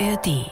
ARD. 0.00 0.46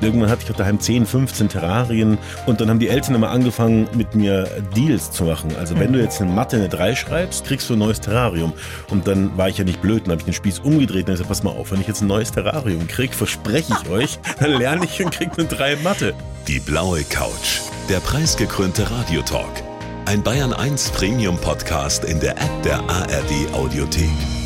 Irgendwann 0.00 0.30
hatte 0.30 0.44
ich 0.48 0.56
daheim 0.56 0.78
10, 0.78 1.06
15 1.06 1.48
Terrarien 1.48 2.18
und 2.46 2.60
dann 2.60 2.70
haben 2.70 2.78
die 2.78 2.88
Eltern 2.88 3.16
immer 3.16 3.30
angefangen, 3.30 3.88
mit 3.94 4.14
mir 4.14 4.48
Deals 4.76 5.10
zu 5.10 5.24
machen. 5.24 5.50
Also 5.58 5.76
wenn 5.78 5.92
du 5.92 6.00
jetzt 6.00 6.20
in 6.20 6.32
Mathe 6.32 6.56
eine 6.56 6.68
3 6.68 6.94
schreibst, 6.94 7.44
kriegst 7.44 7.68
du 7.68 7.74
ein 7.74 7.80
neues 7.80 8.00
Terrarium. 8.00 8.52
Und 8.90 9.08
dann 9.08 9.36
war 9.36 9.48
ich 9.48 9.58
ja 9.58 9.64
nicht 9.64 9.82
blöd, 9.82 10.02
dann 10.04 10.12
habe 10.12 10.20
ich 10.20 10.26
den 10.26 10.34
Spieß 10.34 10.60
umgedreht 10.60 11.08
und 11.08 11.14
gesagt, 11.14 11.28
pass 11.28 11.42
mal 11.42 11.50
auf, 11.50 11.72
wenn 11.72 11.80
ich 11.80 11.88
jetzt 11.88 12.00
ein 12.00 12.06
neues 12.06 12.30
Terrarium 12.30 12.86
krieg, 12.86 13.12
verspreche 13.12 13.74
ich 13.82 13.90
euch, 13.90 14.18
dann 14.40 14.52
lerne 14.52 14.84
ich 14.84 15.04
und 15.04 15.10
krieg 15.10 15.30
eine 15.36 15.48
3 15.48 15.76
Mathe. 15.76 16.14
Die 16.46 16.60
blaue 16.60 17.02
Couch, 17.02 17.60
der 17.88 17.98
preisgekrönte 17.98 18.88
Radiotalk. 18.88 19.64
Ein 20.06 20.22
Bayern 20.22 20.52
1 20.52 20.90
Premium 20.90 21.36
Podcast 21.38 22.04
in 22.04 22.20
der 22.20 22.32
App 22.38 22.62
der 22.62 22.78
ARD 22.88 23.52
Audiothek. 23.52 24.37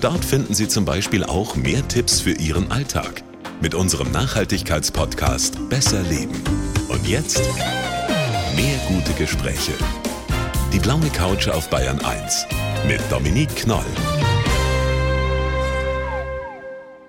Dort 0.00 0.24
finden 0.24 0.54
Sie 0.54 0.68
zum 0.68 0.84
Beispiel 0.84 1.24
auch 1.24 1.56
mehr 1.56 1.86
Tipps 1.88 2.20
für 2.20 2.30
Ihren 2.30 2.70
Alltag 2.70 3.24
mit 3.60 3.74
unserem 3.74 4.12
Nachhaltigkeitspodcast 4.12 5.68
Besser 5.68 6.02
Leben. 6.02 6.40
Und 6.88 7.08
jetzt 7.08 7.42
mehr 8.54 8.78
gute 8.86 9.12
Gespräche. 9.14 9.72
Die 10.72 10.78
blaue 10.78 11.08
Couch 11.08 11.48
auf 11.48 11.68
Bayern 11.68 11.98
1 11.98 12.46
mit 12.86 13.00
Dominique 13.10 13.56
Knoll. 13.56 13.84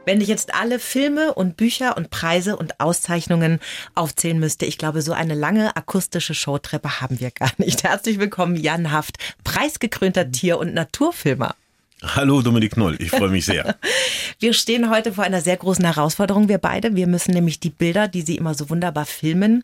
Wenn 0.06 0.20
ich 0.20 0.28
jetzt 0.28 0.56
alle 0.56 0.80
Filme 0.80 1.36
und 1.36 1.58
Bücher 1.58 1.96
und 1.96 2.10
Preise 2.10 2.58
und 2.58 2.80
Auszeichnungen 2.80 3.60
aufzählen 3.94 4.40
müsste, 4.40 4.66
ich 4.66 4.80
glaube, 4.80 5.04
so 5.04 5.14
eine 5.14 5.36
lange 5.36 5.76
akustische 5.76 6.34
Showtreppe 6.34 7.02
haben 7.02 7.20
wir 7.20 7.30
gar 7.30 7.52
nicht. 7.58 7.84
Herzlich 7.84 8.18
willkommen, 8.18 8.56
Jan 8.56 8.92
Haft, 8.92 9.18
preisgekrönter 9.44 10.32
Tier- 10.32 10.58
und 10.58 10.74
Naturfilmer. 10.74 11.54
Hallo 12.02 12.42
Dominik 12.42 12.74
Knoll, 12.74 12.96
ich 13.00 13.12
freue 13.12 13.30
mich 13.30 13.46
sehr. 13.46 13.76
wir 14.40 14.54
stehen 14.54 14.90
heute 14.90 15.12
vor 15.14 15.26
einer 15.26 15.42
sehr 15.42 15.58
großen 15.58 15.84
Herausforderung, 15.84 16.48
wir 16.48 16.58
beide. 16.58 16.96
Wir 16.96 17.08
müssen 17.08 17.32
nämlich 17.32 17.60
die 17.60 17.70
Bilder, 17.70 18.08
die 18.08 18.22
Sie 18.22 18.38
immer 18.38 18.54
so 18.54 18.70
wunderbar 18.70 19.06
filmen, 19.06 19.64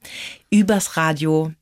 übers 0.50 0.98
Radio 0.98 1.54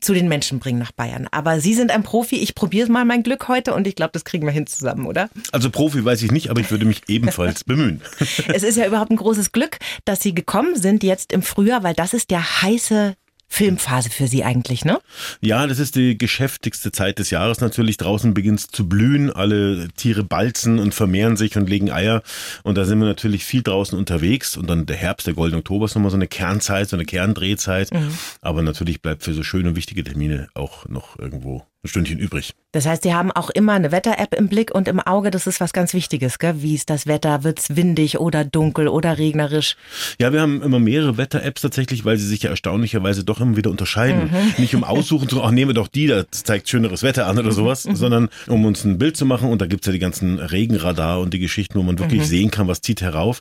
zu 0.00 0.14
den 0.14 0.28
Menschen 0.28 0.60
bringen 0.60 0.78
nach 0.78 0.92
Bayern. 0.92 1.28
Aber 1.30 1.60
Sie 1.60 1.74
sind 1.74 1.90
ein 1.90 2.02
Profi. 2.02 2.36
Ich 2.36 2.54
probiere 2.54 2.90
mal 2.90 3.04
mein 3.04 3.22
Glück 3.22 3.48
heute 3.48 3.74
und 3.74 3.86
ich 3.86 3.96
glaube, 3.96 4.12
das 4.12 4.24
kriegen 4.24 4.46
wir 4.46 4.52
hin 4.52 4.66
zusammen, 4.66 5.06
oder? 5.06 5.28
Also 5.52 5.70
Profi 5.70 6.04
weiß 6.04 6.22
ich 6.22 6.32
nicht, 6.32 6.50
aber 6.50 6.60
ich 6.60 6.70
würde 6.70 6.84
mich 6.86 7.02
ebenfalls 7.08 7.64
bemühen. 7.64 8.00
es 8.48 8.62
ist 8.62 8.76
ja 8.76 8.86
überhaupt 8.86 9.10
ein 9.10 9.16
großes 9.16 9.52
Glück, 9.52 9.78
dass 10.04 10.22
Sie 10.22 10.34
gekommen 10.34 10.76
sind 10.76 11.02
jetzt 11.02 11.32
im 11.32 11.42
Frühjahr, 11.42 11.82
weil 11.82 11.94
das 11.94 12.14
ist 12.14 12.30
der 12.30 12.62
heiße 12.62 13.14
Filmphase 13.54 14.10
für 14.10 14.26
Sie 14.26 14.42
eigentlich, 14.42 14.84
ne? 14.84 14.98
Ja, 15.40 15.68
das 15.68 15.78
ist 15.78 15.94
die 15.94 16.18
geschäftigste 16.18 16.90
Zeit 16.90 17.20
des 17.20 17.30
Jahres 17.30 17.60
natürlich. 17.60 17.96
Draußen 17.98 18.34
beginnt 18.34 18.58
es 18.58 18.66
zu 18.66 18.88
blühen, 18.88 19.30
alle 19.30 19.86
Tiere 19.96 20.24
balzen 20.24 20.80
und 20.80 20.92
vermehren 20.92 21.36
sich 21.36 21.56
und 21.56 21.70
legen 21.70 21.88
Eier. 21.92 22.24
Und 22.64 22.76
da 22.76 22.84
sind 22.84 22.98
wir 22.98 23.06
natürlich 23.06 23.44
viel 23.44 23.62
draußen 23.62 23.96
unterwegs. 23.96 24.56
Und 24.56 24.68
dann 24.68 24.86
der 24.86 24.96
Herbst, 24.96 25.28
der 25.28 25.34
Goldene 25.34 25.60
Oktober 25.60 25.84
ist 25.84 25.94
nochmal 25.94 26.10
so 26.10 26.16
eine 26.16 26.26
Kernzeit, 26.26 26.88
so 26.88 26.96
eine 26.96 27.04
Kerndrehzeit. 27.04 27.94
Mhm. 27.94 28.18
Aber 28.40 28.62
natürlich 28.62 29.00
bleibt 29.00 29.22
für 29.22 29.34
so 29.34 29.44
schöne 29.44 29.68
und 29.68 29.76
wichtige 29.76 30.02
Termine 30.02 30.48
auch 30.54 30.88
noch 30.88 31.16
irgendwo 31.20 31.64
ein 31.84 31.88
Stündchen 31.88 32.18
übrig. 32.18 32.54
Das 32.72 32.86
heißt, 32.86 33.04
Sie 33.04 33.14
haben 33.14 33.30
auch 33.30 33.50
immer 33.50 33.74
eine 33.74 33.92
Wetter-App 33.92 34.34
im 34.34 34.48
Blick 34.48 34.74
und 34.74 34.88
im 34.88 34.98
Auge. 34.98 35.30
Das 35.30 35.46
ist 35.46 35.60
was 35.60 35.72
ganz 35.72 35.94
Wichtiges, 35.94 36.40
gell? 36.40 36.54
Wie 36.58 36.74
ist 36.74 36.90
das 36.90 37.06
Wetter? 37.06 37.44
Wird 37.44 37.60
es 37.60 37.76
windig 37.76 38.18
oder 38.18 38.44
dunkel 38.44 38.88
oder 38.88 39.16
regnerisch? 39.16 39.76
Ja, 40.18 40.32
wir 40.32 40.40
haben 40.40 40.60
immer 40.62 40.80
mehrere 40.80 41.16
Wetter-Apps 41.16 41.60
tatsächlich, 41.62 42.04
weil 42.04 42.16
sie 42.16 42.26
sich 42.26 42.42
ja 42.42 42.50
erstaunlicherweise 42.50 43.22
doch 43.22 43.40
immer 43.40 43.56
wieder 43.56 43.70
unterscheiden. 43.70 44.30
Mhm. 44.32 44.54
Nicht 44.58 44.74
um 44.74 44.82
aussuchen 44.82 45.28
zu, 45.28 45.42
ach, 45.42 45.52
nehmen 45.52 45.70
wir 45.70 45.74
doch 45.74 45.86
die, 45.86 46.08
das 46.08 46.26
zeigt 46.32 46.68
schöneres 46.68 47.02
Wetter 47.04 47.26
an 47.26 47.38
oder 47.38 47.52
sowas, 47.52 47.84
mhm. 47.84 47.96
sondern 47.96 48.28
um 48.48 48.64
uns 48.64 48.84
ein 48.84 48.98
Bild 48.98 49.16
zu 49.16 49.26
machen. 49.26 49.50
Und 49.50 49.60
da 49.60 49.66
gibt's 49.66 49.86
ja 49.86 49.92
die 49.92 50.00
ganzen 50.00 50.38
Regenradar 50.40 51.20
und 51.20 51.32
die 51.32 51.38
Geschichten, 51.38 51.78
wo 51.78 51.82
man 51.82 51.98
wirklich 51.98 52.22
mhm. 52.22 52.26
sehen 52.26 52.50
kann, 52.50 52.66
was 52.66 52.80
zieht 52.80 53.02
herauf. 53.02 53.40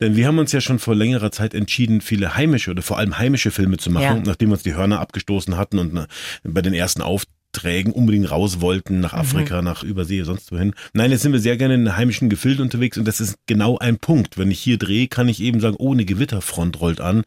Denn 0.00 0.16
wir 0.16 0.26
haben 0.26 0.38
uns 0.38 0.52
ja 0.52 0.60
schon 0.60 0.78
vor 0.78 0.94
längerer 0.94 1.30
Zeit 1.30 1.54
entschieden, 1.54 2.00
viele 2.00 2.36
heimische 2.36 2.70
oder 2.70 2.82
vor 2.82 2.98
allem 2.98 3.18
heimische 3.18 3.50
Filme 3.50 3.78
zu 3.78 3.90
machen, 3.90 4.04
ja. 4.18 4.22
nachdem 4.26 4.50
wir 4.50 4.54
uns 4.54 4.62
die 4.62 4.74
Hörner 4.74 5.00
abgestoßen 5.00 5.56
hatten 5.56 5.78
und 5.78 5.96
äh, 5.96 6.06
bei 6.44 6.60
den 6.60 6.74
ersten 6.74 7.00
Aufträgen 7.00 7.43
Trägen 7.54 7.92
unbedingt 7.92 8.30
raus 8.30 8.60
wollten, 8.60 9.00
nach. 9.00 9.14
Afrika, 9.14 9.58
mhm. 9.58 9.64
nach 9.64 9.82
Übersee, 9.82 10.22
sonst 10.22 10.52
wohin. 10.52 10.74
Nein, 10.92 11.10
jetzt 11.10 11.22
sind 11.22 11.32
wir 11.32 11.40
sehr 11.40 11.56
gerne 11.56 11.74
in 11.74 11.96
heimischen 11.96 12.28
Gefilden 12.28 12.62
unterwegs 12.62 12.98
und 12.98 13.06
das 13.06 13.20
ist 13.20 13.36
genau 13.46 13.78
ein 13.78 13.98
Punkt. 13.98 14.36
Wenn 14.36 14.50
ich 14.50 14.60
hier 14.60 14.76
drehe, 14.76 15.08
kann 15.08 15.28
ich 15.28 15.40
eben 15.40 15.60
sagen, 15.60 15.76
oh, 15.78 15.92
eine 15.92 16.04
Gewitterfront 16.04 16.80
rollt 16.80 17.00
an, 17.00 17.22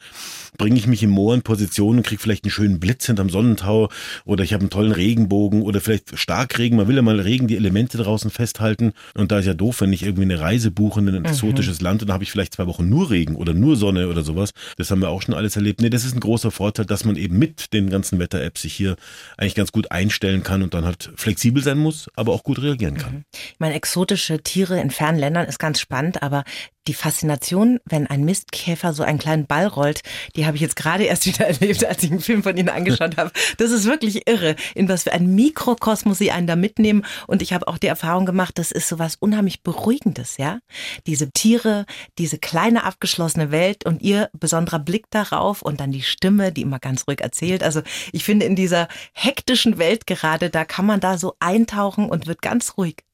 bringe 0.58 0.78
ich 0.78 0.88
mich 0.88 1.02
im 1.04 1.10
Moor 1.10 1.34
in 1.34 1.42
Position 1.42 1.98
und 1.98 2.04
kriege 2.04 2.22
vielleicht 2.22 2.44
einen 2.44 2.52
schönen 2.52 2.80
Blitz 2.80 3.06
hinterm 3.08 3.30
Sonnentau 3.30 3.90
oder 4.26 4.44
ich 4.44 4.54
habe 4.54 4.62
einen 4.62 4.70
tollen 4.70 4.92
Regenbogen 4.92 5.62
oder 5.62 5.82
vielleicht 5.82 6.18
Starkregen. 6.18 6.78
Man 6.78 6.88
will 6.88 6.96
ja 6.96 7.02
mal 7.02 7.20
Regen, 7.20 7.48
die 7.48 7.56
Elemente 7.56 7.98
draußen 7.98 8.30
festhalten 8.30 8.94
und 9.16 9.32
da 9.32 9.40
ist 9.40 9.46
ja 9.46 9.54
doof, 9.54 9.82
wenn 9.82 9.94
ich 9.94 10.04
irgendwie 10.04 10.24
eine 10.24 10.40
Reise 10.40 10.72
buche 10.72 11.00
in 11.00 11.08
ein 11.09 11.20
mhm. 11.20 11.26
exotisches. 11.26 11.82
Land 11.82 12.02
und 12.02 12.09
da 12.09 12.14
habe 12.14 12.24
ich 12.24 12.32
vielleicht 12.32 12.56
zwei 12.56 12.68
Wochen 12.68 12.90
nur 12.90 13.09
Regen 13.09 13.36
oder 13.36 13.54
nur 13.54 13.76
Sonne 13.76 14.08
oder 14.08 14.24
sowas. 14.24 14.52
Das 14.78 14.92
haben 14.92 15.02
wir 15.02 15.09
auch 15.09 15.22
schon 15.22 15.34
alles 15.34 15.56
erlebt. 15.56 15.82
Nee, 15.82 15.90
das 15.90 16.06
ist 16.06 16.16
ein 16.16 16.20
großer 16.20 16.52
Vorteil, 16.52 16.86
dass 16.86 17.06
man 17.06 17.16
eben 17.16 17.38
mit 17.38 17.74
den 17.74 17.90
ganzen 17.90 18.20
Wetter-Apps 18.20 18.64
sich 18.64 18.74
hier 18.74 18.96
eigentlich 19.38 19.56
ganz 19.56 19.72
gut 19.72 19.92
einstellt 19.92 20.16
einstellen 20.17 20.44
kann 20.44 20.63
und 20.63 20.73
dann 20.73 20.85
halt 20.85 21.11
flexibel 21.16 21.61
sein 21.61 21.78
muss, 21.78 22.09
aber 22.16 22.33
auch 22.33 22.44
gut 22.44 22.61
reagieren 22.61 22.97
kann. 22.97 23.13
Mhm. 23.13 23.23
Ich 23.33 23.59
meine, 23.59 23.75
exotische 23.75 24.41
Tiere 24.41 24.79
in 24.79 24.89
fernen 24.89 25.19
Ländern 25.19 25.47
ist 25.47 25.59
ganz 25.59 25.79
spannend, 25.79 26.23
aber 26.23 26.44
die 26.88 26.94
Faszination, 26.94 27.80
wenn 27.86 28.08
ein 28.08 28.24
Mistkäfer 28.24 28.94
so 28.94 29.03
einen 29.03 29.20
kleinen 29.20 29.46
Ball 29.46 29.68
rollt, 29.68 30.02
die 30.36 30.46
habe 30.46 30.56
ich 30.56 30.62
jetzt 30.62 30.75
gerade 30.75 31.03
erst 31.03 31.25
wieder 31.25 31.46
erlebt, 31.48 31.86
als 31.86 32.03
ich 32.03 32.12
einen 32.12 32.22
Film 32.22 32.44
von 32.44 32.58
Ihnen 32.58 32.70
angeschaut 32.70 33.18
habe. 33.18 33.31
Das 33.58 33.72
ist 33.72 33.86
wirklich 33.86 34.28
irre, 34.28 34.56
in 34.75 34.90
was 34.90 35.03
für 35.03 35.12
ein 35.12 35.36
Mikrokosmos 35.36 36.18
Sie 36.18 36.31
einen 36.31 36.47
da 36.47 36.56
mitnehmen. 36.56 37.06
Und 37.28 37.42
ich 37.42 37.53
habe 37.53 37.68
auch 37.68 37.78
die 37.78 37.88
Erfahrung 37.88 38.26
gemacht, 38.26 38.58
das 38.58 38.72
ist 38.72 38.88
so 38.88 39.00
was 39.00 39.16
unheimlich 39.16 39.64
Beruhigendes, 39.64 40.38
ja. 40.38 40.59
Diese 41.06 41.31
Tiere, 41.31 41.86
diese 42.18 42.38
kleine 42.38 42.84
abgeschlossene 42.84 43.52
Welt 43.52 43.86
und 43.86 44.02
Ihr 44.02 44.30
besonderer 44.34 44.80
Blick 44.80 45.06
darauf 45.09 45.62
und 45.62 45.80
dann 45.80 45.92
die 45.92 46.02
Stimme, 46.02 46.52
die 46.52 46.62
immer 46.62 46.80
ganz 46.80 47.08
ruhig 47.08 47.22
erzählt. 47.22 47.64
Also 47.64 47.81
ich 48.12 48.24
finde, 48.24 48.46
in 48.46 48.56
dieser 48.56 48.88
hektischen 49.14 49.78
Welt 49.78 50.08
gerade, 50.08 50.50
da 50.50 50.66
kann 50.66 50.86
man 50.86 51.00
da 51.00 51.18
so 51.18 51.36
eintauchen 51.40 52.09
und 52.09 52.28
wird 52.28 52.42
ganz 52.42 52.78
ruhig. 52.78 53.06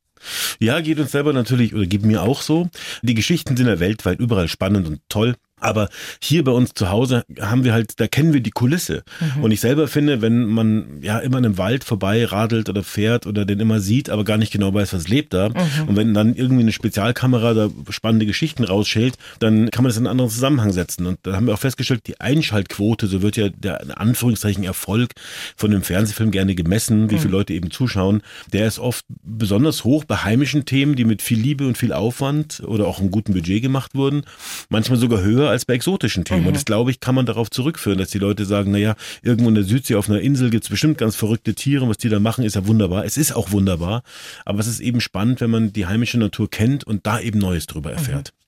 Ja, 0.60 0.82
geht 0.82 1.00
uns 1.00 1.12
selber 1.12 1.34
natürlich 1.34 1.74
oder 1.74 1.86
geht 1.86 2.06
mir 2.06 2.22
auch 2.22 2.42
so. 2.42 2.70
Die 3.02 3.14
Geschichten 3.14 3.58
sind 3.58 3.68
ja 3.68 3.80
weltweit 3.80 4.20
überall 4.20 4.48
spannend 4.48 4.88
und 4.88 5.02
toll. 5.10 5.36
Aber 5.64 5.90
hier 6.22 6.44
bei 6.44 6.52
uns 6.52 6.74
zu 6.74 6.90
Hause 6.90 7.24
haben 7.40 7.64
wir 7.64 7.74
halt, 7.74 8.00
da 8.00 8.08
kennen 8.08 8.34
wir 8.34 8.42
die 8.42 8.52
Kulisse. 8.52 9.04
Mhm. 9.38 9.44
Und 9.44 9.52
ich 9.52 9.62
selber 9.62 9.88
finde, 9.88 10.22
wenn 10.22 10.46
man 10.46 11.02
ja 11.02 11.20
immer 11.20 11.38
in 11.38 11.46
einem 11.46 11.58
Wald 11.58 11.84
vorbei 11.84 12.26
radelt 12.26 12.70
oder 12.70 12.84
fährt 12.84 13.26
oder 13.26 13.46
den 13.46 13.60
immer 13.60 13.80
sieht, 13.80 14.10
aber 14.10 14.24
gar 14.24 14.38
nicht 14.38 14.52
genau 14.52 14.74
weiß, 14.74 14.94
was 14.94 15.08
lebt 15.08 15.34
da. 15.34 15.50
Mhm. 15.50 15.88
Und 15.88 15.96
wenn 15.96 16.14
dann 16.14 16.36
irgendwie 16.36 16.64
eine 16.64 16.72
Spezialkamera 16.72 17.54
da 17.54 17.70
spannende 17.90 18.26
Geschichten 18.26 18.64
rausschält, 18.64 19.16
dann 19.40 19.72
kann 19.72 19.84
man 19.84 19.90
das 19.90 19.98
in 19.98 20.06
einen 20.06 20.12
anderen 20.12 20.30
Zusammenhang 20.30 20.72
setzen. 20.74 21.06
Und 21.06 21.20
da 21.24 21.36
haben 21.36 21.48
wir 21.48 21.54
auch 21.54 21.60
festgestellt, 21.60 22.02
die 22.08 22.20
Einschaltquote, 22.20 23.08
so 23.08 23.22
wird 23.22 23.38
ja 23.38 23.50
der 23.50 23.82
in 23.82 23.92
Anführungszeichen 23.92 24.64
Erfolg 24.64 25.12
von 25.56 25.72
dem 25.72 25.82
Fernsehfilm 25.82 26.32
gerne 26.32 26.56
gemessen, 26.56 27.10
wie 27.10 27.16
mhm. 27.16 27.20
viele 27.20 27.32
Leute 27.32 27.54
eben 27.54 27.72
zuschauen, 27.72 28.22
der 28.52 28.68
ist 28.68 28.80
oft 28.80 29.06
besonders 29.24 29.84
hoch 29.84 30.04
bei 30.04 30.18
heimischen 30.18 30.66
Themen, 30.66 30.96
die 30.96 31.06
mit 31.06 31.22
viel 31.22 31.40
Liebe 31.40 31.66
und 31.66 31.78
viel 31.78 31.94
Aufwand 31.94 32.62
oder 32.66 32.88
auch 32.88 33.00
einem 33.00 33.12
guten 33.12 33.34
Budget 33.34 33.62
gemacht 33.62 33.96
wurden. 33.96 34.24
Manchmal 34.70 35.00
sogar 35.00 35.22
höher 35.22 35.53
als 35.54 35.66
bei 35.66 35.74
exotischen 35.74 36.26
Themen. 36.26 36.42
Mhm. 36.42 36.48
Und 36.48 36.56
das, 36.56 36.66
glaube 36.66 36.92
ich, 36.92 37.00
kann 37.00 37.16
man 37.16 37.26
darauf 37.26 37.50
zurückführen, 37.50 37.98
dass 37.98 38.10
die 38.10 38.20
Leute 38.20 38.46
sagen, 38.46 38.72
naja, 38.72 38.96
irgendwo 39.22 39.50
in 39.50 39.56
der 39.56 39.64
Südsee 39.64 39.96
auf 39.96 40.10
einer 40.10 40.20
Insel 40.20 40.50
gibt 40.50 40.66
es 40.66 40.70
bestimmt 40.70 40.98
ganz 40.98 41.16
verrückte 41.16 41.56
Tiere. 41.56 41.88
Was 41.88 41.98
die 41.98 42.10
da 42.10 42.20
machen, 42.20 42.44
ist 42.44 42.56
ja 42.56 42.68
wunderbar. 42.68 43.06
Es 43.06 43.18
ist 43.18 43.34
auch 43.36 43.52
wunderbar. 43.52 44.04
Aber 44.46 44.60
es 44.60 44.68
ist 44.68 44.80
eben 44.80 45.00
spannend, 45.02 45.42
wenn 45.42 45.50
man 45.50 45.72
die 45.72 45.86
heimische 45.86 46.18
Natur 46.18 46.50
kennt 46.50 46.84
und 46.84 47.08
da 47.08 47.20
eben 47.20 47.40
Neues 47.40 47.68
drüber 47.68 47.92
erfährt. 47.92 48.34
Mhm. 48.34 48.43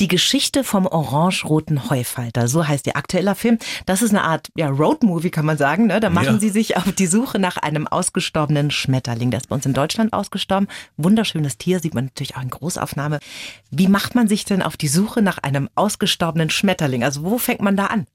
Die 0.00 0.08
Geschichte 0.08 0.64
vom 0.64 0.86
orange-roten 0.86 1.90
Heufalter, 1.90 2.48
so 2.48 2.66
heißt 2.66 2.86
der 2.86 2.96
aktuelle 2.96 3.34
Film. 3.34 3.58
Das 3.86 4.02
ist 4.02 4.10
eine 4.10 4.22
Art 4.22 4.48
ja, 4.56 4.68
Roadmovie, 4.68 5.30
kann 5.30 5.46
man 5.46 5.58
sagen. 5.58 5.86
Ne? 5.86 6.00
Da 6.00 6.10
machen 6.10 6.34
ja. 6.34 6.40
sie 6.40 6.50
sich 6.50 6.76
auf 6.76 6.92
die 6.92 7.06
Suche 7.06 7.38
nach 7.38 7.56
einem 7.56 7.86
ausgestorbenen 7.86 8.70
Schmetterling. 8.70 9.30
Der 9.30 9.40
ist 9.40 9.48
bei 9.48 9.56
uns 9.56 9.66
in 9.66 9.74
Deutschland 9.74 10.12
ausgestorben. 10.12 10.68
Wunderschönes 10.96 11.58
Tier, 11.58 11.80
sieht 11.80 11.94
man 11.94 12.06
natürlich 12.06 12.36
auch 12.36 12.42
in 12.42 12.50
Großaufnahme. 12.50 13.18
Wie 13.70 13.88
macht 13.88 14.14
man 14.14 14.28
sich 14.28 14.44
denn 14.44 14.62
auf 14.62 14.76
die 14.76 14.88
Suche 14.88 15.22
nach 15.22 15.38
einem 15.38 15.68
ausgestorbenen 15.74 16.50
Schmetterling? 16.50 17.04
Also 17.04 17.24
wo 17.24 17.38
fängt 17.38 17.60
man 17.60 17.76
da 17.76 17.86
an? 17.86 18.06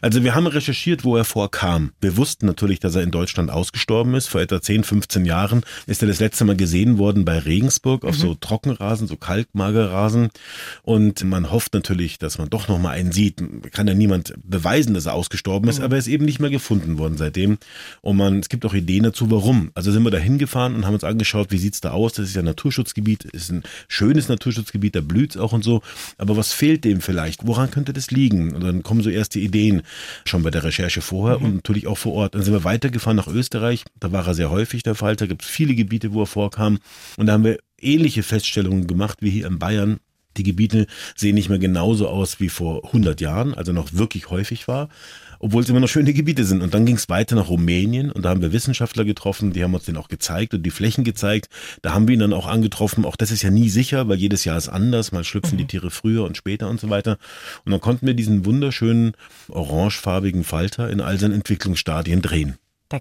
Also 0.00 0.22
wir 0.22 0.34
haben 0.34 0.46
recherchiert, 0.46 1.04
wo 1.04 1.16
er 1.16 1.24
vorkam. 1.24 1.92
Wir 2.00 2.16
wussten 2.16 2.46
natürlich, 2.46 2.80
dass 2.80 2.94
er 2.94 3.02
in 3.02 3.10
Deutschland 3.10 3.50
ausgestorben 3.50 4.14
ist. 4.14 4.28
Vor 4.28 4.40
etwa 4.40 4.60
10, 4.60 4.84
15 4.84 5.24
Jahren 5.24 5.62
ist 5.86 6.02
er 6.02 6.08
das 6.08 6.20
letzte 6.20 6.44
Mal 6.44 6.56
gesehen 6.56 6.98
worden 6.98 7.24
bei 7.24 7.38
Regensburg 7.38 8.04
auf 8.04 8.16
mhm. 8.16 8.20
so 8.20 8.34
Trockenrasen, 8.34 9.06
so 9.06 9.16
Kalkmagerrasen. 9.16 10.30
Und 10.82 11.24
man 11.24 11.50
hofft 11.50 11.74
natürlich, 11.74 12.18
dass 12.18 12.38
man 12.38 12.50
doch 12.50 12.68
noch 12.68 12.78
mal 12.78 12.90
einen 12.90 13.12
sieht. 13.12 13.42
Kann 13.72 13.86
ja 13.86 13.94
niemand 13.94 14.34
beweisen, 14.42 14.94
dass 14.94 15.06
er 15.06 15.14
ausgestorben 15.14 15.68
ist, 15.68 15.78
mhm. 15.78 15.84
aber 15.84 15.96
er 15.96 16.00
ist 16.00 16.08
eben 16.08 16.24
nicht 16.24 16.40
mehr 16.40 16.50
gefunden 16.50 16.98
worden 16.98 17.16
seitdem. 17.16 17.58
Und 18.00 18.16
man, 18.16 18.40
es 18.40 18.48
gibt 18.48 18.64
auch 18.66 18.74
Ideen 18.74 19.04
dazu, 19.04 19.30
warum. 19.30 19.70
Also 19.74 19.92
sind 19.92 20.02
wir 20.02 20.10
da 20.10 20.18
hingefahren 20.18 20.74
und 20.74 20.86
haben 20.86 20.94
uns 20.94 21.04
angeschaut, 21.04 21.50
wie 21.50 21.58
sieht's 21.58 21.80
da 21.80 21.92
aus? 21.92 22.14
Das 22.14 22.28
ist 22.28 22.34
ja 22.34 22.42
ein 22.42 22.46
Naturschutzgebiet, 22.46 23.24
ist 23.24 23.50
ein 23.50 23.62
schönes 23.88 24.28
Naturschutzgebiet, 24.28 24.96
da 24.96 25.00
blüht's 25.00 25.36
auch 25.36 25.52
und 25.52 25.62
so. 25.62 25.82
Aber 26.18 26.36
was 26.36 26.52
fehlt 26.52 26.84
dem 26.84 27.00
vielleicht? 27.00 27.46
Woran 27.46 27.70
könnte 27.70 27.92
das 27.92 28.10
liegen? 28.10 28.52
Und 28.54 28.64
dann 28.64 28.82
kommen 28.82 29.02
so 29.02 29.10
erste 29.10 29.38
Ideen 29.38 29.51
Ideen 29.52 29.82
schon 30.24 30.42
bei 30.42 30.50
der 30.50 30.64
Recherche 30.64 31.02
vorher 31.02 31.38
mhm. 31.38 31.44
und 31.44 31.54
natürlich 31.56 31.86
auch 31.86 31.98
vor 31.98 32.14
Ort. 32.14 32.34
Dann 32.34 32.42
sind 32.42 32.54
wir 32.54 32.64
weitergefahren 32.64 33.16
nach 33.16 33.28
Österreich. 33.28 33.84
Da 34.00 34.12
war 34.12 34.26
er 34.26 34.34
sehr 34.34 34.50
häufig 34.50 34.82
der 34.82 34.94
Fall. 34.94 35.16
Da 35.16 35.26
gibt 35.26 35.42
es 35.42 35.48
viele 35.48 35.74
Gebiete, 35.74 36.12
wo 36.12 36.22
er 36.22 36.26
vorkam. 36.26 36.78
Und 37.16 37.26
da 37.26 37.34
haben 37.34 37.44
wir 37.44 37.58
ähnliche 37.78 38.22
Feststellungen 38.22 38.86
gemacht 38.86 39.18
wie 39.20 39.30
hier 39.30 39.46
in 39.46 39.58
Bayern. 39.58 40.00
Die 40.38 40.44
Gebiete 40.44 40.86
sehen 41.14 41.34
nicht 41.34 41.50
mehr 41.50 41.58
genauso 41.58 42.08
aus 42.08 42.40
wie 42.40 42.48
vor 42.48 42.86
100 42.86 43.20
Jahren, 43.20 43.52
also 43.52 43.72
noch 43.72 43.92
wirklich 43.92 44.30
häufig 44.30 44.66
war, 44.66 44.88
obwohl 45.42 45.62
es 45.62 45.68
immer 45.68 45.80
noch 45.80 45.88
schöne 45.88 46.14
Gebiete 46.14 46.44
sind. 46.44 46.62
Und 46.62 46.72
dann 46.72 46.86
ging 46.86 46.96
es 46.96 47.08
weiter 47.08 47.34
nach 47.34 47.48
Rumänien 47.48 48.10
und 48.10 48.24
da 48.24 48.30
haben 48.30 48.40
wir 48.40 48.52
Wissenschaftler 48.52 49.04
getroffen, 49.04 49.52
die 49.52 49.62
haben 49.62 49.74
uns 49.74 49.84
den 49.84 49.96
auch 49.96 50.08
gezeigt 50.08 50.54
und 50.54 50.62
die 50.62 50.70
Flächen 50.70 51.04
gezeigt. 51.04 51.48
Da 51.82 51.92
haben 51.92 52.06
wir 52.08 52.14
ihn 52.14 52.20
dann 52.20 52.32
auch 52.32 52.46
angetroffen. 52.46 53.04
Auch 53.04 53.16
das 53.16 53.32
ist 53.32 53.42
ja 53.42 53.50
nie 53.50 53.68
sicher, 53.68 54.08
weil 54.08 54.18
jedes 54.18 54.44
Jahr 54.44 54.56
ist 54.56 54.68
anders. 54.68 55.10
Mal 55.12 55.24
schlüpfen 55.24 55.58
die 55.58 55.64
mhm. 55.64 55.68
Tiere 55.68 55.90
früher 55.90 56.24
und 56.24 56.36
später 56.36 56.70
und 56.70 56.80
so 56.80 56.88
weiter. 56.90 57.18
Und 57.64 57.72
dann 57.72 57.80
konnten 57.80 58.06
wir 58.06 58.14
diesen 58.14 58.46
wunderschönen 58.46 59.12
orangefarbigen 59.48 60.44
Falter 60.44 60.88
in 60.88 61.00
all 61.00 61.18
seinen 61.18 61.34
Entwicklungsstadien 61.34 62.22
drehen. 62.22 62.56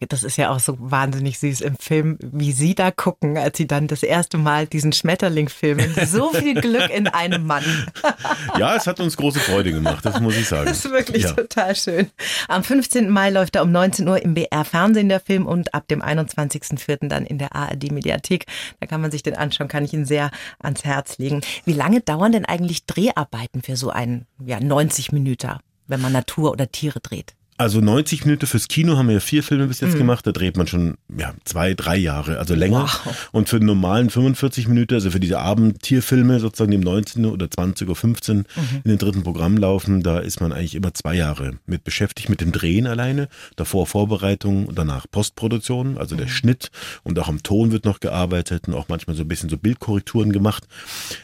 Das 0.10 0.24
ist 0.24 0.38
ja 0.38 0.50
auch 0.50 0.60
so 0.60 0.76
wahnsinnig 0.80 1.40
süß 1.40 1.62
im 1.62 1.76
Film, 1.78 2.18
wie 2.22 2.52
Sie 2.52 2.76
da 2.76 2.92
gucken, 2.92 3.38
als 3.38 3.58
Sie 3.58 3.68
dann 3.68 3.88
das 3.88 4.04
erste 4.04 4.38
Mal 4.38 4.68
diesen 4.68 4.94
Schmetterling 4.94 5.50
filmen. 5.50 5.96
So 6.12 6.32
viel 6.32 6.60
Glück 6.60 6.90
in 6.90 7.08
einem 7.08 7.46
Mann. 7.46 7.64
Ja, 8.58 8.76
es 8.76 8.86
hat 8.86 9.00
uns 9.00 9.18
große 9.18 9.40
Freude 9.40 9.72
gemacht, 9.72 10.06
das 10.06 10.20
muss 10.20 10.36
ich 10.36 10.48
sagen. 10.48 10.66
Das 10.66 10.84
ist 10.84 10.92
wirklich 10.92 11.24
ja. 11.24 11.32
total 11.32 11.76
schön. 11.76 12.10
Am 12.48 12.64
15. 12.64 13.10
Mai 13.10 13.30
läuft 13.30 13.56
er 13.56 13.64
um 13.64 13.72
19 13.72 14.08
Uhr 14.08 14.22
im 14.22 14.34
BR 14.34 14.66
Fernsehen 14.66 15.10
der 15.10 15.20
Film 15.20 15.46
und 15.46 15.74
ab 15.74 15.88
dem 15.88 16.02
21.04. 16.02 17.08
dann 17.08 17.26
in 17.26 17.38
der 17.38 17.56
ARD 17.56 17.92
Mediathek. 17.92 18.46
Da 18.80 18.88
kann 18.88 19.00
man 19.00 19.12
sich 19.12 19.24
den 19.24 19.36
anschauen, 19.36 19.68
kann 19.68 19.86
ich 19.86 19.94
Ihnen 19.94 20.06
sehr 20.06 20.32
ans 20.60 20.84
Herz 20.84 21.18
legen. 21.18 21.42
Wie 21.66 21.74
lange 21.74 22.02
dauern 22.02 22.32
denn 22.32 22.46
eigentlich 22.46 22.86
Dreharbeiten 22.86 23.62
für 23.62 23.78
so 23.78 23.90
einen 23.90 24.26
ja, 24.44 24.60
90 24.60 25.12
Minuten, 25.12 25.58
wenn 25.88 26.02
man 26.02 26.12
Natur 26.12 26.52
oder 26.52 26.72
Tiere 26.72 27.00
dreht? 27.00 27.36
Also 27.62 27.80
90 27.80 28.26
Minuten 28.26 28.48
fürs 28.48 28.68
Kino 28.68 28.98
haben 28.98 29.06
wir 29.06 29.14
ja 29.14 29.20
vier 29.20 29.44
Filme 29.44 29.68
bis 29.68 29.82
jetzt 29.82 29.94
mhm. 29.94 30.00
gemacht. 30.00 30.26
Da 30.26 30.32
dreht 30.32 30.58
man 30.58 30.66
schon 30.66 30.96
ja, 31.16 31.36
zwei, 31.46 31.76
drei 31.76 31.96
Jahre, 31.96 32.40
also 32.40 32.56
länger. 32.56 32.90
Wow. 33.04 33.30
Und 33.34 33.50
für 33.50 33.60
den 33.60 33.68
normalen 33.68 34.10
45 34.10 34.68
Minuten, 34.68 34.96
also 34.96 35.12
für 35.12 35.20
diese 35.20 35.38
Abendtierfilme 35.38 36.40
sozusagen, 36.40 36.72
die 36.72 36.78
um 36.78 36.84
19 36.84 37.24
oder 37.28 37.46
20.15 37.46 37.88
Uhr 37.88 37.96
15 37.96 38.38
mhm. 38.38 38.46
in 38.84 38.90
den 38.90 38.98
dritten 38.98 39.22
Programm 39.22 39.58
laufen, 39.58 40.02
da 40.02 40.18
ist 40.18 40.42
man 40.42 40.52
eigentlich 40.54 40.74
immer 40.74 40.96
zwei 40.96 41.14
Jahre 41.14 41.60
mit 41.68 41.84
beschäftigt, 41.84 42.30
mit 42.30 42.42
dem 42.42 42.52
Drehen 42.52 42.88
alleine. 42.88 43.28
Davor 43.58 43.86
Vorbereitung 43.86 44.66
und 44.66 44.80
danach 44.80 45.06
Postproduktion, 45.12 46.00
also 46.00 46.16
mhm. 46.16 46.22
der 46.22 46.28
Schnitt 46.30 46.72
und 47.04 47.20
auch 47.20 47.28
am 47.28 47.44
Ton 47.44 47.72
wird 47.72 47.86
noch 47.86 48.00
gearbeitet 48.00 48.70
und 48.70 48.74
auch 48.74 48.90
manchmal 48.90 49.16
so 49.16 49.22
ein 49.22 49.28
bisschen 49.28 49.50
so 49.50 49.58
Bildkorrekturen 49.60 50.32
gemacht. 50.32 50.68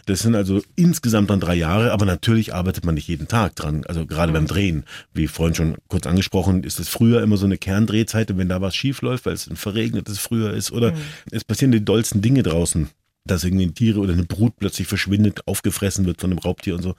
Das 0.06 0.20
sind 0.20 0.36
also 0.36 0.62
insgesamt 0.76 1.32
dann 1.32 1.40
drei 1.40 1.56
Jahre, 1.56 1.94
aber 1.94 2.06
natürlich 2.06 2.54
arbeitet 2.54 2.86
man 2.86 2.94
nicht 2.94 3.08
jeden 3.08 3.28
Tag 3.28 3.56
dran, 3.56 3.86
also 3.88 4.06
gerade 4.06 4.34
beim 4.34 4.44
mhm. 4.44 4.48
Drehen, 4.48 4.84
wie 5.16 5.28
vorhin 5.28 5.56
schon 5.56 5.78
kurz 5.88 6.06
angesprochen 6.06 6.27
angesprochen, 6.28 6.64
ist 6.64 6.80
es 6.80 6.90
früher 6.90 7.22
immer 7.22 7.38
so 7.38 7.46
eine 7.46 7.58
Kerndrehzeit 7.58 8.32
und 8.32 8.38
wenn 8.38 8.50
da 8.50 8.62
was 8.62 8.76
schief 8.76 9.02
läuft, 9.02 9.26
weil 9.26 9.34
es 9.34 9.48
ein 9.48 9.56
verregnetes 9.56 10.20
Frühjahr 10.20 10.54
ist 10.54 10.72
oder 10.72 10.92
mhm. 10.92 10.98
es 11.32 11.44
passieren 11.44 11.72
die 11.72 11.84
dollsten 11.84 12.22
Dinge 12.22 12.44
draußen 12.44 12.90
dass 13.28 13.44
irgendwie 13.44 13.66
ein 13.66 13.74
Tier 13.74 13.98
oder 13.98 14.14
eine 14.14 14.24
Brut 14.24 14.58
plötzlich 14.58 14.88
verschwindet, 14.88 15.48
aufgefressen 15.48 16.06
wird 16.06 16.22
von 16.22 16.32
einem 16.32 16.40
Raubtier 16.40 16.76
und 16.76 16.82
so. 16.82 16.96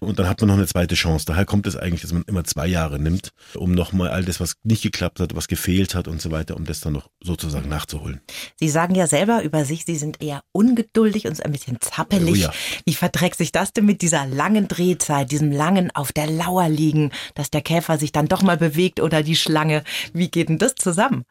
Und 0.00 0.18
dann 0.18 0.28
hat 0.28 0.40
man 0.40 0.48
noch 0.48 0.56
eine 0.56 0.66
zweite 0.66 0.94
Chance. 0.94 1.26
Daher 1.26 1.44
kommt 1.44 1.66
es 1.66 1.76
eigentlich, 1.76 2.02
dass 2.02 2.12
man 2.12 2.24
immer 2.26 2.44
zwei 2.44 2.66
Jahre 2.66 2.98
nimmt, 2.98 3.30
um 3.54 3.72
nochmal 3.72 4.08
all 4.08 4.24
das, 4.24 4.40
was 4.40 4.54
nicht 4.62 4.82
geklappt 4.82 5.20
hat, 5.20 5.34
was 5.34 5.48
gefehlt 5.48 5.94
hat 5.94 6.08
und 6.08 6.20
so 6.20 6.30
weiter, 6.30 6.56
um 6.56 6.64
das 6.64 6.80
dann 6.80 6.94
noch 6.94 7.10
sozusagen 7.22 7.68
nachzuholen. 7.68 8.20
Sie 8.56 8.68
sagen 8.68 8.94
ja 8.94 9.06
selber 9.06 9.42
über 9.42 9.64
sich, 9.64 9.84
Sie 9.84 9.96
sind 9.96 10.22
eher 10.22 10.42
ungeduldig 10.52 11.26
und 11.26 11.36
so 11.36 11.42
ein 11.42 11.52
bisschen 11.52 11.80
zappelig. 11.80 12.32
Oh 12.32 12.36
ja. 12.36 12.52
Wie 12.84 12.94
verträgt 12.94 13.36
sich 13.36 13.52
das 13.52 13.72
denn 13.72 13.86
mit 13.86 14.02
dieser 14.02 14.26
langen 14.26 14.68
Drehzeit, 14.68 15.30
diesem 15.30 15.52
langen 15.52 15.90
auf 15.92 16.12
der 16.12 16.26
Lauer 16.26 16.68
liegen, 16.68 17.12
dass 17.34 17.50
der 17.50 17.62
Käfer 17.62 17.98
sich 17.98 18.12
dann 18.12 18.26
doch 18.26 18.42
mal 18.42 18.56
bewegt 18.56 19.00
oder 19.00 19.22
die 19.22 19.36
Schlange? 19.36 19.84
Wie 20.12 20.30
geht 20.30 20.48
denn 20.48 20.58
das 20.58 20.74
zusammen? 20.74 21.24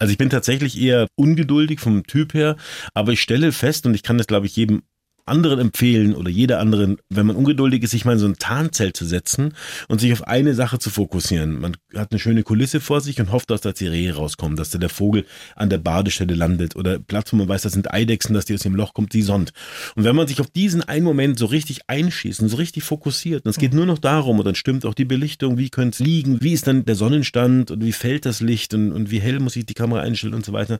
Also 0.00 0.12
ich 0.12 0.18
bin 0.18 0.30
tatsächlich 0.30 0.80
eher 0.80 1.08
ungeduldig 1.14 1.78
vom 1.78 2.04
Typ 2.04 2.32
her, 2.32 2.56
aber 2.94 3.12
ich 3.12 3.20
stelle 3.20 3.52
fest, 3.52 3.84
und 3.84 3.94
ich 3.94 4.02
kann 4.02 4.16
das, 4.16 4.26
glaube 4.26 4.46
ich, 4.46 4.56
jedem 4.56 4.82
anderen 5.30 5.58
empfehlen 5.58 6.14
oder 6.14 6.28
jeder 6.30 6.60
anderen, 6.60 6.98
wenn 7.08 7.26
man 7.26 7.36
ungeduldig 7.36 7.82
ist, 7.82 7.92
sich 7.92 8.04
mal 8.04 8.12
in 8.12 8.18
so 8.18 8.26
ein 8.26 8.36
Tarnzelt 8.36 8.96
zu 8.96 9.04
setzen 9.04 9.54
und 9.88 10.00
sich 10.00 10.12
auf 10.12 10.26
eine 10.26 10.54
Sache 10.54 10.78
zu 10.78 10.90
fokussieren. 10.90 11.60
Man 11.60 11.76
hat 11.94 12.10
eine 12.10 12.18
schöne 12.18 12.42
Kulisse 12.42 12.80
vor 12.80 13.00
sich 13.00 13.20
und 13.20 13.32
hofft, 13.32 13.50
dass 13.50 13.62
da 13.62 13.72
die 13.72 13.86
Rehe 13.86 14.14
rauskommen, 14.14 14.56
dass 14.56 14.70
da 14.70 14.78
der 14.78 14.88
Vogel 14.88 15.24
an 15.56 15.70
der 15.70 15.78
Badestelle 15.78 16.34
landet 16.34 16.76
oder 16.76 16.98
Platz, 16.98 17.32
wo 17.32 17.36
man 17.36 17.48
weiß, 17.48 17.62
das 17.62 17.72
sind 17.72 17.92
Eidechsen, 17.92 18.34
dass 18.34 18.44
die 18.44 18.54
aus 18.54 18.60
dem 18.60 18.74
Loch 18.74 18.92
kommt, 18.92 19.12
die 19.14 19.22
sonnt. 19.22 19.52
Und 19.94 20.04
wenn 20.04 20.16
man 20.16 20.26
sich 20.26 20.40
auf 20.40 20.50
diesen 20.50 20.82
einen 20.82 21.04
Moment 21.04 21.38
so 21.38 21.46
richtig 21.46 21.80
einschießt 21.86 22.40
und 22.40 22.48
so 22.48 22.56
richtig 22.56 22.82
fokussiert, 22.82 23.44
und 23.44 23.50
es 23.50 23.58
geht 23.58 23.72
nur 23.72 23.86
noch 23.86 23.98
darum, 23.98 24.38
und 24.38 24.44
dann 24.44 24.54
stimmt 24.54 24.84
auch 24.84 24.94
die 24.94 25.04
Belichtung, 25.04 25.56
wie 25.58 25.70
könnte 25.70 25.94
es 25.94 25.98
liegen, 26.00 26.40
wie 26.42 26.52
ist 26.52 26.66
dann 26.66 26.84
der 26.84 26.96
Sonnenstand 26.96 27.70
und 27.70 27.84
wie 27.84 27.92
fällt 27.92 28.26
das 28.26 28.40
Licht 28.40 28.74
und, 28.74 28.92
und 28.92 29.10
wie 29.10 29.20
hell 29.20 29.40
muss 29.40 29.56
ich 29.56 29.66
die 29.66 29.74
Kamera 29.74 30.00
einstellen 30.00 30.34
und 30.34 30.44
so 30.44 30.52
weiter 30.52 30.78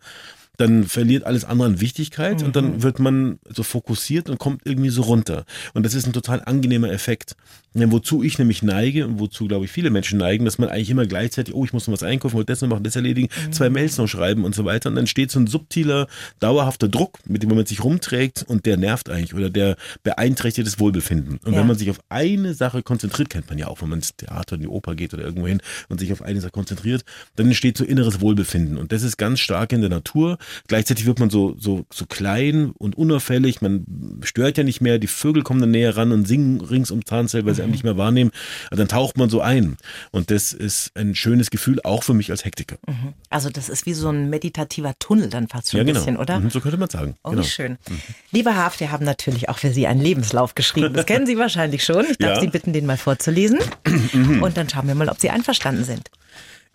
dann 0.60 0.84
verliert 0.84 1.24
alles 1.24 1.44
andere 1.44 1.68
an 1.68 1.80
Wichtigkeit 1.80 2.40
mhm. 2.40 2.46
und 2.46 2.56
dann 2.56 2.64
mhm. 2.64 2.82
wird 2.82 2.98
man 2.98 3.38
so 3.48 3.62
fokussiert 3.62 4.28
und 4.28 4.38
kommt 4.38 4.62
irgendwie 4.64 4.90
so 4.90 5.02
runter. 5.02 5.44
Und 5.74 5.84
das 5.84 5.94
ist 5.94 6.06
ein 6.06 6.12
total 6.12 6.42
angenehmer 6.44 6.90
Effekt. 6.90 7.36
Ja, 7.72 7.90
wozu 7.92 8.24
ich 8.24 8.36
nämlich 8.36 8.64
neige 8.64 9.06
und 9.06 9.20
wozu, 9.20 9.46
glaube 9.46 9.64
ich, 9.64 9.70
viele 9.70 9.90
Menschen 9.90 10.18
neigen, 10.18 10.44
dass 10.44 10.58
man 10.58 10.68
eigentlich 10.68 10.90
immer 10.90 11.06
gleichzeitig, 11.06 11.54
oh, 11.54 11.64
ich 11.64 11.72
muss 11.72 11.86
noch 11.86 11.94
was 11.94 12.02
einkaufen, 12.02 12.34
wollte 12.34 12.52
das 12.52 12.62
noch 12.62 12.68
machen, 12.68 12.82
das 12.82 12.96
erledigen, 12.96 13.28
mhm. 13.46 13.52
zwei 13.52 13.70
Mails 13.70 13.96
noch 13.96 14.08
schreiben 14.08 14.44
und 14.44 14.56
so 14.56 14.64
weiter. 14.64 14.88
Und 14.88 14.96
dann 14.96 15.06
steht 15.06 15.30
so 15.30 15.38
ein 15.38 15.46
subtiler, 15.46 16.08
dauerhafter 16.40 16.88
Druck, 16.88 17.20
mit 17.26 17.44
dem 17.44 17.54
man 17.54 17.64
sich 17.64 17.84
rumträgt 17.84 18.42
und 18.42 18.66
der 18.66 18.76
nervt 18.76 19.08
eigentlich 19.08 19.34
oder 19.34 19.50
der 19.50 19.76
beeinträchtigt 20.02 20.66
das 20.66 20.80
Wohlbefinden. 20.80 21.38
Und 21.44 21.52
ja. 21.52 21.60
wenn 21.60 21.66
man 21.68 21.78
sich 21.78 21.90
auf 21.90 22.00
eine 22.08 22.54
Sache 22.54 22.82
konzentriert, 22.82 23.30
kennt 23.30 23.48
man 23.48 23.56
ja 23.56 23.68
auch, 23.68 23.82
wenn 23.82 23.88
man 23.88 24.00
ins 24.00 24.16
Theater, 24.16 24.56
in 24.56 24.62
die 24.62 24.68
Oper 24.68 24.96
geht 24.96 25.14
oder 25.14 25.22
irgendwo 25.22 25.46
hin 25.46 25.62
und 25.88 26.00
sich 26.00 26.12
auf 26.12 26.22
eine 26.22 26.40
Sache 26.40 26.50
konzentriert, 26.50 27.04
dann 27.36 27.46
entsteht 27.46 27.78
so 27.78 27.84
inneres 27.84 28.20
Wohlbefinden. 28.20 28.78
Und 28.78 28.90
das 28.90 29.04
ist 29.04 29.16
ganz 29.16 29.38
stark 29.38 29.72
in 29.72 29.80
der 29.80 29.90
Natur. 29.90 30.38
Gleichzeitig 30.68 31.06
wird 31.06 31.18
man 31.18 31.30
so, 31.30 31.54
so, 31.58 31.84
so 31.92 32.06
klein 32.06 32.72
und 32.78 32.96
unauffällig, 32.96 33.60
man 33.62 33.84
stört 34.22 34.58
ja 34.58 34.64
nicht 34.64 34.80
mehr, 34.80 34.98
die 34.98 35.06
Vögel 35.06 35.42
kommen 35.42 35.60
dann 35.60 35.70
näher 35.70 35.96
ran 35.96 36.12
und 36.12 36.26
singen 36.26 36.60
rings 36.60 36.90
um 36.90 37.04
Zahnzell, 37.04 37.44
weil 37.46 37.54
sie 37.54 37.62
einem 37.62 37.72
nicht 37.72 37.84
mehr 37.84 37.96
wahrnehmen, 37.96 38.30
dann 38.70 38.88
taucht 38.88 39.16
man 39.16 39.30
so 39.30 39.40
ein. 39.40 39.76
Und 40.10 40.30
das 40.30 40.52
ist 40.52 40.92
ein 40.96 41.14
schönes 41.14 41.50
Gefühl, 41.50 41.80
auch 41.84 42.02
für 42.02 42.14
mich 42.14 42.30
als 42.30 42.44
Hektiker. 42.44 42.76
Mhm. 42.86 43.14
Also 43.28 43.50
das 43.50 43.68
ist 43.68 43.86
wie 43.86 43.94
so 43.94 44.08
ein 44.08 44.30
meditativer 44.30 44.94
Tunnel 44.98 45.28
dann 45.28 45.48
fast 45.48 45.70
schon 45.70 45.78
ja, 45.78 45.82
ein 45.82 45.86
genau. 45.86 45.98
bisschen, 46.00 46.16
oder? 46.16 46.40
Mhm, 46.40 46.50
so 46.50 46.60
könnte 46.60 46.78
man 46.78 46.90
sagen. 46.90 47.14
Oh, 47.22 47.30
genau. 47.30 47.42
wie 47.42 47.46
schön. 47.46 47.72
Mhm. 47.88 48.00
Lieber 48.32 48.56
Haft, 48.56 48.80
wir 48.80 48.90
haben 48.92 49.04
natürlich 49.04 49.48
auch 49.48 49.58
für 49.58 49.72
Sie 49.72 49.86
einen 49.86 50.00
Lebenslauf 50.00 50.54
geschrieben. 50.54 50.94
Das 50.94 51.06
kennen 51.06 51.26
Sie 51.26 51.38
wahrscheinlich 51.38 51.84
schon. 51.84 52.04
Ich 52.10 52.18
darf 52.18 52.36
ja. 52.36 52.40
Sie 52.40 52.48
bitten, 52.48 52.72
den 52.72 52.86
mal 52.86 52.96
vorzulesen. 52.96 53.58
Mhm. 54.12 54.42
Und 54.42 54.56
dann 54.56 54.68
schauen 54.68 54.88
wir 54.88 54.94
mal, 54.94 55.08
ob 55.08 55.20
Sie 55.20 55.30
einverstanden 55.30 55.84
sind. 55.84 56.10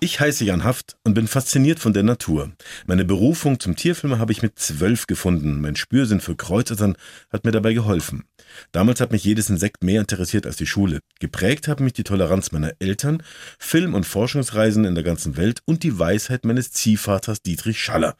Ich 0.02 0.20
heiße 0.20 0.44
Jan 0.44 0.66
Haft 0.66 0.98
und 1.04 1.14
bin 1.14 1.26
fasziniert 1.26 1.80
von 1.80 1.94
der 1.94 2.04
Natur. 2.04 2.52
Meine 2.86 3.06
Berufung 3.06 3.62
zum 3.62 3.78
Tierfilmer 3.78 4.20
habe 4.20 4.34
ich 4.34 4.42
mit 4.42 4.60
zwölf 4.60 5.08
gefunden. 5.08 5.62
Mein 5.62 5.78
Spürsinn 5.78 6.20
für 6.20 6.36
Kreuzottern 6.36 6.98
hat 7.32 7.46
mir 7.46 7.52
dabei 7.52 7.74
geholfen. 7.74 8.26
Damals 8.74 9.00
hat 9.00 9.14
mich 9.14 9.24
jedes 9.24 9.50
Insekt 9.50 9.86
mehr 9.86 10.02
interessiert 10.02 10.46
als 10.46 10.58
die 10.58 10.68
Schule. 10.68 11.00
Geprägt 11.22 11.70
haben 11.70 11.86
mich 11.86 11.94
die 11.94 12.04
Toleranz 12.04 12.52
meiner 12.52 12.74
Eltern, 12.80 13.24
Film- 13.58 13.94
und 13.94 14.06
Forschungsreisen 14.06 14.84
in 14.84 14.96
der 14.96 15.04
ganzen 15.06 15.38
Welt 15.38 15.62
und 15.64 15.82
die 15.84 15.98
Weisheit 15.98 16.44
meines 16.44 16.72
Ziehvaters 16.72 17.42
Dietrich 17.42 17.80
Schaller. 17.80 18.18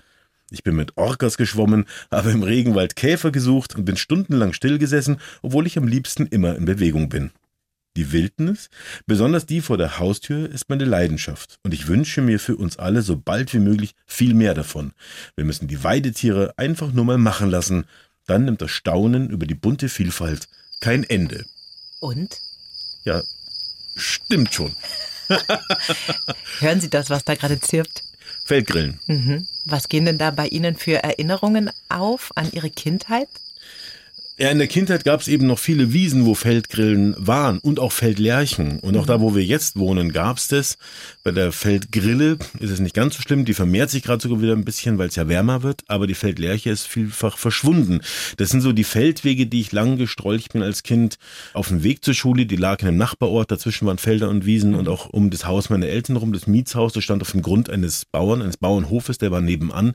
Ich 0.52 0.64
bin 0.64 0.78
mit 0.78 0.96
Orcas 0.96 1.36
geschwommen, 1.36 1.86
habe 2.10 2.32
im 2.32 2.44
Regenwald 2.44 2.96
Käfer 2.96 3.32
gesucht 3.32 3.76
und 3.76 3.84
bin 3.84 3.98
stundenlang 3.98 4.54
stillgesessen, 4.54 5.18
obwohl 5.42 5.68
ich 5.68 5.78
am 5.78 5.90
liebsten 5.90 6.26
immer 6.28 6.56
in 6.56 6.64
Bewegung 6.64 7.10
bin. 7.10 7.32
Die 7.96 8.12
Wildnis, 8.12 8.70
besonders 9.06 9.46
die 9.46 9.62
vor 9.62 9.78
der 9.78 10.00
Haustür, 10.00 10.50
ist 10.50 10.70
meine 10.70 10.84
Leidenschaft 10.84 11.60
und 11.64 11.74
ich 11.74 11.88
wünsche 11.88 12.22
mir 12.22 12.40
für 12.40 12.58
uns 12.58 12.78
alle 12.78 13.02
so 13.02 13.16
bald 13.16 13.54
wie 13.54 13.60
möglich 13.60 13.96
viel 14.06 14.34
mehr 14.34 14.54
davon. 14.54 14.92
Wir 15.36 15.46
müssen 15.46 15.68
die 15.68 15.84
Weidetiere 15.84 16.54
einfach 16.58 16.92
nur 16.92 17.06
mal 17.06 17.18
machen 17.18 17.50
lassen, 17.50 17.86
dann 18.28 18.46
nimmt 18.46 18.62
das 18.62 18.72
Staunen 18.72 19.30
über 19.30 19.46
die 19.46 19.56
bunte 19.56 19.88
Vielfalt 19.88 20.48
kein 20.82 21.04
Ende. 21.04 21.46
Und? 22.02 22.38
Ja, 23.06 23.22
stimmt 23.96 24.54
schon. 24.54 24.76
Hören 26.60 26.82
Sie 26.82 26.90
das, 26.90 27.10
was 27.10 27.24
da 27.24 27.36
gerade 27.36 27.60
zirpt? 27.60 28.04
Feldgrillen. 28.46 29.00
Mhm. 29.08 29.48
Was 29.66 29.90
gehen 29.90 30.06
denn 30.06 30.18
da 30.18 30.32
bei 30.32 30.48
Ihnen 30.48 30.76
für 30.76 31.02
Erinnerungen 31.04 31.72
auf 31.90 32.32
an 32.36 32.52
Ihre 32.52 32.70
Kindheit? 32.70 33.30
Ja, 34.38 34.50
in 34.50 34.58
der 34.58 34.68
Kindheit 34.68 35.06
gab 35.06 35.22
es 35.22 35.30
eben 35.30 35.48
noch 35.48 35.60
viele 35.60 35.94
Wiesen, 35.94 36.26
wo 36.26 36.36
Feldgrillen 36.36 37.16
waren 37.18 37.60
und 37.60 37.80
auch 37.80 37.94
Feldlärchen. 37.94 38.82
Und 38.82 38.98
auch 38.98 39.06
da, 39.06 39.22
wo 39.22 39.34
wir 39.34 39.46
jetzt 39.46 39.80
wohnen, 39.80 40.12
gab 40.12 40.40
es 40.40 40.50
das. 40.50 40.78
Bei 41.24 41.32
der 41.32 41.54
Feldgrille 41.54 42.38
ist 42.60 42.70
es 42.70 42.82
nicht 42.82 42.94
ganz 42.94 43.16
so 43.16 43.22
schlimm. 43.22 43.46
Die 43.46 43.54
vermehrt 43.54 43.92
sich 43.92 44.04
gerade 44.04 44.22
sogar 44.22 44.42
wieder 44.42 44.52
ein 44.52 44.66
bisschen, 44.66 44.98
weil 44.98 45.08
es 45.08 45.16
ja 45.16 45.30
wärmer 45.30 45.64
wird. 45.64 45.84
Aber 45.88 46.06
die 46.06 46.16
Feldlärche 46.16 46.70
ist 46.70 46.86
vielfach 46.86 47.38
verschwunden. 47.38 48.02
Das 48.36 48.50
sind 48.50 48.60
so 48.60 48.74
die 48.74 48.84
Feldwege, 48.84 49.48
die 49.48 49.62
ich 49.62 49.72
lang 49.72 49.96
gestrolcht 49.96 50.52
bin 50.52 50.64
als 50.64 50.84
Kind. 50.84 51.18
Auf 51.54 51.70
dem 51.70 51.84
Weg 51.84 52.04
zur 52.04 52.14
Schule, 52.14 52.46
die 52.46 52.58
lag 52.58 52.82
in 52.82 52.90
einem 52.90 52.98
Nachbarort. 52.98 53.52
Dazwischen 53.52 53.88
waren 53.88 54.00
Felder 54.00 54.28
und 54.28 54.46
Wiesen 54.46 54.76
und 54.76 54.90
auch 54.90 55.08
um 55.08 55.30
das 55.30 55.46
Haus 55.46 55.70
meiner 55.70 55.88
Eltern 55.88 56.18
rum. 56.18 56.34
Das 56.34 56.46
Mietshaus, 56.46 56.92
das 56.92 57.06
stand 57.06 57.22
auf 57.22 57.32
dem 57.32 57.42
Grund 57.42 57.70
eines 57.70 58.04
Bauern, 58.04 58.42
eines 58.42 58.58
Bauernhofes, 58.58 59.18
der 59.18 59.32
war 59.32 59.40
nebenan. 59.40 59.94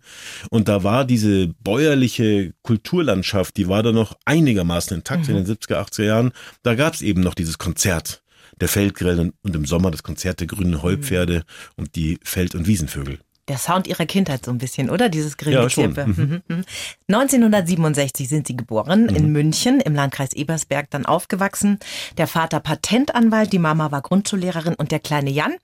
Und 0.49 0.69
da 0.69 0.83
war 0.83 1.05
diese 1.05 1.49
bäuerliche 1.63 2.55
Kulturlandschaft, 2.63 3.59
die 3.59 3.69
war 3.69 3.83
da 3.83 3.93
noch 3.93 4.17
einigermaßen 4.31 4.97
intakt 4.97 5.29
mhm. 5.29 5.37
in 5.37 5.45
den 5.45 5.57
70er, 5.57 5.85
80er 5.85 6.05
Jahren. 6.05 6.33
Da 6.63 6.75
gab 6.75 6.95
es 6.95 7.03
eben 7.03 7.21
noch 7.21 7.35
dieses 7.35 7.59
Konzert 7.59 8.23
der 8.61 8.69
Feldgrillen 8.69 9.33
und 9.43 9.57
im 9.57 9.67
Sommer 9.67 9.91
das 9.91 10.03
Konzert 10.03 10.41
der 10.41 10.47
grünen 10.47 10.83
Heupferde 10.83 11.39
mhm. 11.39 11.43
und 11.77 11.97
die 11.97 12.19
Feld- 12.23 12.55
und 12.55 12.67
Wiesenvögel. 12.67 13.19
Der 13.49 13.59
Sound 13.59 13.87
ihrer 13.87 14.07
Kindheit 14.07 14.45
so 14.45 14.51
ein 14.51 14.59
bisschen, 14.59 14.91
oder? 14.91 15.09
Dieses 15.09 15.37
Grillgezirpe. 15.37 16.01
Ja, 16.01 16.07
mhm. 16.07 16.43
1967 17.09 18.27
mhm. 18.27 18.29
sind 18.29 18.47
sie 18.47 18.57
geboren 18.57 19.05
mhm. 19.05 19.17
in 19.17 19.33
München 19.33 19.81
im 19.81 19.95
Landkreis 19.95 20.33
Ebersberg, 20.33 20.89
dann 20.91 21.07
aufgewachsen. 21.07 21.79
Der 22.17 22.27
Vater 22.27 22.61
Patentanwalt, 22.61 23.53
die 23.53 23.59
Mama 23.59 23.91
war 23.91 24.03
Grundschullehrerin 24.03 24.75
und 24.75 24.93
der 24.93 25.01
kleine 25.01 25.31
Jan, 25.31 25.55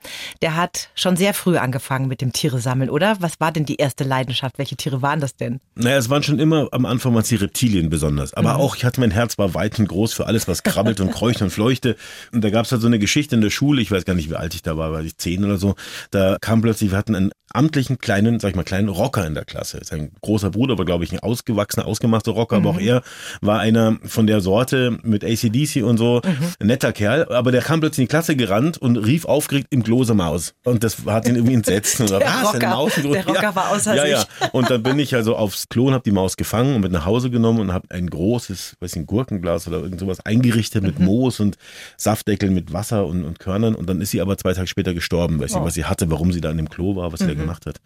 der 0.43 0.57
hat 0.57 0.91
schon 0.95 1.17
sehr 1.17 1.35
früh 1.35 1.59
angefangen 1.59 2.09
mit 2.09 2.21
dem 2.21 2.33
Tiere 2.33 2.61
sammeln, 2.61 2.91
oder? 2.91 3.17
Was 3.21 3.41
war 3.41 3.53
denn 3.53 3.65
die 3.65 3.77
erste 3.77 4.05
Leidenschaft? 4.05 4.59
Welche 4.59 4.77
Tiere 4.77 5.03
waren 5.03 5.21
das 5.21 5.37
denn? 5.37 5.61
Naja, 5.75 5.99
es 5.99 6.11
waren 6.11 6.23
schon 6.23 6.39
immer 6.39 6.69
am 6.73 6.87
Anfang 6.87 7.13
mal 7.13 7.23
die 7.23 7.37
Reptilien 7.37 7.91
besonders. 7.91 8.35
Aber 8.35 8.55
mhm. 8.55 8.61
auch, 8.61 8.77
ich 8.77 8.85
hatte 8.85 9.01
mein 9.01 9.11
Herz 9.11 9.39
war 9.39 9.55
weit 9.55 9.79
und 9.79 9.89
groß 9.89 10.13
für 10.13 10.27
alles, 10.27 10.49
was 10.49 10.63
krabbelt 10.63 11.01
und 11.01 11.13
kreucht 11.13 11.43
und 11.43 11.51
fleuchte. 11.51 11.97
Und 12.33 12.43
da 12.43 12.51
gab 12.51 12.67
es 12.67 12.73
halt 12.73 12.83
so 12.83 12.89
eine 12.89 12.99
Geschichte 12.99 13.35
in 13.35 13.41
der 13.41 13.51
Schule, 13.51 13.81
ich 13.81 13.91
weiß 13.91 14.05
gar 14.05 14.15
nicht, 14.15 14.31
wie 14.31 14.37
alt 14.37 14.55
ich 14.55 14.63
da 14.63 14.77
war, 14.77 14.93
war 14.93 15.03
ich 15.03 15.17
zehn 15.17 15.45
oder 15.45 15.59
so. 15.59 15.75
Da 16.11 16.37
kam 16.41 16.63
plötzlich, 16.63 16.91
wir 16.91 16.99
hatten 16.99 17.15
einen 17.15 17.31
amtlichen 17.67 17.99
kleinen, 17.99 18.39
sag 18.39 18.51
ich 18.51 18.57
mal, 18.57 18.63
kleinen 18.63 18.89
Rocker 18.89 19.27
in 19.27 19.35
der 19.35 19.45
Klasse. 19.45 19.81
Sein 19.83 20.13
großer 20.21 20.51
Bruder 20.51 20.79
war, 20.79 20.85
glaube 20.85 21.03
ich, 21.03 21.13
ein 21.13 21.19
ausgewachsener, 21.19 21.87
ausgemachter 21.87 22.31
Rocker, 22.31 22.61
mhm. 22.61 22.67
aber 22.67 22.77
auch 22.77 22.81
mhm. 22.81 22.87
er 22.87 23.03
war 23.41 23.59
einer 23.59 23.99
von 24.05 24.29
der 24.29 24.41
Sorte 24.41 24.99
mit 25.03 25.25
ACDC 25.25 25.83
und 25.83 25.99
so, 25.99 26.21
mhm. 26.25 26.37
ein 26.61 26.67
netter 26.69 26.93
Kerl. 26.93 27.27
Aber 27.33 27.51
der 27.51 27.63
kam 27.63 27.81
plötzlich 27.81 28.05
in 28.05 28.05
die 28.05 28.11
Klasse 28.11 28.37
gerannt 28.37 28.79
und 28.79 28.97
rief 28.97 29.25
aufgeregt 29.25 29.69
im 29.71 29.83
Klose 29.83 30.15
Maus. 30.15 30.55
Und 30.65 30.85
das 30.85 30.99
hat 31.07 31.27
ihn 31.27 31.35
irgendwie 31.35 31.55
entsetzt. 31.55 31.99
Der, 32.07 32.21
was, 32.21 32.55
Rocker, 32.55 32.69
Maus 32.69 32.95
der 32.95 33.27
Rocker 33.27 33.43
ja, 33.43 33.55
war 33.55 33.71
außer 33.71 33.95
ja, 33.95 34.07
ja. 34.07 34.25
Und 34.53 34.71
dann 34.71 34.83
bin 34.83 34.99
ich 34.99 35.15
also 35.15 35.37
aufs 35.37 35.69
Klo 35.69 35.89
und 35.89 35.95
habe 35.95 36.05
die 36.05 36.13
Maus 36.13 36.37
gefangen 36.37 36.77
und 36.77 36.83
mit 36.83 36.93
nach 36.93 37.05
Hause 37.05 37.31
genommen 37.31 37.61
und 37.61 37.73
habe 37.73 37.87
ein 37.91 38.09
großes, 38.09 38.77
weiß 38.81 38.93
ich, 38.93 38.97
ein 38.97 39.07
Gurkenglas 39.07 39.67
oder 39.67 39.79
irgend 39.79 40.01
sowas 40.01 40.25
eingerichtet 40.25 40.83
mit 40.83 40.99
mhm. 40.99 41.07
Moos 41.07 41.41
und 41.41 41.57
Saftdeckel 41.97 42.51
mit 42.51 42.73
Wasser 42.73 43.07
und, 43.07 43.25
und 43.25 43.39
Körnern. 43.39 43.75
Und 43.75 43.89
dann 43.89 44.01
ist 44.01 44.11
sie 44.11 44.21
aber 44.21 44.39
zwei 44.39 44.53
Tage 44.53 44.67
später 44.67 44.95
gestorben. 44.95 45.41
Weiß 45.41 45.53
oh. 45.53 45.59
nicht, 45.59 45.67
was 45.67 45.75
sie 45.75 45.85
hatte, 45.85 46.11
warum 46.11 46.33
sie 46.33 46.41
da 46.41 46.51
in 46.51 46.59
dem 46.59 46.69
Klo 46.69 46.97
war, 46.97 47.13
was 47.13 47.21
sie 47.21 47.27
da 47.27 47.35
mhm. 47.35 47.41
Gemacht 47.57 47.67
hat. 47.67 47.81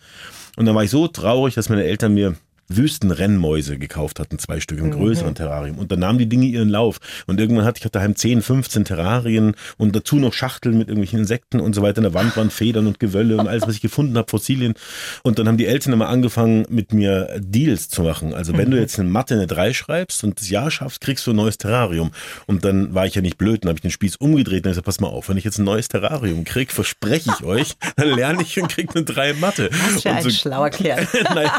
Und 0.57 0.67
dann 0.67 0.75
war 0.75 0.85
ich 0.85 0.91
so 0.91 1.09
traurig, 1.09 1.55
dass 1.55 1.69
meine 1.69 1.85
Eltern 1.85 2.15
mir 2.15 2.37
Wüstenrennmäuse 2.71 3.79
gekauft 3.79 4.21
hatten, 4.21 4.39
zwei 4.39 4.61
Stück 4.61 4.79
im 4.79 4.87
mhm. 4.87 4.93
größeren 4.93 5.35
Terrarium. 5.35 5.79
Und 5.79 5.93
dann 5.93 6.01
nahmen 6.01 6.19
die 6.19 6.29
Dinge 6.29 6.47
ihren 6.47 6.69
Lauf. 6.69 6.99
Und 7.27 7.41
irgendwann 7.41 7.65
hatte 7.65 7.81
ich 7.85 7.91
daheim 7.91 8.17
10, 8.17 8.43
15 8.43 8.85
Terrarien 8.85 9.55
und 9.77 9.95
dazu 9.95 10.17
noch 10.17 10.33
Schachteln 10.33 10.79
mit 10.79 10.89
irgendwelchen 10.89 11.21
Insekten 11.21 11.61
und 11.61 11.75
so 11.75 11.83
weiter. 11.83 11.99
In 11.99 12.05
der 12.05 12.15
Wand 12.15 12.37
waren 12.37 12.51
Federn 12.51 12.87
und 12.87 13.01
Gewölle 13.01 13.37
und 13.37 13.49
alles, 13.49 13.67
was 13.67 13.75
ich 13.75 13.81
gefunden 13.81 14.17
habe, 14.17 14.31
Fossilien. 14.31 14.75
Und 15.23 15.39
dann 15.39 15.49
haben 15.49 15.57
die 15.57 15.67
Eltern 15.67 15.93
immer 15.93 16.09
angefangen, 16.09 16.65
mit 16.69 16.93
mir 16.93 17.37
Deals 17.39 17.89
zu 17.89 18.03
machen. 18.03 18.35
Also 18.35 18.57
wenn 18.57 18.69
mhm. 18.69 18.73
du 18.73 18.81
jetzt 18.81 18.99
eine 18.99 19.09
Mathe 19.09 19.35
eine 19.35 19.47
3 19.47 19.73
schreibst 19.73 20.23
und 20.25 20.41
das 20.41 20.49
Jahr 20.49 20.71
schaffst, 20.71 21.01
kriegst 21.01 21.27
du 21.27 21.33
ein 21.33 21.37
neues 21.37 21.59
Terrarium. 21.59 22.13
Und 22.47 22.65
dann 22.65 22.95
war 22.95 23.07
ich 23.07 23.15
ja 23.15 23.23
nicht 23.23 23.39
blöd, 23.39 23.65
dann 23.65 23.71
habe 23.71 23.79
ich 23.79 23.83
den 23.83 23.91
Spieß 23.91 24.17
umgedreht 24.17 24.65
und 24.65 24.71
gesagt, 24.71 24.87
pass 24.87 25.01
mal 25.01 25.09
auf, 25.09 25.29
wenn 25.29 25.37
ich 25.37 25.45
jetzt 25.45 25.59
ein 25.59 25.65
neues 25.65 25.89
Terrarium 25.89 26.45
krieg, 26.45 26.73
verspreche 26.73 27.33
ich 27.37 27.45
euch, 27.45 27.77
dann 27.97 28.09
lerne 28.09 28.43
ich 28.43 28.61
und 28.61 28.69
krieg 28.69 28.91
eine 28.95 29.05
3 29.05 29.35
Mathe. 29.35 29.71
Was 29.73 30.03
für 30.03 30.11
ein 30.11 30.23
so, 30.23 30.31
schlauer 30.31 30.71
Kerl. 30.71 31.07
naja, 31.35 31.53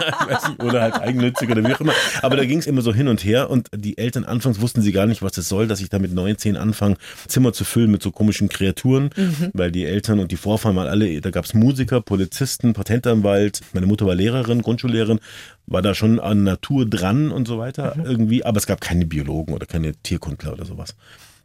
oder 0.59 0.81
halt 0.81 1.00
eigennützig 1.01 1.49
oder 1.49 1.63
wie 1.63 1.73
auch 1.73 1.81
immer. 1.81 1.93
Aber 2.21 2.37
da 2.37 2.45
ging 2.45 2.59
es 2.59 2.67
immer 2.67 2.81
so 2.81 2.93
hin 2.93 3.07
und 3.07 3.23
her 3.23 3.49
und 3.49 3.67
die 3.75 3.97
Eltern 3.97 4.23
anfangs 4.23 4.61
wussten 4.61 4.81
sie 4.81 4.91
gar 4.91 5.05
nicht, 5.05 5.21
was 5.21 5.33
das 5.33 5.47
soll, 5.49 5.67
dass 5.67 5.81
ich 5.81 5.89
da 5.89 5.99
mit 5.99 6.13
19 6.13 6.57
anfange, 6.57 6.97
Zimmer 7.27 7.53
zu 7.53 7.63
füllen 7.63 7.91
mit 7.91 8.01
so 8.01 8.11
komischen 8.11 8.49
Kreaturen, 8.49 9.09
mhm. 9.15 9.49
weil 9.53 9.71
die 9.71 9.85
Eltern 9.85 10.19
und 10.19 10.31
die 10.31 10.37
Vorfahren 10.37 10.75
waren 10.75 10.87
alle, 10.87 11.21
da 11.21 11.29
gab 11.29 11.45
es 11.45 11.53
Musiker, 11.53 12.01
Polizisten, 12.01 12.73
Patentanwalt, 12.73 13.61
meine 13.73 13.85
Mutter 13.85 14.05
war 14.05 14.15
Lehrerin, 14.15 14.61
Grundschullehrerin, 14.61 15.19
war 15.67 15.81
da 15.81 15.95
schon 15.95 16.19
an 16.19 16.43
Natur 16.43 16.85
dran 16.85 17.31
und 17.31 17.47
so 17.47 17.57
weiter 17.57 17.95
mhm. 17.95 18.05
irgendwie, 18.05 18.45
aber 18.45 18.57
es 18.57 18.67
gab 18.67 18.81
keine 18.81 19.05
Biologen 19.05 19.53
oder 19.53 19.65
keine 19.65 19.93
Tierkundler 19.95 20.53
oder 20.53 20.65
sowas. 20.65 20.95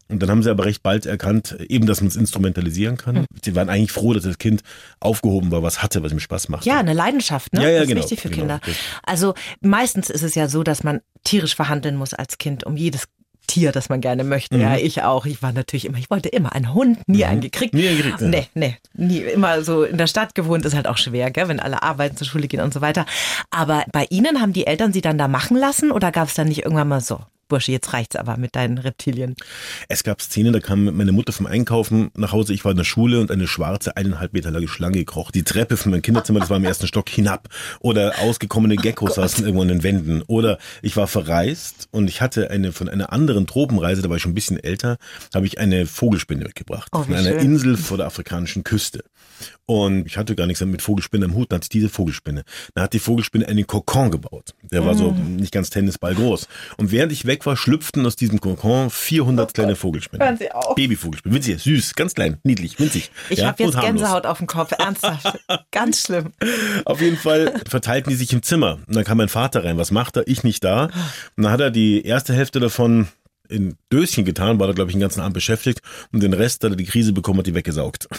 Und 0.09 0.23
dann 0.23 0.31
haben 0.31 0.43
sie 0.43 0.51
aber 0.51 0.65
recht 0.65 0.83
bald 0.83 1.05
erkannt, 1.05 1.57
eben, 1.69 1.87
dass 1.87 2.01
man 2.01 2.09
es 2.09 2.17
instrumentalisieren 2.17 2.97
kann. 2.97 3.17
Mhm. 3.17 3.27
Sie 3.45 3.55
waren 3.57 3.69
eigentlich 3.69 3.93
froh, 3.93 4.13
dass 4.13 4.23
das 4.23 4.39
Kind 4.39 4.63
aufgehoben 5.01 5.51
war, 5.51 5.63
was 5.63 5.83
hatte, 5.83 6.03
was 6.03 6.13
ihm 6.13 6.21
Spaß 6.21 6.49
macht. 6.49 6.65
Ja, 6.65 6.79
eine 6.79 6.93
Leidenschaft, 6.93 7.53
ne? 7.53 7.63
Ja, 7.63 7.69
ja, 7.69 7.75
das 7.75 7.83
ist 7.83 7.89
genau, 7.89 8.03
wichtig 8.03 8.21
für 8.21 8.29
genau, 8.29 8.59
Kinder. 8.59 8.61
Also 9.03 9.35
meistens 9.61 10.11
ist 10.11 10.23
es 10.23 10.35
ja 10.35 10.49
so, 10.49 10.63
dass 10.63 10.85
man 10.85 11.01
tierisch 11.25 11.57
verhandeln 11.57 11.97
muss 11.97 12.15
als 12.15 12.39
Kind, 12.39 12.65
um 12.65 12.77
jedes 12.77 13.09
Tier, 13.47 13.73
das 13.73 13.89
man 13.89 14.01
gerne 14.01 14.25
möchte. 14.25 14.57
Mhm. 14.57 14.63
Ja, 14.63 14.77
ich 14.77 15.03
auch. 15.03 15.27
Ich 15.27 15.43
war 15.43 15.53
natürlich 15.53 15.85
immer, 15.85 15.99
ich 15.99 16.11
wollte 16.11 16.29
immer 16.29 16.53
einen 16.53 16.75
Hund, 16.75 17.09
nie 17.09 17.19
mhm. 17.19 17.25
einen 17.25 17.41
gekriegt. 17.41 17.75
Nie 17.75 17.89
einen 17.89 17.97
gekriegt. 17.99 18.21
Ja. 18.21 18.29
Nee, 18.29 18.49
nee, 18.55 18.77
nie. 18.95 19.19
Immer 19.19 19.63
so 19.63 19.85
in 19.85 19.99
der 19.99 20.07
Stadt 20.07 20.35
gewohnt 20.35 20.65
ist 20.65 20.75
halt 20.75 20.87
auch 20.87 20.99
schwer, 20.99 21.31
gell, 21.31 21.49
wenn 21.49 21.61
alle 21.61 21.83
arbeiten, 21.83 22.17
zur 22.17 22.27
Schule 22.27 22.49
gehen 22.49 22.61
und 22.61 22.75
so 22.75 22.81
weiter. 22.81 23.07
Aber 23.51 23.85
bei 23.93 24.07
Ihnen 24.11 24.41
haben 24.41 24.53
die 24.53 24.67
Eltern 24.67 24.93
Sie 24.93 25.01
dann 25.01 25.19
da 25.19 25.29
machen 25.29 25.57
lassen 25.57 25.91
oder 25.93 26.13
gab 26.13 26.29
es 26.29 26.35
dann 26.35 26.49
nicht 26.49 26.65
irgendwann 26.65 26.89
mal 26.89 27.01
so? 27.01 27.21
Bursche, 27.49 27.73
jetzt 27.73 27.93
reicht's 27.93 28.17
aber 28.17 28.37
mit 28.37 28.57
deinen 28.57 28.79
Reptilien. 28.79 29.37
Es 29.89 30.05
gab 30.05 30.21
Szenen, 30.21 30.53
da 30.53 30.61
kam 30.61 30.85
meine 30.85 31.13
Mutter 31.13 31.33
vom 31.33 31.47
Einkaufen 31.47 32.11
nach 32.15 32.33
Hause, 32.33 32.53
ich 32.53 32.65
war 32.65 32.73
in 32.73 32.79
der 32.79 32.85
Schule 32.85 33.21
und 33.21 33.31
eine 33.31 33.47
schwarze, 33.47 33.97
eineinhalb 33.97 34.33
Meter 34.33 34.51
lange 34.51 34.69
Schlange 34.69 34.99
gekrocht. 34.99 35.35
Die 35.35 35.45
Treppe 35.45 35.77
von 35.77 35.93
meinem 35.93 36.03
Kinderzimmer, 36.03 36.41
das 36.41 36.51
war 36.51 36.57
im 36.57 36.65
ersten 36.65 36.87
Stock, 36.87 37.09
hinab. 37.09 37.49
Oder 37.81 38.15
ausgekommene 38.21 38.77
Geckos 38.77 39.13
oh 39.13 39.15
saßen 39.15 39.45
irgendwo 39.45 39.63
in 39.63 39.69
den 39.69 39.83
Wänden. 39.83 40.23
Oder 40.23 40.59
ich 40.83 40.97
war 40.97 41.07
verreist 41.07 41.89
und 41.91 42.09
ich 42.09 42.21
hatte 42.21 42.51
eine 42.51 42.73
von 42.73 42.89
einer 42.89 43.13
anderen 43.13 43.47
Tropenreise, 43.47 44.03
da 44.03 44.09
war 44.09 44.17
ich 44.17 44.23
schon 44.23 44.33
ein 44.33 44.37
bisschen 44.37 44.59
älter, 44.59 44.97
habe 45.35 45.47
ich 45.47 45.59
eine 45.59 45.87
Vogelspinne 45.87 46.45
mitgebracht. 46.45 46.89
Oh, 46.93 47.03
von 47.03 47.15
einer 47.15 47.31
schön. 47.31 47.41
Insel 47.41 47.77
vor 47.77 47.97
der 47.97 48.07
afrikanischen 48.07 48.65
Küste. 48.65 49.05
Und 49.67 50.07
ich 50.07 50.17
hatte 50.17 50.37
gar 50.37 50.47
nichts 50.47 50.65
mit 50.65 50.81
Vogelspinne 50.81 51.25
im 51.25 51.35
Hut, 51.35 51.51
dann 51.51 51.57
hatte 51.57 51.67
ich 51.67 51.71
diese 51.71 51.89
Vogelspinne. 51.89 52.45
Dann 52.75 52.85
hat 52.85 52.93
die 52.93 53.01
Vogelspinne 53.01 53.47
einen 53.47 53.67
Kokon 53.67 54.11
gebaut. 54.11 54.55
Der 54.63 54.85
war 54.87 54.95
so 54.95 55.11
mm. 55.11 55.37
nicht 55.37 55.53
ganz 55.53 55.71
Tennisball 55.71 56.15
groß. 56.15 56.47
Und 56.77 56.93
während 56.93 57.13
ich 57.13 57.27
weg 57.27 57.36
war, 57.45 57.57
schlüpften 57.57 58.07
aus 58.07 58.17
diesem 58.17 58.41
Kokon 58.41 58.89
400 58.89 59.49
oh 59.49 59.53
kleine 59.53 59.77
Vogelspinnen. 59.77 60.25
Hören 60.25 60.39
Sie 60.39 60.51
auch. 60.53 60.75
Babyvogelspinnen. 60.75 61.35
Winzig, 61.35 61.63
süß, 61.63 61.95
ganz 61.95 62.15
klein, 62.15 62.39
niedlich, 62.45 62.79
winzig. 62.79 63.11
Ich 63.29 63.41
ja, 63.41 63.49
habe 63.49 63.63
jetzt 63.63 63.79
Gänsehaut 63.79 64.25
auf 64.25 64.39
dem 64.39 64.47
Kopf, 64.47 64.73
ernsthaft. 64.79 65.39
ganz 65.73 66.03
schlimm. 66.03 66.33
Auf 66.85 67.01
jeden 67.01 67.17
Fall 67.17 67.61
verteilten 67.69 68.11
die 68.11 68.17
sich 68.17 68.33
im 68.33 68.43
Zimmer. 68.43 68.79
Und 68.87 68.97
dann 68.97 69.05
kam 69.05 69.19
mein 69.19 69.29
Vater 69.29 69.65
rein. 69.65 69.77
Was 69.77 69.91
macht 69.91 70.17
er? 70.17 70.27
Ich 70.27 70.45
nicht 70.45 70.65
da. 70.65 70.85
Und 71.37 71.43
dann 71.43 71.53
hat 71.53 71.61
er 71.61 71.71
die 71.71 72.05
erste 72.07 72.33
Hälfte 72.33 72.61
davon 72.61 73.09
in 73.49 73.77
Döschen 73.93 74.25
getan, 74.25 74.59
war 74.59 74.67
da, 74.67 74.73
glaube 74.73 74.91
ich, 74.91 74.97
den 74.97 75.01
ganzen 75.01 75.21
Abend 75.21 75.35
beschäftigt 75.35 75.81
und 76.13 76.23
den 76.23 76.33
Rest 76.33 76.65
hat 76.65 76.73
er 76.73 76.77
die 76.77 76.85
Krise 76.85 77.13
bekommen, 77.13 77.41
hat 77.41 77.47
die 77.47 77.55
weggesaugt. 77.55 78.09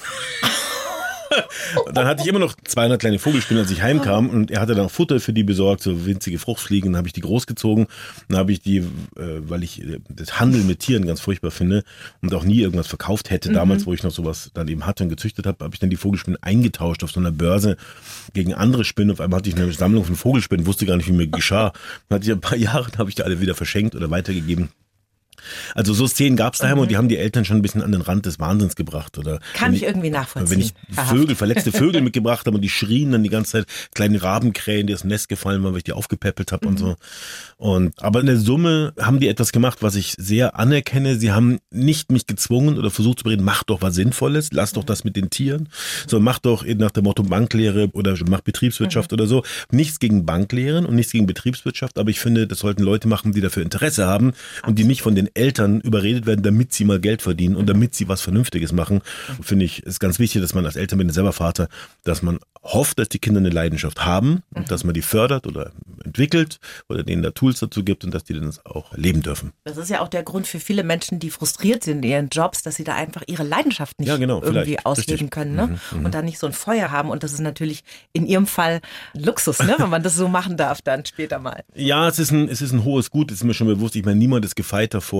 dann 1.93 2.07
hatte 2.07 2.21
ich 2.21 2.27
immer 2.27 2.39
noch 2.39 2.55
200 2.63 2.99
kleine 2.99 3.19
Vogelspinnen, 3.19 3.63
als 3.63 3.71
ich 3.71 3.81
heimkam 3.81 4.29
und 4.29 4.51
er 4.51 4.61
hatte 4.61 4.75
dann 4.75 4.89
Futter 4.89 5.19
für 5.19 5.33
die 5.33 5.43
besorgt, 5.43 5.83
so 5.83 6.05
winzige 6.05 6.39
Fruchtfliegen, 6.39 6.91
dann 6.91 6.97
habe 6.97 7.07
ich 7.07 7.13
die 7.13 7.21
großgezogen, 7.21 7.87
dann 8.29 8.37
habe 8.37 8.51
ich 8.51 8.61
die, 8.61 8.77
äh, 8.77 8.83
weil 9.15 9.63
ich 9.63 9.81
äh, 9.81 9.99
das 10.09 10.39
Handeln 10.39 10.67
mit 10.67 10.79
Tieren 10.79 11.05
ganz 11.05 11.21
furchtbar 11.21 11.51
finde 11.51 11.83
und 12.21 12.33
auch 12.33 12.43
nie 12.43 12.61
irgendwas 12.61 12.87
verkauft 12.87 13.29
hätte, 13.29 13.49
mhm. 13.49 13.53
damals, 13.53 13.85
wo 13.85 13.93
ich 13.93 14.03
noch 14.03 14.11
sowas 14.11 14.51
dann 14.53 14.67
eben 14.67 14.85
hatte 14.85 15.03
und 15.03 15.09
gezüchtet 15.09 15.45
habe, 15.45 15.63
habe 15.63 15.73
ich 15.73 15.79
dann 15.79 15.89
die 15.89 15.95
Vogelspinnen 15.95 16.41
eingetauscht 16.41 17.03
auf 17.03 17.11
so 17.11 17.19
einer 17.19 17.31
Börse 17.31 17.77
gegen 18.33 18.53
andere 18.53 18.83
Spinnen. 18.83 19.11
Auf 19.11 19.21
einmal 19.21 19.39
hatte 19.39 19.49
ich 19.49 19.55
eine 19.55 19.71
Sammlung 19.71 20.05
von 20.05 20.15
Vogelspinnen, 20.15 20.65
wusste 20.65 20.85
gar 20.85 20.97
nicht, 20.97 21.07
wie 21.07 21.13
mir 21.13 21.27
geschah. 21.27 21.73
Dann 22.09 22.17
hatte 22.17 22.25
ich 22.25 22.31
ein 22.31 22.41
paar 22.41 22.57
Jahre, 22.57 22.87
habe 22.97 23.09
ich 23.09 23.15
die 23.15 23.23
alle 23.23 23.41
wieder 23.41 23.55
verschenkt 23.55 23.95
oder 23.95 24.09
weitergegeben. 24.09 24.69
Also 25.75 25.93
so 25.93 26.07
Szenen 26.07 26.37
gab 26.37 26.53
es 26.53 26.59
daheim 26.59 26.75
mhm. 26.75 26.81
und 26.81 26.91
die 26.91 26.97
haben 26.97 27.09
die 27.09 27.17
Eltern 27.17 27.45
schon 27.45 27.57
ein 27.57 27.61
bisschen 27.61 27.81
an 27.81 27.91
den 27.91 28.01
Rand 28.01 28.25
des 28.25 28.39
Wahnsinns 28.39 28.75
gebracht. 28.75 29.17
Oder 29.17 29.39
Kann 29.53 29.73
ich, 29.73 29.81
ich 29.81 29.87
irgendwie 29.87 30.09
nachvollziehen. 30.09 30.51
Wenn 30.51 30.59
ich 30.59 30.73
Vögel, 31.09 31.35
verletzte 31.35 31.71
Vögel 31.71 32.01
mitgebracht 32.07 32.45
habe 32.45 32.55
und 32.57 32.61
die 32.61 32.69
schrien 32.69 33.11
dann 33.11 33.23
die 33.23 33.29
ganze 33.29 33.51
Zeit, 33.51 33.65
kleine 33.93 34.21
Rabenkrähen, 34.21 34.87
die 34.87 34.93
aus 34.93 35.01
dem 35.01 35.09
Nest 35.09 35.29
gefallen 35.29 35.63
waren, 35.63 35.71
weil 35.71 35.79
ich 35.79 35.83
die 35.83 35.93
aufgepäppelt 35.93 36.51
habe 36.51 36.65
mhm. 36.65 36.71
und 36.71 36.79
so. 36.79 36.95
Und 37.57 38.03
aber 38.03 38.19
in 38.19 38.27
der 38.27 38.37
Summe 38.37 38.93
haben 38.99 39.19
die 39.19 39.27
etwas 39.27 39.51
gemacht, 39.51 39.79
was 39.81 39.95
ich 39.95 40.15
sehr 40.17 40.59
anerkenne. 40.59 41.17
Sie 41.17 41.31
haben 41.31 41.59
nicht 41.71 42.11
mich 42.11 42.27
gezwungen 42.27 42.77
oder 42.77 42.91
versucht 42.91 43.19
zu 43.19 43.23
bereden, 43.23 43.43
mach 43.43 43.63
doch 43.63 43.81
was 43.81 43.95
Sinnvolles, 43.95 44.49
lass 44.51 44.73
doch 44.73 44.83
das 44.83 45.03
mit 45.03 45.15
den 45.15 45.29
Tieren. 45.29 45.69
So 46.07 46.19
mach 46.19 46.39
doch 46.39 46.65
nach 46.65 46.91
dem 46.91 47.05
Motto 47.05 47.23
Banklehre 47.23 47.89
oder 47.93 48.15
mach 48.27 48.41
Betriebswirtschaft 48.41 49.11
mhm. 49.11 49.15
oder 49.15 49.27
so. 49.27 49.43
Nichts 49.71 49.99
gegen 49.99 50.25
Banklehren 50.25 50.85
und 50.85 50.95
nichts 50.95 51.11
gegen 51.11 51.25
Betriebswirtschaft, 51.25 51.97
aber 51.97 52.09
ich 52.09 52.19
finde, 52.19 52.47
das 52.47 52.59
sollten 52.59 52.83
Leute 52.83 53.07
machen, 53.07 53.31
die 53.31 53.41
dafür 53.41 53.63
Interesse 53.63 54.07
haben 54.07 54.33
und 54.65 54.79
die 54.79 54.83
nicht 54.83 55.01
von 55.01 55.15
den 55.15 55.29
Eltern 55.37 55.81
überredet 55.81 56.25
werden, 56.25 56.43
damit 56.43 56.73
sie 56.73 56.85
mal 56.85 56.99
Geld 56.99 57.21
verdienen 57.21 57.55
und 57.55 57.67
damit 57.67 57.95
sie 57.95 58.07
was 58.07 58.21
Vernünftiges 58.21 58.71
machen. 58.71 59.01
Finde 59.41 59.65
ich, 59.65 59.83
ist 59.83 59.99
ganz 59.99 60.19
wichtig, 60.19 60.41
dass 60.41 60.53
man 60.53 60.65
als 60.65 60.75
Eltern, 60.75 60.97
bin 60.97 61.09
selber 61.09 61.33
Vater, 61.33 61.69
dass 62.03 62.21
man 62.21 62.39
hofft, 62.63 62.99
dass 62.99 63.09
die 63.09 63.19
Kinder 63.19 63.39
eine 63.39 63.49
Leidenschaft 63.49 64.05
haben 64.05 64.43
und 64.53 64.63
mhm. 64.63 64.67
dass 64.67 64.83
man 64.83 64.93
die 64.93 65.01
fördert 65.01 65.47
oder 65.47 65.71
entwickelt 66.03 66.59
oder 66.89 67.03
denen 67.03 67.23
da 67.23 67.31
Tools 67.31 67.59
dazu 67.59 67.83
gibt 67.83 68.03
und 68.03 68.13
dass 68.13 68.23
die 68.23 68.33
das 68.33 68.65
auch 68.65 68.95
leben 68.95 69.21
dürfen. 69.21 69.53
Das 69.63 69.77
ist 69.77 69.89
ja 69.89 70.01
auch 70.01 70.07
der 70.07 70.23
Grund 70.23 70.47
für 70.47 70.59
viele 70.59 70.83
Menschen, 70.83 71.19
die 71.19 71.29
frustriert 71.29 71.83
sind 71.83 72.03
in 72.03 72.11
ihren 72.11 72.29
Jobs, 72.29 72.63
dass 72.63 72.75
sie 72.75 72.83
da 72.83 72.95
einfach 72.95 73.23
ihre 73.27 73.43
Leidenschaft 73.43 73.99
nicht 73.99 74.09
ja, 74.09 74.17
genau, 74.17 74.41
irgendwie 74.41 74.79
ausleben 74.79 75.13
Richtig. 75.13 75.31
können 75.31 75.55
ne? 75.55 75.67
Mhm, 75.67 75.99
mhm, 75.99 76.05
und 76.05 76.13
da 76.13 76.21
nicht 76.21 76.39
so 76.39 76.47
ein 76.47 76.53
Feuer 76.53 76.91
haben. 76.91 77.09
Und 77.09 77.23
das 77.23 77.33
ist 77.33 77.39
natürlich 77.39 77.83
in 78.13 78.25
ihrem 78.25 78.47
Fall 78.47 78.81
Luxus, 79.13 79.59
ne? 79.59 79.75
wenn 79.77 79.89
man 79.89 80.03
das 80.03 80.15
so 80.15 80.27
machen 80.27 80.57
darf 80.57 80.81
dann 80.81 81.05
später 81.05 81.39
mal. 81.39 81.63
Ja, 81.75 82.07
es 82.07 82.17
ist 82.19 82.31
ein, 82.31 82.49
es 82.49 82.61
ist 82.61 82.71
ein 82.71 82.83
hohes 82.83 83.11
Gut, 83.11 83.31
ist 83.31 83.43
mir 83.43 83.53
schon 83.53 83.67
bewusst. 83.67 83.95
Ich 83.95 84.03
meine, 84.03 84.17
niemand 84.17 84.43
ist 84.43 84.55
gefeit 84.55 84.93
davor, 84.93 85.16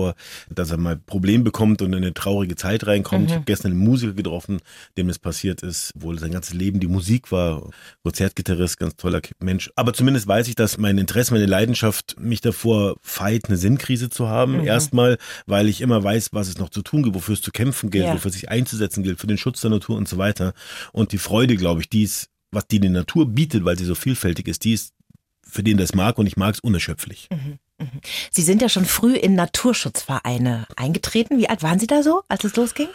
dass 0.50 0.70
er 0.70 0.76
mal 0.76 0.94
ein 0.94 1.02
Problem 1.04 1.44
bekommt 1.44 1.82
und 1.82 1.92
in 1.92 2.02
eine 2.02 2.14
traurige 2.14 2.56
Zeit 2.56 2.86
reinkommt. 2.86 3.24
Mhm. 3.24 3.28
Ich 3.28 3.34
habe 3.34 3.44
gestern 3.44 3.72
einen 3.72 3.80
Musiker 3.80 4.12
getroffen, 4.12 4.58
dem 4.96 5.08
es 5.08 5.18
passiert 5.18 5.62
ist, 5.62 5.92
obwohl 5.96 6.18
sein 6.18 6.32
ganzes 6.32 6.54
Leben 6.54 6.80
die 6.80 6.86
Musik 6.86 7.32
war, 7.32 7.70
Konzertgitarrist, 8.02 8.78
ganz 8.78 8.96
toller 8.96 9.20
Mensch. 9.40 9.70
Aber 9.76 9.92
zumindest 9.92 10.26
weiß 10.26 10.48
ich, 10.48 10.54
dass 10.54 10.78
mein 10.78 10.98
Interesse, 10.98 11.32
meine 11.34 11.46
Leidenschaft 11.46 12.16
mich 12.18 12.40
davor 12.40 12.96
feit, 13.02 13.46
eine 13.48 13.56
Sinnkrise 13.56 14.10
zu 14.10 14.28
haben. 14.28 14.58
Mhm. 14.58 14.66
Erstmal, 14.66 15.18
weil 15.46 15.68
ich 15.68 15.80
immer 15.80 16.02
weiß, 16.02 16.30
was 16.32 16.48
es 16.48 16.58
noch 16.58 16.70
zu 16.70 16.82
tun 16.82 17.02
gibt, 17.02 17.14
wofür 17.14 17.34
es 17.34 17.42
zu 17.42 17.50
kämpfen 17.50 17.90
gilt, 17.90 18.06
ja. 18.06 18.14
wofür 18.14 18.30
es 18.30 18.34
sich 18.34 18.48
einzusetzen 18.48 19.02
gilt, 19.02 19.20
für 19.20 19.26
den 19.26 19.38
Schutz 19.38 19.60
der 19.60 19.70
Natur 19.70 19.96
und 19.96 20.08
so 20.08 20.18
weiter. 20.18 20.52
Und 20.92 21.12
die 21.12 21.18
Freude, 21.18 21.56
glaube 21.56 21.80
ich, 21.80 21.88
die 21.88 22.02
ist 22.02 22.30
was 22.50 22.66
die, 22.66 22.80
die 22.80 22.88
Natur 22.88 23.26
bietet, 23.26 23.64
weil 23.64 23.78
sie 23.78 23.84
so 23.84 23.94
vielfältig 23.94 24.48
ist, 24.48 24.64
die 24.64 24.72
ist 24.72 24.94
für 25.42 25.62
den 25.62 25.78
das 25.78 25.94
mag 25.94 26.18
und 26.18 26.26
ich 26.26 26.36
mag 26.36 26.54
es 26.54 26.60
unerschöpflich. 26.60 27.28
Mhm. 27.30 27.58
Sie 28.30 28.42
sind 28.42 28.62
ja 28.62 28.68
schon 28.68 28.84
früh 28.84 29.14
in 29.14 29.34
Naturschutzvereine 29.34 30.66
eingetreten. 30.76 31.38
Wie 31.38 31.48
alt 31.48 31.62
waren 31.62 31.78
Sie 31.78 31.86
da 31.86 32.02
so, 32.02 32.22
als 32.28 32.44
es 32.44 32.56
losging? 32.56 32.88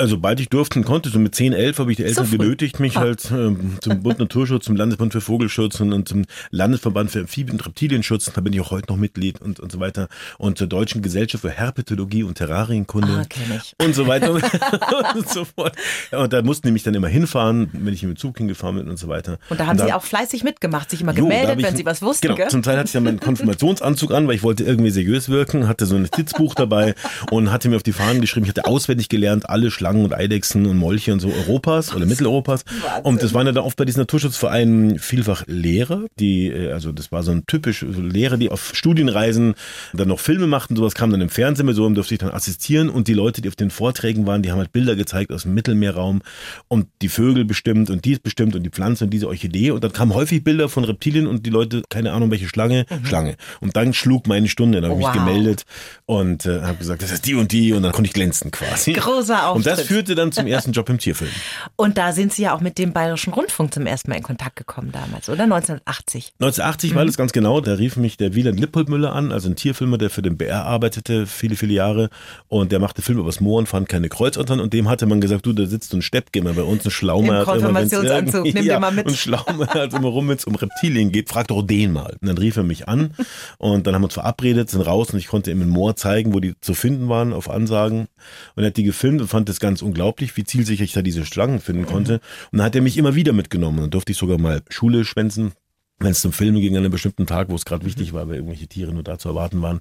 Also, 0.00 0.14
sobald 0.14 0.38
ich 0.38 0.48
durfte 0.48 0.78
und 0.78 0.84
konnte, 0.84 1.08
so 1.08 1.18
mit 1.18 1.34
10, 1.34 1.52
11 1.52 1.80
habe 1.80 1.90
ich 1.90 1.96
die 1.96 2.04
Eltern 2.04 2.24
so 2.24 2.38
genötigt, 2.38 2.78
mich 2.78 2.96
ah. 2.96 3.00
halt 3.00 3.24
äh, 3.32 3.52
zum 3.80 4.00
Bund 4.02 4.20
Naturschutz, 4.20 4.66
zum 4.66 4.76
Landesbund 4.76 5.12
für 5.12 5.20
Vogelschutz 5.20 5.80
und, 5.80 5.92
und, 5.92 6.08
zum 6.08 6.24
Landesverband 6.52 7.10
für 7.10 7.18
Amphibien- 7.18 7.54
und 7.54 7.66
Reptilienschutz, 7.66 8.30
da 8.32 8.40
bin 8.40 8.52
ich 8.52 8.60
auch 8.60 8.70
heute 8.70 8.92
noch 8.92 8.96
Mitglied 8.96 9.40
und, 9.40 9.58
und 9.58 9.72
so 9.72 9.80
weiter. 9.80 10.06
Und 10.38 10.56
zur 10.56 10.68
Deutschen 10.68 11.02
Gesellschaft 11.02 11.42
für 11.42 11.50
Herpetologie 11.50 12.22
und 12.22 12.36
Terrarienkunde 12.36 13.26
ah, 13.28 13.56
ich. 13.56 13.74
und 13.84 13.92
so 13.92 14.06
weiter 14.06 14.30
und 14.30 14.44
so 15.28 15.44
fort. 15.44 15.74
Ja, 16.12 16.18
und 16.18 16.32
da 16.32 16.42
mussten 16.42 16.68
die 16.68 16.72
mich 16.72 16.84
dann 16.84 16.94
immer 16.94 17.08
hinfahren, 17.08 17.68
wenn 17.72 17.92
ich 17.92 18.04
mit 18.04 18.12
dem 18.12 18.16
Zug 18.18 18.38
hingefahren 18.38 18.76
bin 18.76 18.88
und 18.88 18.98
so 18.98 19.08
weiter. 19.08 19.40
Und 19.48 19.58
da 19.58 19.66
haben 19.66 19.80
und 19.80 19.86
Sie 19.86 19.92
auch 19.92 20.04
fleißig 20.04 20.44
mitgemacht, 20.44 20.90
sich 20.90 21.00
immer 21.00 21.12
gemeldet, 21.12 21.58
ich, 21.58 21.64
wenn 21.64 21.74
Sie 21.74 21.84
was 21.84 22.02
wussten. 22.02 22.28
Genau, 22.28 22.36
gell? 22.36 22.46
zum 22.46 22.62
Teil 22.62 22.76
hatte 22.76 22.86
ich 22.86 22.92
dann 22.92 23.02
meinen 23.02 23.18
Konfirmationsanzug 23.18 24.12
an, 24.12 24.28
weil 24.28 24.36
ich 24.36 24.44
wollte 24.44 24.62
irgendwie 24.62 24.90
seriös 24.90 25.28
wirken, 25.28 25.66
hatte 25.66 25.86
so 25.86 25.96
ein 25.96 26.02
Notizbuch 26.02 26.54
dabei 26.54 26.94
und 27.32 27.50
hatte 27.50 27.68
mir 27.68 27.74
auf 27.74 27.82
die 27.82 27.92
Fahnen 27.92 28.20
geschrieben, 28.20 28.44
ich 28.44 28.50
hatte 28.50 28.66
auswendig 28.66 29.08
gelernt, 29.08 29.50
alle 29.50 29.72
Schlangen 29.88 30.04
und 30.04 30.14
Eidechsen 30.14 30.66
und 30.66 30.76
Molche 30.76 31.12
und 31.12 31.20
so 31.20 31.28
Europas 31.28 31.94
oder 31.94 32.04
Mitteleuropas. 32.04 32.64
Wahnsinn. 32.66 33.04
Und 33.04 33.22
das 33.22 33.32
waren 33.32 33.46
ja 33.46 33.52
dann 33.52 33.64
oft 33.64 33.76
bei 33.76 33.84
diesen 33.84 34.00
Naturschutzvereinen 34.00 34.98
vielfach 34.98 35.44
Lehrer, 35.46 36.06
die, 36.18 36.48
äh, 36.48 36.72
also 36.72 36.92
das 36.92 37.10
war 37.10 37.22
so 37.22 37.30
ein 37.30 37.44
typisch 37.46 37.82
Lehrer, 37.82 38.36
die 38.36 38.50
auf 38.50 38.72
Studienreisen 38.74 39.54
dann 39.94 40.08
noch 40.08 40.20
Filme 40.20 40.46
machten, 40.46 40.76
sowas 40.76 40.94
kam 40.94 41.10
dann 41.10 41.20
im 41.20 41.30
Fernsehen 41.30 41.66
mit, 41.66 41.76
so 41.76 41.88
durfte 41.88 42.14
ich 42.14 42.20
dann 42.20 42.30
assistieren 42.30 42.90
und 42.90 43.08
die 43.08 43.14
Leute, 43.14 43.40
die 43.40 43.48
auf 43.48 43.56
den 43.56 43.70
Vorträgen 43.70 44.26
waren, 44.26 44.42
die 44.42 44.50
haben 44.50 44.58
halt 44.58 44.72
Bilder 44.72 44.94
gezeigt 44.94 45.32
aus 45.32 45.42
dem 45.42 45.54
Mittelmeerraum 45.54 46.20
und 46.68 46.86
die 47.00 47.08
Vögel 47.08 47.44
bestimmt 47.44 47.88
und 47.88 48.04
dies 48.04 48.18
bestimmt 48.18 48.54
und 48.54 48.62
die 48.62 48.70
Pflanze 48.70 49.04
und 49.04 49.10
diese 49.10 49.28
Orchidee 49.28 49.70
und 49.70 49.82
dann 49.82 49.92
kamen 49.92 50.14
häufig 50.14 50.44
Bilder 50.44 50.68
von 50.68 50.84
Reptilien 50.84 51.26
und 51.26 51.46
die 51.46 51.50
Leute, 51.50 51.82
keine 51.88 52.12
Ahnung 52.12 52.30
welche 52.30 52.48
Schlange, 52.48 52.84
mhm. 52.90 53.06
Schlange. 53.06 53.36
Und 53.60 53.76
dann 53.76 53.94
schlug 53.94 54.26
meine 54.26 54.48
Stunde, 54.48 54.80
dann 54.80 54.90
habe 54.90 55.00
ich 55.00 55.06
wow. 55.06 55.14
mich 55.14 55.24
gemeldet 55.24 55.64
und 56.04 56.44
äh, 56.44 56.60
habe 56.60 56.78
gesagt, 56.78 57.02
das 57.02 57.10
ist 57.10 57.26
die 57.26 57.34
und 57.34 57.52
die 57.52 57.72
und 57.72 57.82
dann 57.82 57.92
konnte 57.92 58.08
ich 58.08 58.14
glänzen 58.14 58.50
quasi. 58.50 58.92
Großer 58.92 59.48
Auftritt. 59.48 59.56
Und 59.56 59.66
das 59.66 59.77
führte 59.80 60.14
dann 60.14 60.32
zum 60.32 60.46
ersten 60.46 60.72
Job 60.72 60.88
im 60.88 60.98
Tierfilm. 60.98 61.30
Und 61.76 61.98
da 61.98 62.12
sind 62.12 62.32
Sie 62.32 62.42
ja 62.42 62.54
auch 62.54 62.60
mit 62.60 62.78
dem 62.78 62.92
Bayerischen 62.92 63.32
Rundfunk 63.32 63.74
zum 63.74 63.86
ersten 63.86 64.10
Mal 64.10 64.16
in 64.16 64.22
Kontakt 64.22 64.56
gekommen 64.56 64.92
damals, 64.92 65.28
oder? 65.28 65.44
1980? 65.44 66.34
1980 66.40 66.90
mhm. 66.92 66.96
war 66.96 67.04
das 67.04 67.16
ganz 67.16 67.32
genau. 67.32 67.60
Da 67.60 67.74
rief 67.74 67.96
mich 67.96 68.16
der 68.16 68.34
Wieland 68.34 68.58
Lippoldmüller 68.60 69.12
an, 69.12 69.32
also 69.32 69.48
ein 69.48 69.56
Tierfilmer, 69.56 69.98
der 69.98 70.10
für 70.10 70.22
den 70.22 70.36
BR 70.36 70.64
arbeitete, 70.64 71.26
viele, 71.26 71.56
viele 71.56 71.74
Jahre. 71.74 72.10
Und 72.48 72.72
der 72.72 72.78
machte 72.78 73.02
Filme 73.02 73.20
übers 73.20 73.40
Moor 73.40 73.58
und 73.58 73.68
fand 73.68 73.88
keine 73.88 74.08
Kreuzottern. 74.08 74.60
Und 74.60 74.72
dem 74.72 74.88
hatte 74.88 75.06
man 75.06 75.20
gesagt, 75.20 75.46
du, 75.46 75.52
da 75.52 75.66
sitzt 75.66 75.92
ein 75.94 76.02
Stepp, 76.02 76.32
geh 76.32 76.40
mal 76.40 76.54
bei 76.54 76.62
uns, 76.62 76.84
ein 76.84 76.90
Schlaumer. 76.90 77.44
Konfirmationsanzug, 77.44 78.44
nimm 78.54 78.56
ja, 78.56 78.74
dir 78.74 78.80
mal 78.80 78.92
mit. 78.92 79.06
Und 79.06 79.16
Schlaumer 79.16 79.66
hat 79.68 79.92
immer 79.94 80.08
rum, 80.08 80.28
wenn 80.28 80.36
es 80.36 80.44
um 80.44 80.54
Reptilien 80.54 81.12
geht, 81.12 81.28
frag 81.28 81.48
doch 81.48 81.62
den 81.62 81.92
mal. 81.92 82.16
Und 82.20 82.28
dann 82.28 82.38
rief 82.38 82.56
er 82.56 82.62
mich 82.62 82.88
an 82.88 83.14
und 83.58 83.86
dann 83.86 83.94
haben 83.94 84.02
wir 84.02 84.06
uns 84.06 84.14
verabredet, 84.14 84.70
sind 84.70 84.82
raus 84.82 85.10
und 85.12 85.18
ich 85.18 85.28
konnte 85.28 85.50
ihm 85.50 85.62
ein 85.62 85.68
Moor 85.68 85.96
zeigen, 85.96 86.34
wo 86.34 86.40
die 86.40 86.54
zu 86.60 86.74
finden 86.74 87.08
waren 87.08 87.32
auf 87.32 87.50
Ansagen. 87.50 88.08
Und 88.54 88.62
er 88.62 88.68
hat 88.68 88.76
die 88.76 88.84
gefilmt 88.84 89.20
und 89.20 89.28
fand 89.28 89.48
das 89.48 89.60
ganz 89.60 89.67
unglaublich, 89.82 90.36
wie 90.36 90.44
zielsicher 90.44 90.84
ich 90.84 90.92
da 90.92 91.02
diese 91.02 91.24
Schlangen 91.24 91.60
finden 91.60 91.86
konnte. 91.86 92.20
Und 92.50 92.58
dann 92.58 92.66
hat 92.66 92.74
er 92.74 92.82
mich 92.82 92.96
immer 92.96 93.14
wieder 93.14 93.32
mitgenommen. 93.32 93.80
Dann 93.80 93.90
durfte 93.90 94.12
ich 94.12 94.18
sogar 94.18 94.38
mal 94.38 94.62
Schule 94.68 95.04
schwänzen 95.04 95.52
wenn 96.00 96.12
es 96.12 96.20
zum 96.20 96.32
Filmen 96.32 96.60
ging 96.60 96.76
an 96.76 96.84
einem 96.84 96.92
bestimmten 96.92 97.26
Tag, 97.26 97.48
wo 97.48 97.56
es 97.56 97.64
gerade 97.64 97.84
wichtig 97.84 98.12
war, 98.12 98.28
weil 98.28 98.36
irgendwelche 98.36 98.68
Tiere 98.68 98.92
nur 98.92 99.02
da 99.02 99.18
zu 99.18 99.28
erwarten 99.28 99.62
waren. 99.62 99.80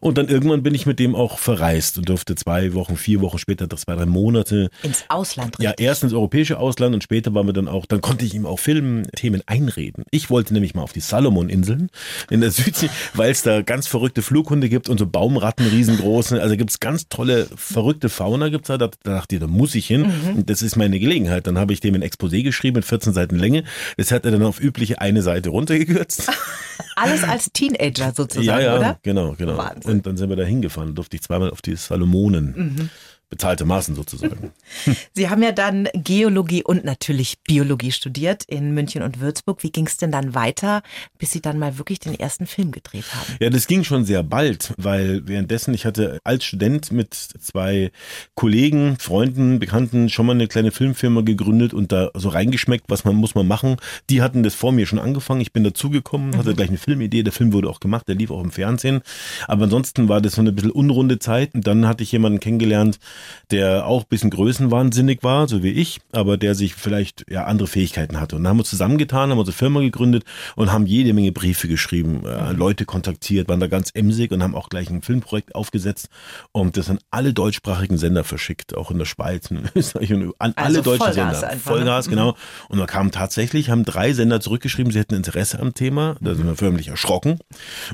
Und 0.00 0.16
dann 0.16 0.28
irgendwann 0.28 0.62
bin 0.62 0.74
ich 0.74 0.86
mit 0.86 1.00
dem 1.00 1.14
auch 1.16 1.38
verreist 1.38 1.98
und 1.98 2.08
durfte 2.08 2.36
zwei 2.36 2.74
Wochen, 2.74 2.96
vier 2.96 3.20
Wochen 3.20 3.38
später, 3.38 3.68
zwei, 3.70 3.96
drei 3.96 4.06
Monate. 4.06 4.70
Ins 4.82 5.04
Ausland. 5.08 5.58
Richtig. 5.58 5.64
Ja, 5.64 5.72
erst 5.72 6.04
ins 6.04 6.12
europäische 6.12 6.58
Ausland 6.58 6.94
und 6.94 7.02
später 7.02 7.34
waren 7.34 7.46
wir 7.46 7.52
dann 7.52 7.66
auch, 7.66 7.86
dann 7.86 8.00
konnte 8.00 8.24
ich 8.24 8.34
ihm 8.34 8.46
auch 8.46 8.58
Filmthemen 8.58 9.42
einreden. 9.46 10.04
Ich 10.10 10.30
wollte 10.30 10.54
nämlich 10.54 10.74
mal 10.74 10.82
auf 10.82 10.92
die 10.92 11.00
Salomon-Inseln 11.00 11.90
in 12.30 12.40
der 12.40 12.52
Südsee, 12.52 12.88
weil 13.14 13.32
es 13.32 13.42
da 13.42 13.62
ganz 13.62 13.88
verrückte 13.88 14.22
Flughunde 14.22 14.68
gibt 14.68 14.88
und 14.88 14.98
so 14.98 15.06
Baumratten 15.06 15.66
riesengroße. 15.66 16.40
Also 16.40 16.56
gibt 16.56 16.70
es 16.70 16.78
ganz 16.78 17.08
tolle, 17.08 17.48
verrückte 17.56 18.08
Fauna 18.08 18.50
gibt's 18.50 18.68
da. 18.68 18.78
Da 18.78 18.90
dachte 19.02 19.34
ich, 19.36 19.40
da 19.40 19.48
muss 19.48 19.74
ich 19.74 19.86
hin. 19.86 20.02
Mhm. 20.02 20.36
Und 20.36 20.50
das 20.50 20.62
ist 20.62 20.76
meine 20.76 21.00
Gelegenheit. 21.00 21.46
Dann 21.48 21.58
habe 21.58 21.72
ich 21.72 21.80
dem 21.80 21.94
ein 21.96 22.04
Exposé 22.04 22.44
geschrieben 22.44 22.76
mit 22.76 22.84
14 22.84 23.12
Seiten 23.12 23.36
Länge. 23.36 23.64
Das 23.96 24.12
hat 24.12 24.24
er 24.24 24.30
dann 24.30 24.42
auf 24.42 24.60
übliche 24.60 25.00
eine 25.00 25.22
Seite 25.22 25.50
runtergekürzt. 25.56 26.30
Alles 26.96 27.24
als 27.24 27.50
Teenager 27.52 28.12
sozusagen, 28.14 28.46
ja, 28.46 28.60
ja, 28.60 28.78
oder? 28.78 28.98
Genau, 29.02 29.34
genau. 29.36 29.56
Wahnsinn. 29.56 29.92
Und 29.92 30.06
dann 30.06 30.16
sind 30.16 30.28
wir 30.28 30.36
da 30.36 30.44
hingefahren. 30.44 30.94
Durfte 30.94 31.16
ich 31.16 31.22
zweimal 31.22 31.50
auf 31.50 31.62
die 31.62 31.76
Salomonen. 31.76 32.54
Mhm 32.56 32.90
bezahlte 33.28 33.64
Maßen 33.64 33.96
sozusagen. 33.96 34.52
Sie 35.14 35.28
haben 35.28 35.42
ja 35.42 35.50
dann 35.50 35.88
Geologie 35.94 36.62
und 36.62 36.84
natürlich 36.84 37.38
Biologie 37.42 37.90
studiert 37.90 38.44
in 38.44 38.72
München 38.72 39.02
und 39.02 39.20
Würzburg. 39.20 39.62
Wie 39.64 39.72
ging 39.72 39.86
es 39.86 39.96
denn 39.96 40.12
dann 40.12 40.34
weiter, 40.34 40.82
bis 41.18 41.32
Sie 41.32 41.40
dann 41.40 41.58
mal 41.58 41.76
wirklich 41.76 41.98
den 41.98 42.14
ersten 42.14 42.46
Film 42.46 42.70
gedreht 42.70 43.04
haben? 43.12 43.36
Ja, 43.40 43.50
das 43.50 43.66
ging 43.66 43.82
schon 43.82 44.04
sehr 44.04 44.22
bald, 44.22 44.74
weil 44.76 45.26
währenddessen, 45.26 45.74
ich 45.74 45.84
hatte 45.84 46.20
als 46.22 46.44
Student 46.44 46.92
mit 46.92 47.14
zwei 47.14 47.90
Kollegen, 48.34 48.96
Freunden, 48.98 49.58
Bekannten 49.58 50.08
schon 50.08 50.26
mal 50.26 50.32
eine 50.32 50.46
kleine 50.46 50.70
Filmfirma 50.70 51.22
gegründet 51.22 51.74
und 51.74 51.90
da 51.90 52.10
so 52.14 52.28
reingeschmeckt, 52.28 52.84
was 52.88 53.04
man 53.04 53.16
muss 53.16 53.34
man 53.34 53.48
machen. 53.48 53.76
Die 54.08 54.22
hatten 54.22 54.44
das 54.44 54.54
vor 54.54 54.70
mir 54.70 54.86
schon 54.86 55.00
angefangen. 55.00 55.40
Ich 55.40 55.52
bin 55.52 55.64
dazugekommen, 55.64 56.36
hatte 56.36 56.50
mhm. 56.50 56.56
gleich 56.56 56.68
eine 56.68 56.78
Filmidee. 56.78 57.24
Der 57.24 57.32
Film 57.32 57.52
wurde 57.52 57.68
auch 57.68 57.80
gemacht, 57.80 58.06
der 58.06 58.14
lief 58.14 58.30
auch 58.30 58.42
im 58.42 58.52
Fernsehen. 58.52 59.00
Aber 59.48 59.64
ansonsten 59.64 60.08
war 60.08 60.20
das 60.20 60.34
so 60.34 60.40
eine 60.40 60.52
bisschen 60.52 60.70
unrunde 60.70 61.18
Zeit. 61.18 61.54
Und 61.54 61.66
dann 61.66 61.88
hatte 61.88 62.04
ich 62.04 62.12
jemanden 62.12 62.38
kennengelernt, 62.38 63.00
der 63.50 63.86
auch 63.86 64.02
ein 64.02 64.08
bisschen 64.08 64.30
größenwahnsinnig 64.30 65.22
war, 65.22 65.48
so 65.48 65.62
wie 65.62 65.70
ich, 65.70 66.00
aber 66.12 66.36
der 66.36 66.54
sich 66.54 66.74
vielleicht 66.74 67.24
ja 67.30 67.44
andere 67.44 67.68
Fähigkeiten 67.68 68.20
hatte. 68.20 68.36
Und 68.36 68.44
dann 68.44 68.50
haben 68.50 68.58
wir 68.58 68.64
zusammengetan, 68.64 69.30
haben 69.30 69.38
unsere 69.38 69.56
Firma 69.56 69.80
gegründet 69.80 70.24
und 70.56 70.72
haben 70.72 70.86
jede 70.86 71.12
Menge 71.12 71.32
Briefe 71.32 71.68
geschrieben, 71.68 72.24
äh, 72.26 72.52
mhm. 72.52 72.58
Leute 72.58 72.84
kontaktiert, 72.84 73.48
waren 73.48 73.60
da 73.60 73.68
ganz 73.68 73.90
emsig 73.94 74.32
und 74.32 74.42
haben 74.42 74.54
auch 74.54 74.68
gleich 74.68 74.90
ein 74.90 75.02
Filmprojekt 75.02 75.54
aufgesetzt 75.54 76.08
und 76.52 76.76
das 76.76 76.90
an 76.90 76.98
alle 77.10 77.32
deutschsprachigen 77.32 77.98
Sender 77.98 78.24
verschickt, 78.24 78.76
auch 78.76 78.90
in 78.90 78.98
der 78.98 79.04
Schweiz, 79.04 79.50
in 79.50 79.68
Österreich 79.74 80.12
und 80.12 80.34
an 80.38 80.52
also 80.56 80.66
alle 80.66 80.82
deutschen 80.82 80.98
Vollgas 80.98 81.40
Sender. 81.40 81.52
Einfach, 81.52 81.70
ne? 81.70 81.76
Vollgas, 81.76 82.06
ne? 82.06 82.10
genau. 82.10 82.36
Und 82.68 82.78
da 82.78 82.86
kamen 82.86 83.10
tatsächlich, 83.12 83.70
haben 83.70 83.84
drei 83.84 84.12
Sender 84.12 84.40
zurückgeschrieben, 84.40 84.92
sie 84.92 84.98
hätten 84.98 85.14
Interesse 85.14 85.60
am 85.60 85.74
Thema. 85.74 86.16
Da 86.20 86.34
sind 86.34 86.46
wir 86.46 86.56
förmlich 86.56 86.88
erschrocken. 86.88 87.38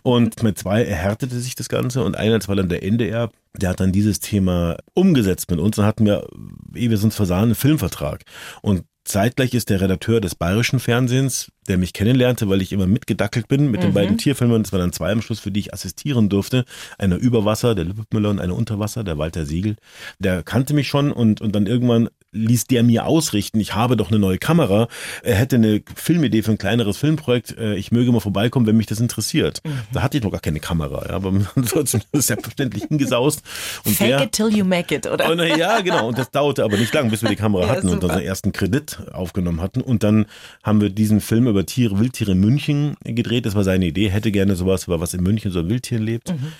Und 0.02 0.42
mit 0.42 0.58
zwei 0.58 0.84
erhärtete 0.84 1.38
sich 1.38 1.54
das 1.54 1.68
Ganze 1.68 2.02
und 2.04 2.16
einer, 2.16 2.38
das 2.38 2.48
war 2.48 2.56
dann 2.56 2.68
der 2.68 2.82
NDR, 2.82 3.30
der 3.56 3.70
hat 3.70 3.80
dann 3.80 3.92
dieses 3.92 4.20
Thema 4.20 4.76
umgesetzt 4.94 5.50
mit 5.50 5.60
uns. 5.60 5.76
Dann 5.76 5.86
hatten 5.86 6.06
wir, 6.06 6.26
ehe 6.74 6.90
wir 6.90 7.02
uns 7.02 7.14
versahen, 7.14 7.44
einen 7.44 7.54
Filmvertrag. 7.54 8.24
Und 8.62 8.84
zeitgleich 9.04 9.52
ist 9.54 9.68
der 9.68 9.80
Redakteur 9.80 10.20
des 10.20 10.34
bayerischen 10.34 10.80
Fernsehens, 10.80 11.50
der 11.68 11.76
mich 11.76 11.92
kennenlernte, 11.92 12.48
weil 12.48 12.62
ich 12.62 12.72
immer 12.72 12.86
mitgedackelt 12.86 13.48
bin 13.48 13.70
mit 13.70 13.80
mhm. 13.80 13.86
den 13.86 13.94
beiden 13.94 14.18
Tierfilmen. 14.18 14.62
Das 14.62 14.72
waren 14.72 14.80
dann 14.80 14.92
zwei 14.92 15.12
am 15.12 15.22
Schluss, 15.22 15.40
für 15.40 15.50
die 15.50 15.60
ich 15.60 15.74
assistieren 15.74 16.28
durfte. 16.28 16.64
Einer 16.98 17.16
über 17.16 17.44
Wasser, 17.44 17.74
der 17.74 17.84
Lippmüller 17.84 18.30
und 18.30 18.40
einer 18.40 18.56
unter 18.56 18.78
Wasser, 18.78 19.04
der 19.04 19.18
Walter 19.18 19.44
Siegel. 19.44 19.76
Der 20.18 20.42
kannte 20.42 20.74
mich 20.74 20.88
schon 20.88 21.12
und, 21.12 21.40
und 21.40 21.54
dann 21.54 21.66
irgendwann 21.66 22.08
ließ 22.32 22.66
der 22.66 22.82
mir 22.82 23.06
ausrichten, 23.06 23.60
ich 23.60 23.74
habe 23.74 23.96
doch 23.96 24.10
eine 24.10 24.18
neue 24.18 24.38
Kamera, 24.38 24.88
er 25.22 25.36
hätte 25.36 25.56
eine 25.56 25.82
Filmidee 25.94 26.42
für 26.42 26.52
ein 26.52 26.58
kleineres 26.58 26.96
Filmprojekt, 26.96 27.56
äh, 27.58 27.74
ich 27.74 27.92
möge 27.92 28.10
mal 28.10 28.20
vorbeikommen, 28.20 28.66
wenn 28.66 28.76
mich 28.76 28.86
das 28.86 29.00
interessiert. 29.00 29.60
Mhm. 29.64 29.70
Da 29.92 30.02
hatte 30.02 30.16
ich 30.16 30.24
noch 30.24 30.30
gar 30.30 30.40
keine 30.40 30.60
Kamera, 30.60 31.06
ja, 31.08 31.14
aber 31.14 31.32
trotzdem 31.68 32.00
selbstverständlich 32.12 32.84
hingesaust. 32.84 33.42
Und 33.84 33.96
Fake 33.96 34.08
der, 34.08 34.22
it 34.22 34.32
till 34.32 34.48
you 34.48 34.64
make 34.64 34.94
it, 34.94 35.06
oder? 35.06 35.30
Und, 35.30 35.38
ja, 35.40 35.80
genau. 35.80 36.08
Und 36.08 36.18
das 36.18 36.30
dauerte 36.30 36.64
aber 36.64 36.78
nicht 36.78 36.92
lang, 36.94 37.10
bis 37.10 37.22
wir 37.22 37.28
die 37.28 37.36
Kamera 37.36 37.68
hatten 37.68 37.88
ja, 37.88 37.94
und 37.94 38.02
unseren 38.02 38.22
ersten 38.22 38.52
Kredit 38.52 38.98
aufgenommen 39.12 39.60
hatten. 39.60 39.82
Und 39.82 40.02
dann 40.02 40.26
haben 40.62 40.80
wir 40.80 40.88
diesen 40.90 41.20
Film 41.20 41.46
über 41.46 41.66
Tiere, 41.66 41.98
Wildtiere 41.98 42.32
in 42.32 42.40
München 42.40 42.96
gedreht. 43.04 43.44
Das 43.44 43.54
war 43.54 43.64
seine 43.64 43.86
Idee, 43.86 44.08
hätte 44.08 44.32
gerne 44.32 44.56
sowas, 44.56 44.84
über 44.84 45.00
was 45.00 45.12
in 45.12 45.22
München 45.22 45.50
so 45.52 45.60
ein 45.60 45.68
Wildtier 45.68 45.98
lebt. 45.98 46.30
Mhm. 46.30 46.52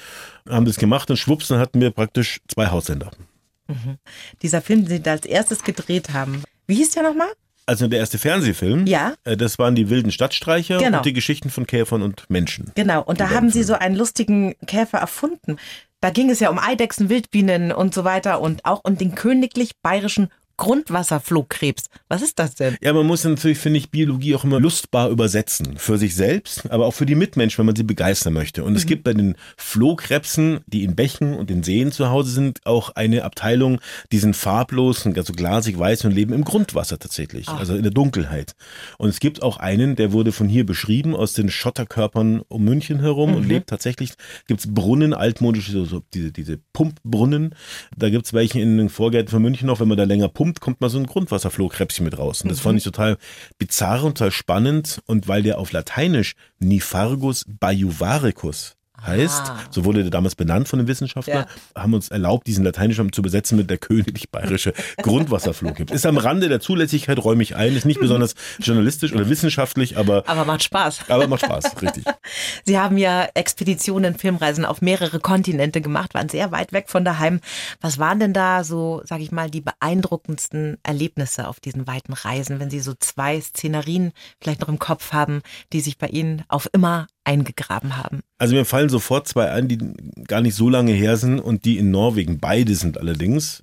Haben 0.53 0.67
das 0.67 0.77
gemacht 0.77 1.11
und 1.11 1.17
schwupps, 1.17 1.49
dann 1.49 1.59
hatten 1.59 1.81
wir 1.81 1.91
praktisch 1.91 2.41
zwei 2.49 2.67
Haussender. 2.67 3.11
Mhm. 3.73 3.99
Dieser 4.43 4.63
Film, 4.63 4.87
den 4.87 5.03
Sie 5.03 5.11
als 5.11 5.27
erstes 5.27 5.63
gedreht 5.63 6.13
haben, 6.13 6.43
wie 6.67 6.77
hieß 6.77 6.91
der 6.91 7.03
nochmal? 7.03 7.29
Also 7.67 7.87
der 7.87 8.01
erste 8.01 8.19
Fernsehfilm. 8.19 8.87
Ja. 8.87 9.15
Äh, 9.25 9.37
das 9.37 9.59
waren 9.59 9.75
die 9.75 9.89
wilden 9.89 10.11
Stadtstreicher 10.11 10.79
genau. 10.79 10.99
und 10.99 11.07
die 11.07 11.13
Geschichten 11.13 11.51
von 11.51 11.67
Käfern 11.67 12.03
und 12.03 12.29
Menschen. 12.29 12.73
Genau. 12.75 13.03
Und 13.03 13.21
da 13.21 13.31
haben 13.31 13.51
Sie 13.51 13.63
so 13.63 13.75
einen 13.75 13.95
lustigen 13.95 14.55
Käfer 14.67 14.99
erfunden. 14.99 15.57
Da 16.01 16.11
ging 16.11 16.31
es 16.31 16.41
ja 16.41 16.51
um 16.51 16.59
Eidechsen, 16.59 17.09
Wildbienen 17.09 17.71
und 17.71 17.95
so 17.95 18.03
weiter 18.03 18.41
und 18.41 18.65
auch 18.65 18.81
um 18.83 18.99
den 18.99 19.15
königlich 19.15 19.81
bayerischen 19.81 20.31
Grundwasserflohkrebs. 20.57 21.85
Was 22.09 22.23
ist 22.23 22.38
das 22.38 22.55
denn? 22.55 22.77
Ja, 22.81 22.93
man 22.93 23.07
muss 23.07 23.25
natürlich, 23.25 23.59
finde 23.59 23.79
ich, 23.79 23.91
Biologie 23.91 24.35
auch 24.35 24.45
immer 24.45 24.61
lustbar 24.61 25.11
übersetzen. 25.11 25.77
Für 25.77 25.99
sich 25.99 26.15
selbst, 26.15 26.71
aber 26.71 26.87
auch 26.87 26.95
für 26.95 27.07
die 27.07 27.15
Mitmenschen, 27.15 27.59
wenn 27.59 27.67
man 27.67 27.77
sie 27.77 27.83
begeistern 27.83 28.33
möchte. 28.33 28.65
Und 28.65 28.73
mhm. 28.73 28.77
es 28.77 28.87
gibt 28.87 29.05
bei 29.05 29.15
den 29.15 29.37
Flohkrebsen, 29.57 30.61
die 30.67 30.85
in 30.85 30.95
Bächen 30.95 31.35
und 31.35 31.51
in 31.51 31.62
Seen 31.62 31.93
zu 31.93 32.11
Hause 32.11 32.31
sind, 32.31 32.61
auch 32.65 32.91
eine 32.91 33.25
Abteilung, 33.25 33.81
die 34.12 34.19
sind 34.19 34.37
farblos 34.37 35.07
und 35.07 35.17
also 35.17 35.33
glasig 35.33 35.79
weiß 35.79 36.05
und 36.05 36.12
leben 36.12 36.33
im 36.33 36.45
Grundwasser 36.45 36.99
tatsächlich, 36.99 37.49
Ach. 37.49 37.59
also 37.59 37.75
in 37.75 37.83
der 37.83 37.93
Dunkelheit. 37.93 38.55
Und 38.99 39.09
es 39.09 39.21
gibt 39.21 39.43
auch 39.43 39.57
einen, 39.57 39.97
der 39.97 40.12
wurde 40.12 40.33
von 40.33 40.49
hier 40.49 40.67
beschrieben, 40.67 41.15
aus 41.15 41.33
den 41.33 41.51
Schotterkörpern 41.51 42.43
um 42.49 42.65
München 42.65 43.01
herum 43.01 43.31
mhm. 43.31 43.37
und 43.37 43.49
lebt 43.49 43.69
tatsächlich, 43.69 44.12
gibt's 44.47 44.67
Brunnen, 44.73 45.15
altmodische, 45.15 45.73
so, 45.73 45.85
so 45.85 46.03
diese, 46.15 46.33
diese 46.33 46.59
Pumpbrunnen. 46.73 47.55
Da 47.97 48.11
gibt's 48.11 48.33
welche 48.33 48.61
in 48.61 48.79
den 48.79 48.88
Vorgärten 48.88 49.31
von 49.31 49.43
München 49.43 49.67
noch, 49.67 49.81
wenn 49.81 49.88
man 49.88 49.99
da 49.99 50.05
länger 50.05 50.29
pumpt, 50.29 50.52
kommt, 50.61 50.73
kommt 50.73 50.81
mal 50.81 50.88
so 50.88 50.99
ein 50.99 51.07
Grundwasserflohkrebschen 51.07 52.05
mit 52.05 52.19
raus. 52.19 52.43
Und 52.43 52.51
das 52.51 52.61
fand 52.61 52.79
ich 52.79 52.85
total 52.85 53.19
bizarr 53.59 54.05
und 54.05 54.17
total 54.17 54.31
spannend. 54.31 55.03
Und 55.07 55.29
weil 55.29 55.43
der 55.43 55.59
auf 55.59 55.73
Lateinisch 55.73 56.35
Nifargus 56.59 57.45
bajuvaricus 57.47 58.77
heißt, 59.07 59.43
Ah. 59.51 59.59
so 59.71 59.85
wurde 59.85 60.03
der 60.03 60.11
damals 60.11 60.35
benannt 60.35 60.69
von 60.69 60.79
dem 60.79 60.88
Wissenschaftler, 60.88 61.47
haben 61.77 61.95
uns 61.95 62.09
erlaubt, 62.11 62.47
diesen 62.47 62.65
lateinischen 62.65 63.12
zu 63.12 63.23
besetzen 63.23 63.57
mit 63.57 63.69
der 63.71 63.79
königlich-bayerische 63.79 64.73
Grundwasserflohkrebs. 65.03 65.93
Ist 65.93 66.07
am 66.07 66.17
Rande 66.19 66.49
der 66.49 66.61
Zulässigkeit, 66.61 67.19
räume 67.23 67.43
ich 67.43 67.57
ein, 67.57 67.75
ist 67.77 67.85
nicht 67.85 68.01
besonders 68.01 68.35
journalistisch 68.61 69.12
oder 69.12 69.29
wissenschaftlich, 69.29 69.97
aber, 69.99 70.25
Aber 70.29 70.45
macht 70.45 70.62
Spaß. 70.62 71.09
aber 71.09 71.27
macht 71.27 71.45
Spaß, 71.45 71.81
richtig. 71.83 72.05
Sie 72.65 72.79
haben 72.79 72.97
ja 72.97 73.29
Expeditionen, 73.35 74.17
Filmreisen 74.19 74.65
auf 74.65 74.83
mehrere 74.83 75.21
Kontinente 75.21 75.81
gemacht, 75.81 76.15
waren 76.15 76.29
sehr 76.29 76.53
weit 76.53 76.73
weg 76.73 76.88
von 76.88 77.05
daheim. 77.05 77.41
Was 77.81 77.99
waren 77.99 78.21
denn 78.21 78.33
da 78.33 78.65
so, 78.65 79.03
sag 79.05 79.21
ich 79.21 79.33
mal, 79.33 79.51
die 79.51 79.61
beeindruckendsten 79.61 80.79
Erlebnisse 80.83 81.49
auf 81.49 81.61
diesen 81.61 81.87
weiten 81.87 82.12
Reisen, 82.12 82.61
wenn 82.61 82.71
Sie 82.71 82.81
so 82.81 82.95
zwei 82.99 83.41
Szenarien 83.41 84.12
vielleicht 84.41 84.61
noch 84.61 84.69
im 84.69 84.79
Kopf 84.79 85.12
haben, 85.12 85.43
die 85.73 85.81
sich 85.81 85.99
bei 85.99 86.09
Ihnen 86.09 86.43
auf 86.49 86.69
immer 86.73 87.07
eingegraben 87.25 87.97
haben? 87.97 88.21
Also 88.39 88.55
mir 88.55 88.65
fallen 88.65 88.89
sofort 88.89 89.29
zwei 89.29 89.51
ein, 89.51 89.69
die 89.69 89.79
gar 90.27 90.41
nicht 90.41 90.55
so 90.55 90.69
lange 90.69 90.93
her 90.93 91.17
sind 91.17 91.41
und 91.41 91.65
die 91.65 91.79
in 91.79 91.91
Norwegen. 91.91 92.39
Beide 92.39 92.75
sind 92.75 92.99
allerdings. 92.99 93.63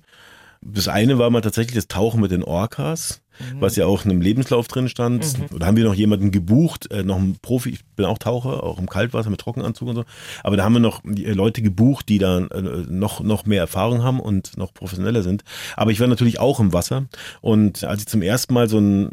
Das 0.62 0.88
eine 0.88 1.18
war 1.18 1.30
mal 1.30 1.40
tatsächlich 1.40 1.74
das 1.74 1.88
Tauchen 1.88 2.20
mit 2.20 2.30
den 2.30 2.44
Orcas, 2.44 3.22
was 3.58 3.76
ja 3.76 3.86
auch 3.86 4.04
in 4.04 4.10
einem 4.10 4.20
Lebenslauf 4.20 4.68
drin 4.68 4.90
stand. 4.90 5.24
Da 5.58 5.66
haben 5.66 5.78
wir 5.78 5.84
noch 5.84 5.94
jemanden 5.94 6.30
gebucht, 6.30 6.90
äh, 6.90 7.02
noch 7.02 7.16
einen 7.16 7.38
Profi, 7.40 7.70
ich 7.70 7.84
bin 7.96 8.04
auch 8.04 8.18
Taucher, 8.18 8.62
auch 8.62 8.78
im 8.78 8.86
Kaltwasser 8.86 9.30
mit 9.30 9.40
Trockenanzug 9.40 9.88
und 9.88 9.94
so. 9.96 10.04
Aber 10.42 10.58
da 10.58 10.64
haben 10.64 10.74
wir 10.74 10.80
noch 10.80 11.02
äh, 11.04 11.32
Leute 11.32 11.62
gebucht, 11.62 12.10
die 12.10 12.18
da 12.18 12.40
äh, 12.40 12.84
noch, 12.88 13.20
noch 13.22 13.46
mehr 13.46 13.60
Erfahrung 13.60 14.02
haben 14.02 14.20
und 14.20 14.58
noch 14.58 14.74
professioneller 14.74 15.22
sind. 15.22 15.44
Aber 15.76 15.92
ich 15.92 16.00
war 16.00 16.08
natürlich 16.08 16.38
auch 16.38 16.60
im 16.60 16.74
Wasser. 16.74 17.06
Und 17.40 17.84
als 17.84 18.02
ich 18.02 18.08
zum 18.08 18.20
ersten 18.20 18.52
Mal 18.52 18.68
so 18.68 18.78
ein 18.78 19.10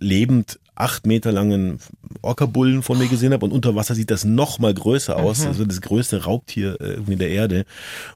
lebend 0.00 0.58
acht 0.80 1.06
Meter 1.06 1.32
langen 1.32 1.78
Orca-Bullen 2.22 2.82
vor 2.82 2.96
mir 2.96 3.08
gesehen 3.08 3.32
habe 3.32 3.44
und 3.44 3.52
unter 3.52 3.74
Wasser 3.74 3.94
sieht 3.94 4.10
das 4.10 4.24
noch 4.24 4.58
mal 4.58 4.74
größer 4.74 5.16
aus, 5.16 5.46
also 5.46 5.64
das 5.64 5.80
größte 5.80 6.24
Raubtier 6.24 6.80
äh, 6.80 6.92
irgendwie 6.94 7.16
der 7.16 7.30
Erde 7.30 7.64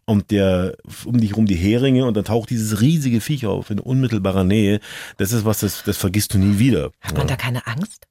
und 0.04 0.30
der 0.30 0.76
um 1.04 1.20
dich 1.20 1.36
rum 1.36 1.46
die 1.46 1.54
Heringe 1.54 2.04
und 2.06 2.16
dann 2.16 2.24
taucht 2.24 2.50
dieses 2.50 2.80
riesige 2.80 3.20
Viech 3.20 3.46
auf 3.46 3.70
in 3.70 3.78
unmittelbarer 3.78 4.44
Nähe. 4.44 4.80
Das 5.16 5.32
ist 5.32 5.44
was, 5.44 5.60
das, 5.60 5.82
das 5.84 5.96
vergisst 5.96 6.34
du 6.34 6.38
nie 6.38 6.58
wieder. 6.58 6.90
Hat 7.00 7.16
man 7.16 7.26
da 7.26 7.36
keine 7.36 7.66
Angst? 7.66 8.06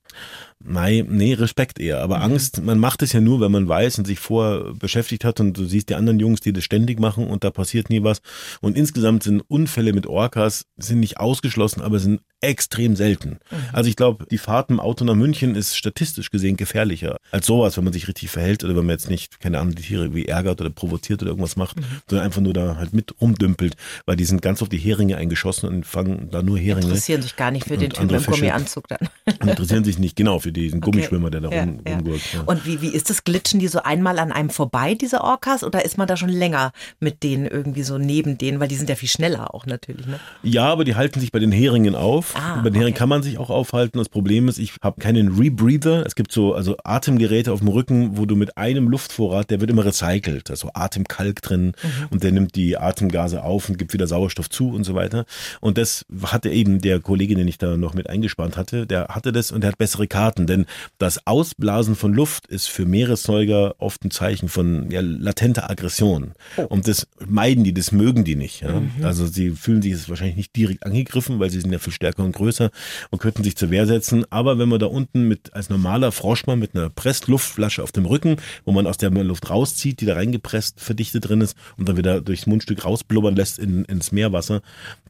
Nein, 0.60 1.08
nee, 1.10 1.34
Respekt 1.34 1.80
eher. 1.80 2.02
Aber 2.02 2.22
Angst, 2.22 2.62
man 2.62 2.80
macht 2.80 3.02
es 3.02 3.14
ja 3.14 3.22
nur, 3.22 3.42
wenn 3.42 3.52
man 3.52 3.68
weiß 3.68 4.00
und 4.00 4.06
sich 4.06 4.20
vorher 4.20 4.74
beschäftigt 4.74 5.26
hat 5.26 5.40
und 5.40 5.58
du 5.58 5.66
siehst 5.66 5.90
die 5.90 5.96
anderen 5.96 6.20
Jungs, 6.20 6.42
die 6.42 6.54
das 6.54 6.64
ständig 6.64 7.00
machen 7.00 7.28
und 7.28 7.44
da 7.44 7.52
passiert 7.52 7.90
nie 7.90 8.04
was. 8.04 8.22
Und 8.62 8.78
insgesamt 8.78 9.24
sind 9.24 9.42
Unfälle 9.48 9.94
mit 9.94 10.08
Orcas 10.08 10.66
sind 10.78 11.00
nicht 11.00 11.20
ausgeschlossen, 11.20 11.82
aber 11.82 12.00
sind 12.00 12.22
extrem 12.44 12.96
selten. 12.96 13.40
Also 13.72 13.90
ich 13.90 13.96
glaube, 13.96 14.26
die 14.30 14.38
Fahrt 14.38 14.70
im 14.70 14.80
Auto 14.80 15.06
nach 15.06 15.16
München 15.16 15.56
ist 15.56 15.78
statistisch 15.78 16.30
gesehen 16.30 16.58
gefährlicher 16.58 17.18
als 17.32 17.46
sowas, 17.46 17.78
wenn 17.78 17.86
man 17.86 17.94
sich 17.94 18.08
richtig 18.08 18.30
verhält 18.30 18.64
oder 18.64 18.76
wenn 18.76 18.86
man 18.86 18.94
jetzt 18.94 19.10
nicht, 19.10 19.40
keine 19.40 19.60
Ahnung, 19.60 19.76
die 19.76 19.82
Tiere 19.82 20.04
irgendwie 20.04 20.26
ärgert 20.26 20.60
oder 20.60 20.70
provoziert 20.70 21.22
oder 21.22 21.32
irgendwas 21.32 21.56
macht, 21.56 21.78
sondern 22.08 22.26
einfach 22.26 22.42
nur 22.42 22.54
da 22.54 22.76
halt 22.76 22.94
mit 22.94 23.16
rumdümpelt, 23.22 23.76
weil 24.06 24.18
die 24.18 24.26
sind 24.26 24.42
ganz 24.42 24.62
auf 24.62 24.70
die 24.70 24.78
Heringe 24.78 25.18
eingeschossen 25.18 25.70
und 25.70 25.86
fangen 25.86 26.30
da 26.32 26.44
nur 26.44 26.58
Heringe 26.58 26.88
Interessieren 26.88 27.22
sich 27.22 27.36
gar 27.36 27.52
nicht 27.52 27.68
für 27.68 27.78
den 27.78 27.92
Typen 27.92 28.10
im. 28.14 28.24
Gummianzug 28.24 28.88
dann. 28.88 29.10
interessieren 29.42 29.84
sich 29.84 29.98
nicht 29.98 30.16
genau 30.16 30.40
für 30.40 30.52
diesen 30.54 30.82
Gummischwimmer, 30.82 31.30
der 31.30 31.42
da 31.42 31.50
Ja, 31.50 31.64
rum, 31.64 31.80
ja. 31.88 31.96
rumgurkt. 31.96 32.34
Ja. 32.34 32.42
Und 32.46 32.66
wie, 32.66 32.82
wie 32.82 32.88
ist 32.90 33.10
das? 33.10 33.24
Glitschen 33.24 33.60
die 33.60 33.68
so 33.68 33.82
einmal 33.84 34.20
an 34.20 34.32
einem 34.32 34.50
vorbei, 34.50 34.96
diese 34.96 35.22
Orcas? 35.22 35.64
Oder 35.64 35.84
ist 35.86 35.98
man 35.98 36.08
da 36.08 36.16
schon 36.18 36.30
länger 36.30 36.72
mit 37.00 37.24
denen 37.24 37.46
irgendwie 37.46 37.84
so 37.84 37.98
neben 37.98 38.38
denen? 38.38 38.60
Weil 38.60 38.68
die 38.68 38.76
sind 38.76 38.90
ja 38.90 38.96
viel 38.96 39.10
schneller 39.10 39.54
auch 39.54 39.66
natürlich. 39.66 40.06
Ne? 40.08 40.20
Ja, 40.44 40.66
aber 40.72 40.84
die 40.86 40.96
halten 40.96 41.20
sich 41.20 41.32
bei 41.32 41.40
den 41.40 41.52
Heringen 41.52 41.96
auf. 41.96 42.36
Ah, 42.36 42.58
bei 42.58 42.70
den 42.70 42.76
Heringen 42.76 42.94
okay. 42.94 43.00
kann 43.00 43.10
man 43.10 43.24
sich 43.24 43.38
auch 43.38 43.50
aufhalten. 43.50 43.98
Das 43.98 44.10
Problem 44.10 44.48
ist, 44.48 44.58
ich 44.60 44.74
habe 44.82 45.00
keinen 45.02 45.38
Rebreather. 45.38 46.06
Es 46.06 46.16
gibt 46.16 46.32
so 46.32 46.54
also 46.54 46.76
Atemgeräte 46.84 47.52
auf 47.52 47.60
dem 47.60 47.68
Rücken, 47.70 48.18
wo 48.18 48.26
du 48.26 48.36
mit 48.36 48.58
einem 48.58 48.88
Luftvorrat, 48.90 49.50
der 49.50 49.60
wird 49.62 49.70
immer 49.70 49.86
recycelt. 49.86 50.50
Da 50.50 50.54
ist 50.54 50.60
so 50.62 50.70
Atemkalk 50.74 51.42
drin 51.42 51.74
Mhm. 51.84 52.08
und 52.12 52.24
der 52.24 52.32
nimmt 52.32 52.56
die 52.56 52.78
Atemgase 52.78 53.44
auf 53.44 53.70
und 53.70 53.78
gibt 53.78 53.94
wieder 53.94 54.08
Sauerstoff 54.08 54.50
zu 54.50 54.70
und 54.70 54.84
so 54.84 54.96
weiter. 54.96 55.26
Und 55.62 55.78
das 55.78 56.06
hatte 56.26 56.50
eben 56.50 56.82
der 56.82 57.00
Kollege, 57.00 57.36
den 57.36 57.48
ich 57.48 57.58
da 57.58 57.78
noch 57.78 57.94
mit 57.94 58.10
eingespannt 58.10 58.58
hatte, 58.58 58.86
der 58.86 59.08
hatte 59.10 59.32
das 59.32 59.52
und 59.52 59.62
der 59.62 59.70
hat 59.70 59.78
bessere 59.78 60.08
Karten. 60.08 60.33
Denn 60.40 60.66
das 60.98 61.26
Ausblasen 61.26 61.96
von 61.96 62.14
Luft 62.14 62.48
ist 62.48 62.68
für 62.68 62.86
Meeressäuger 62.86 63.76
oft 63.78 64.04
ein 64.04 64.12
Zeichen 64.12 64.50
von 64.50 64.92
ja, 64.92 65.02
latenter 65.02 65.70
Aggression. 65.70 66.34
Oh. 66.58 66.64
Und 66.64 66.88
das 66.88 67.08
meiden 67.26 67.64
die, 67.64 67.74
das 67.74 67.92
mögen 67.92 68.24
die 68.24 68.36
nicht. 68.36 68.62
Ja? 68.62 68.80
Mhm. 68.80 68.92
Also 69.04 69.26
sie 69.26 69.52
fühlen 69.52 69.82
sich 69.82 69.92
jetzt 69.92 70.10
wahrscheinlich 70.10 70.36
nicht 70.36 70.56
direkt 70.56 70.86
angegriffen, 70.86 71.40
weil 71.40 71.50
sie 71.50 71.62
sind 71.62 71.72
ja 71.72 71.80
viel 71.80 71.94
stärker 71.94 72.24
und 72.24 72.36
größer 72.36 72.72
und 73.10 73.20
könnten 73.20 73.44
sich 73.44 73.56
zur 73.56 73.70
Wehr 73.70 73.86
setzen. 73.86 74.26
Aber 74.30 74.58
wenn 74.58 74.70
man 74.70 74.80
da 74.80 74.88
unten 74.88 75.28
mit 75.28 75.54
als 75.54 75.70
normaler 75.70 76.12
Froschmann 76.12 76.60
mit 76.60 76.76
einer 76.76 76.90
Pressluftflasche 76.90 77.84
auf 77.84 77.92
dem 77.92 78.06
Rücken, 78.06 78.38
wo 78.66 78.72
man 78.72 78.88
aus 78.88 78.98
der 78.98 79.12
Luft 79.12 79.50
rauszieht, 79.50 80.02
die 80.02 80.06
da 80.06 80.16
reingepresst, 80.16 80.82
verdichtet 80.82 81.30
drin 81.30 81.42
ist 81.42 81.56
und 81.78 81.88
dann 81.88 81.98
wieder 81.98 82.22
durchs 82.22 82.48
Mundstück 82.48 82.86
rausblubbern 82.86 83.36
lässt 83.36 83.60
in, 83.60 83.86
ins 83.86 84.12
Meerwasser, 84.12 84.62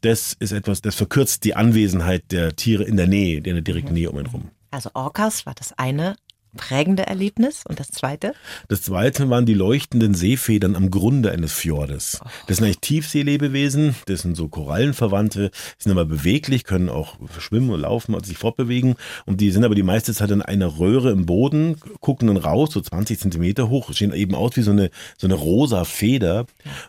das 0.01 0.35
ist 0.39 0.51
etwas, 0.51 0.81
das 0.81 0.95
verkürzt 0.95 1.43
die 1.43 1.55
Anwesenheit 1.55 2.31
der 2.31 2.55
Tiere 2.55 2.83
in 2.83 2.97
der 2.97 3.07
Nähe, 3.07 3.37
in 3.37 3.43
der 3.43 3.61
direkten 3.61 3.93
Nähe 3.93 4.09
um 4.09 4.19
ihn 4.19 4.25
rum. 4.25 4.49
Also 4.73 4.89
Orcas 4.95 5.45
war 5.45 5.53
das 5.53 5.71
eine 5.77 6.15
prägende 6.55 7.07
Erlebnis. 7.07 7.63
Und 7.67 7.79
das 7.79 7.89
zweite? 7.89 8.33
Das 8.67 8.81
zweite 8.81 9.29
waren 9.29 9.45
die 9.45 9.53
leuchtenden 9.53 10.13
Seefedern 10.13 10.75
am 10.75 10.91
Grunde 10.91 11.31
eines 11.31 11.53
Fjordes. 11.53 12.19
Das 12.47 12.57
sind 12.57 12.65
eigentlich 12.65 12.79
Tiefseelebewesen, 12.79 13.95
das 14.05 14.21
sind 14.21 14.35
so 14.35 14.47
Korallenverwandte, 14.47 15.51
sind 15.77 15.91
aber 15.91 16.05
beweglich, 16.05 16.63
können 16.63 16.89
auch 16.89 17.17
schwimmen 17.39 17.69
und 17.69 17.81
laufen 17.81 18.15
und 18.15 18.25
sich 18.25 18.37
fortbewegen. 18.37 18.95
Und 19.25 19.41
die 19.41 19.51
sind 19.51 19.63
aber 19.63 19.75
die 19.75 19.83
meiste 19.83 20.13
Zeit 20.13 20.31
in 20.31 20.41
einer 20.41 20.79
Röhre 20.79 21.11
im 21.11 21.25
Boden, 21.25 21.77
gucken 21.99 22.27
dann 22.27 22.37
raus, 22.37 22.71
so 22.71 22.81
20 22.81 23.19
Zentimeter 23.19 23.69
hoch, 23.69 23.91
sehen 23.93 24.13
eben 24.13 24.35
aus 24.35 24.55
wie 24.55 24.61
so 24.61 24.71
eine, 24.71 24.89
so 25.17 25.27
eine 25.27 25.35
rosa 25.35 25.85
Feder. 25.85 26.45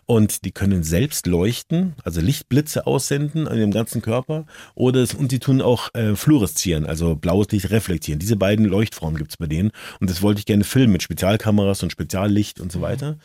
Und 0.07 0.45
die 0.45 0.53
können 0.53 0.83
selbst 0.83 1.27
leuchten, 1.27 1.95
also 2.05 2.21
Lichtblitze 2.21 2.87
aussenden 2.87 3.49
an 3.49 3.59
ihrem 3.59 3.71
ganzen 3.71 4.03
Körper. 4.03 4.47
Oder 4.75 5.01
es, 5.01 5.15
und 5.15 5.33
die 5.33 5.39
tun 5.39 5.63
auch 5.63 5.95
äh, 5.95 6.17
fluoreszieren, 6.17 6.87
also 6.87 7.15
blaues 7.15 7.51
Licht 7.51 7.71
reflektieren. 7.71 8.19
Diese 8.19 8.37
beiden 8.37 8.67
Leuchtformen 8.67 9.19
gibt's 9.19 9.37
bei 9.37 9.47
denen. 9.47 9.54
Und 9.63 10.11
das 10.11 10.23
wollte 10.23 10.39
ich 10.41 10.47
gerne 10.47 10.65
filmen 10.65 10.93
mit 10.93 11.03
Spezialkameras 11.03 11.83
und 11.83 11.91
Speziallicht 11.93 12.61
und 12.61 12.73
so 12.73 12.81
weiter, 12.81 13.17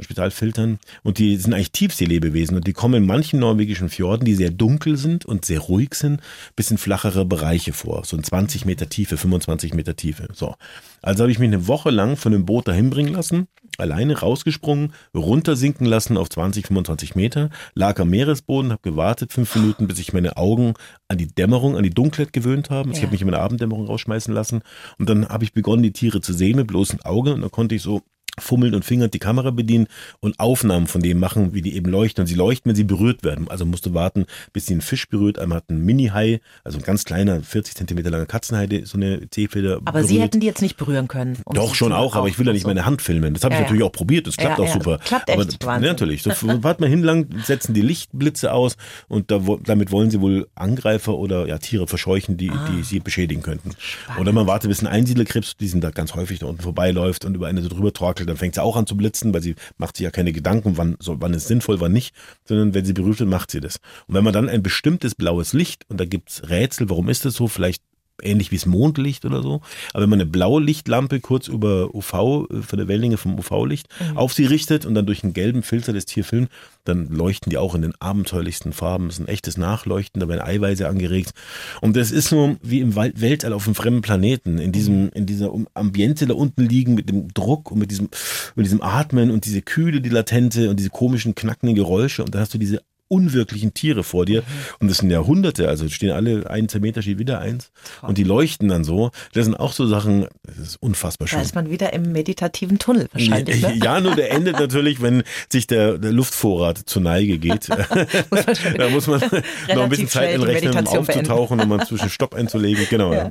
Spezialfiltern. 0.00 0.78
Und 1.02 1.18
die 1.18 1.36
sind 1.36 1.54
eigentlich 1.54 1.72
Tiefseelebewesen 1.72 2.56
und 2.56 2.66
die 2.66 2.72
kommen 2.72 2.94
in 2.94 3.06
manchen 3.06 3.40
norwegischen 3.40 3.88
Fjorden, 3.88 4.24
die 4.24 4.34
sehr 4.34 4.50
dunkel 4.50 4.96
sind 4.96 5.24
und 5.26 5.44
sehr 5.44 5.60
ruhig 5.60 5.94
sind, 5.94 6.20
bis 6.56 6.70
in 6.70 6.78
flachere 6.78 7.24
Bereiche 7.24 7.72
vor. 7.72 8.04
So 8.04 8.16
in 8.16 8.24
20 8.24 8.64
Meter 8.64 8.88
Tiefe, 8.88 9.16
25 9.16 9.74
Meter 9.74 9.96
Tiefe. 9.96 10.28
So. 10.32 10.54
Also 11.02 11.22
habe 11.22 11.32
ich 11.32 11.38
mich 11.38 11.48
eine 11.48 11.66
Woche 11.68 11.90
lang 11.90 12.16
von 12.16 12.32
dem 12.32 12.44
Boot 12.44 12.68
dahin 12.68 12.90
bringen 12.90 13.12
lassen, 13.12 13.46
alleine 13.78 14.18
rausgesprungen, 14.18 14.92
runtersinken 15.14 15.86
lassen 15.86 16.16
auf 16.16 16.28
20, 16.28 16.66
25 16.66 17.14
Meter, 17.14 17.50
lag 17.74 18.00
am 18.00 18.10
Meeresboden, 18.10 18.72
habe 18.72 18.82
gewartet 18.82 19.32
fünf 19.32 19.54
Minuten, 19.54 19.86
bis 19.86 19.98
sich 19.98 20.12
meine 20.12 20.36
Augen 20.36 20.74
an 21.06 21.18
die 21.18 21.28
Dämmerung, 21.28 21.76
an 21.76 21.82
die 21.84 21.90
Dunkelheit 21.90 22.32
gewöhnt 22.32 22.70
haben. 22.70 22.88
Also 22.90 22.98
Ich 22.98 23.02
Ja. 23.02 23.06
habe 23.06 23.12
mich 23.12 23.20
in 23.22 23.30
meine 23.30 23.38
Abenddämmerung 23.40 23.86
rausschmeißen 23.86 24.34
lassen 24.34 24.62
und 24.98 25.08
dann 25.08 25.28
habe 25.28 25.44
ich 25.44 25.52
begonnen, 25.52 25.77
die 25.82 25.92
Tiere 25.92 26.20
zu 26.20 26.32
sehen 26.32 26.56
mit 26.56 26.66
bloßen 26.66 27.00
Augen. 27.02 27.34
Und 27.34 27.40
dann 27.42 27.50
konnte 27.50 27.74
ich 27.74 27.82
so 27.82 28.02
fummeln 28.40 28.74
und 28.74 28.84
fingern 28.84 29.10
die 29.10 29.18
Kamera 29.18 29.50
bedienen 29.50 29.86
und 30.20 30.38
Aufnahmen 30.40 30.86
von 30.86 31.02
dem 31.02 31.18
machen, 31.18 31.54
wie 31.54 31.62
die 31.62 31.74
eben 31.76 31.90
leuchten. 31.90 32.22
Und 32.22 32.26
sie 32.26 32.34
leuchten, 32.34 32.68
wenn 32.70 32.76
sie 32.76 32.84
berührt 32.84 33.22
werden. 33.24 33.48
Also 33.48 33.64
musste 33.66 33.94
warten, 33.94 34.26
bis 34.52 34.66
sie 34.66 34.74
einen 34.74 34.80
Fisch 34.80 35.08
berührt. 35.08 35.38
Einmal 35.38 35.58
hat 35.58 35.70
ein 35.70 35.84
Mini-Hai, 35.84 36.40
also 36.64 36.78
ein 36.78 36.84
ganz 36.84 37.04
kleiner, 37.04 37.42
40 37.42 37.74
Zentimeter 37.76 38.10
langer 38.10 38.26
Katzenheide, 38.26 38.86
so 38.86 38.96
eine 38.98 39.20
Seefeder 39.34 39.80
Aber 39.84 40.04
Sie 40.04 40.20
hätten 40.20 40.40
die 40.40 40.46
jetzt 40.46 40.62
nicht 40.62 40.76
berühren 40.76 41.08
können. 41.08 41.38
um 41.44 41.54
doch, 41.54 41.74
schon 41.74 41.92
auch, 41.92 42.16
aber 42.16 42.28
ich 42.28 42.38
will 42.38 42.46
ja 42.46 42.52
nicht 42.52 42.62
so. 42.62 42.68
meine 42.68 42.84
Hand 42.86 43.02
filmen. 43.02 43.34
Das 43.34 43.44
habe 43.44 43.54
ich 43.54 43.58
Ja, 43.58 43.62
ja. 43.62 43.66
natürlich 43.68 43.82
auch 43.84 43.92
probiert, 43.92 44.26
das 44.26 44.36
klappt 44.36 44.58
Ja, 44.58 44.64
auch 44.64 44.68
ja. 44.68 44.74
super. 44.74 44.98
Klappt 44.98 45.30
aber 45.30 45.42
echt, 45.42 45.64
Wahnsinn. 45.66 45.84
ja, 45.86 45.92
natürlich. 45.92 46.22
So, 46.22 46.30
wart 46.62 46.80
mal 46.80 46.88
hinlang, 46.88 47.26
setzen 47.44 47.74
die 47.74 47.82
Lichtblitze 47.82 48.52
aus 48.52 48.76
und 49.08 49.30
da, 49.30 49.40
damit 49.64 49.90
wollen 49.92 50.10
sie 50.10 50.20
wohl 50.20 50.46
Angreifer 50.54 51.14
oder 51.16 51.46
ja, 51.46 51.58
Tiere 51.58 51.86
verscheuchen, 51.86 52.36
die, 52.36 52.50
Ah. 52.50 52.68
die 52.70 52.82
sie 52.82 53.00
beschädigen 53.00 53.42
könnten. 53.42 53.70
Oder 54.18 54.32
man 54.32 54.46
wartet, 54.46 54.68
bis 54.70 54.80
ein 54.80 54.86
Einsiedlerkrebs, 54.86 55.56
die 55.56 55.68
sind 55.68 55.84
da 55.84 55.90
ganz 55.90 56.14
häufig 56.14 56.38
da 56.38 56.46
unten 56.46 56.62
vorbeiläuft 56.62 57.24
und 57.24 57.34
über 57.34 57.46
eine 57.46 57.62
so 57.62 57.68
drüber 57.68 57.92
torkelt, 57.92 58.27
dann 58.28 58.36
fängt 58.36 58.54
sie 58.54 58.62
auch 58.62 58.76
an 58.76 58.86
zu 58.86 58.96
blitzen, 58.96 59.34
weil 59.34 59.42
sie 59.42 59.54
macht 59.76 59.96
sich 59.96 60.04
ja 60.04 60.10
keine 60.10 60.32
Gedanken, 60.32 60.76
wann, 60.76 60.96
so, 61.00 61.20
wann 61.20 61.34
ist 61.34 61.48
sinnvoll, 61.48 61.80
wann 61.80 61.92
nicht, 61.92 62.14
sondern 62.44 62.74
wenn 62.74 62.84
sie 62.84 62.92
berührt 62.92 63.20
wird, 63.20 63.30
macht 63.30 63.50
sie 63.50 63.60
das. 63.60 63.76
Und 64.06 64.14
wenn 64.14 64.24
man 64.24 64.32
dann 64.32 64.48
ein 64.48 64.62
bestimmtes 64.62 65.14
blaues 65.14 65.52
Licht, 65.52 65.84
und 65.88 65.98
da 65.98 66.04
gibt's 66.04 66.48
Rätsel, 66.48 66.88
warum 66.90 67.08
ist 67.08 67.24
das 67.24 67.34
so, 67.34 67.48
vielleicht 67.48 67.82
ähnlich 68.22 68.50
wie 68.50 68.56
das 68.56 68.66
Mondlicht 68.66 69.24
oder 69.24 69.42
so. 69.42 69.60
Aber 69.92 70.02
wenn 70.02 70.10
man 70.10 70.20
eine 70.20 70.30
blaue 70.30 70.62
Lichtlampe 70.62 71.20
kurz 71.20 71.48
über 71.48 71.94
UV, 71.94 72.12
äh, 72.50 72.62
von 72.62 72.78
der 72.78 72.88
Wellenlänge 72.88 73.16
vom 73.16 73.38
UV-Licht, 73.38 73.88
auf 74.14 74.32
sie 74.32 74.46
richtet 74.46 74.86
und 74.86 74.94
dann 74.94 75.06
durch 75.06 75.24
einen 75.24 75.32
gelben 75.32 75.62
Filter 75.62 75.92
das 75.92 76.06
Tier 76.06 76.24
filmt, 76.24 76.50
dann 76.84 77.08
leuchten 77.08 77.50
die 77.50 77.58
auch 77.58 77.74
in 77.74 77.82
den 77.82 77.94
abenteuerlichsten 78.00 78.72
Farben. 78.72 79.06
Das 79.06 79.18
ist 79.18 79.20
ein 79.20 79.28
echtes 79.28 79.56
Nachleuchten, 79.56 80.20
da 80.20 80.28
werden 80.28 80.40
Eiweiße 80.40 80.88
angeregt. 80.88 81.32
Und 81.80 81.96
das 81.96 82.10
ist 82.10 82.28
so 82.28 82.56
wie 82.62 82.80
im 82.80 82.96
Weltall 82.96 83.52
auf 83.52 83.66
einem 83.66 83.74
fremden 83.74 84.02
Planeten, 84.02 84.58
in 84.58 84.72
diesem, 84.72 85.10
in 85.10 85.26
dieser 85.26 85.52
Ambiente 85.74 86.26
da 86.26 86.34
unten 86.34 86.66
liegen 86.66 86.94
mit 86.94 87.08
dem 87.08 87.32
Druck 87.34 87.70
und 87.70 87.78
mit 87.78 87.90
diesem, 87.90 88.08
mit 88.54 88.66
diesem 88.66 88.82
Atmen 88.82 89.30
und 89.30 89.44
diese 89.44 89.62
Kühle, 89.62 90.00
die 90.00 90.08
latente 90.08 90.70
und 90.70 90.78
diese 90.78 90.90
komischen 90.90 91.34
knackenden 91.34 91.76
Geräusche. 91.76 92.24
Und 92.24 92.34
dann 92.34 92.40
hast 92.42 92.54
du 92.54 92.58
diese 92.58 92.82
unwirklichen 93.08 93.74
Tiere 93.74 94.04
vor 94.04 94.24
dir. 94.24 94.42
Und 94.78 94.90
das 94.90 94.98
sind 94.98 95.10
Jahrhunderte, 95.10 95.68
also 95.68 95.88
stehen 95.88 96.10
alle, 96.10 96.48
ein 96.48 96.68
Zentimeter 96.68 97.02
steht 97.02 97.18
wieder 97.18 97.40
eins. 97.40 97.70
Und 98.02 98.18
die 98.18 98.24
leuchten 98.24 98.68
dann 98.68 98.84
so. 98.84 99.10
Das 99.32 99.44
sind 99.44 99.54
auch 99.54 99.72
so 99.72 99.86
Sachen, 99.86 100.26
das 100.42 100.58
ist 100.58 100.82
unfassbar 100.82 101.28
schön. 101.28 101.38
Da 101.38 101.44
ist 101.44 101.54
man 101.54 101.70
wieder 101.70 101.92
im 101.92 102.12
meditativen 102.12 102.78
Tunnel 102.78 103.08
wahrscheinlich. 103.12 103.62
Ne? 103.62 103.74
Ja, 103.82 104.00
nur 104.00 104.14
der 104.14 104.30
endet 104.32 104.58
natürlich, 104.60 105.02
wenn 105.02 105.22
sich 105.50 105.66
der, 105.66 105.98
der 105.98 106.12
Luftvorrat 106.12 106.78
zur 106.78 107.02
Neige 107.02 107.38
geht. 107.38 107.68
da 108.78 108.88
muss 108.90 109.06
man 109.06 109.20
noch 109.74 109.82
ein 109.82 109.88
bisschen 109.88 110.08
Zeit 110.08 110.34
einrechnen, 110.34 110.76
um 110.76 110.86
aufzutauchen 110.86 111.60
und 111.60 111.68
mal 111.68 111.86
zwischen 111.86 112.10
Stopp 112.10 112.34
einzulegen. 112.34 112.86
Genau. 112.90 113.12
Ja. 113.12 113.30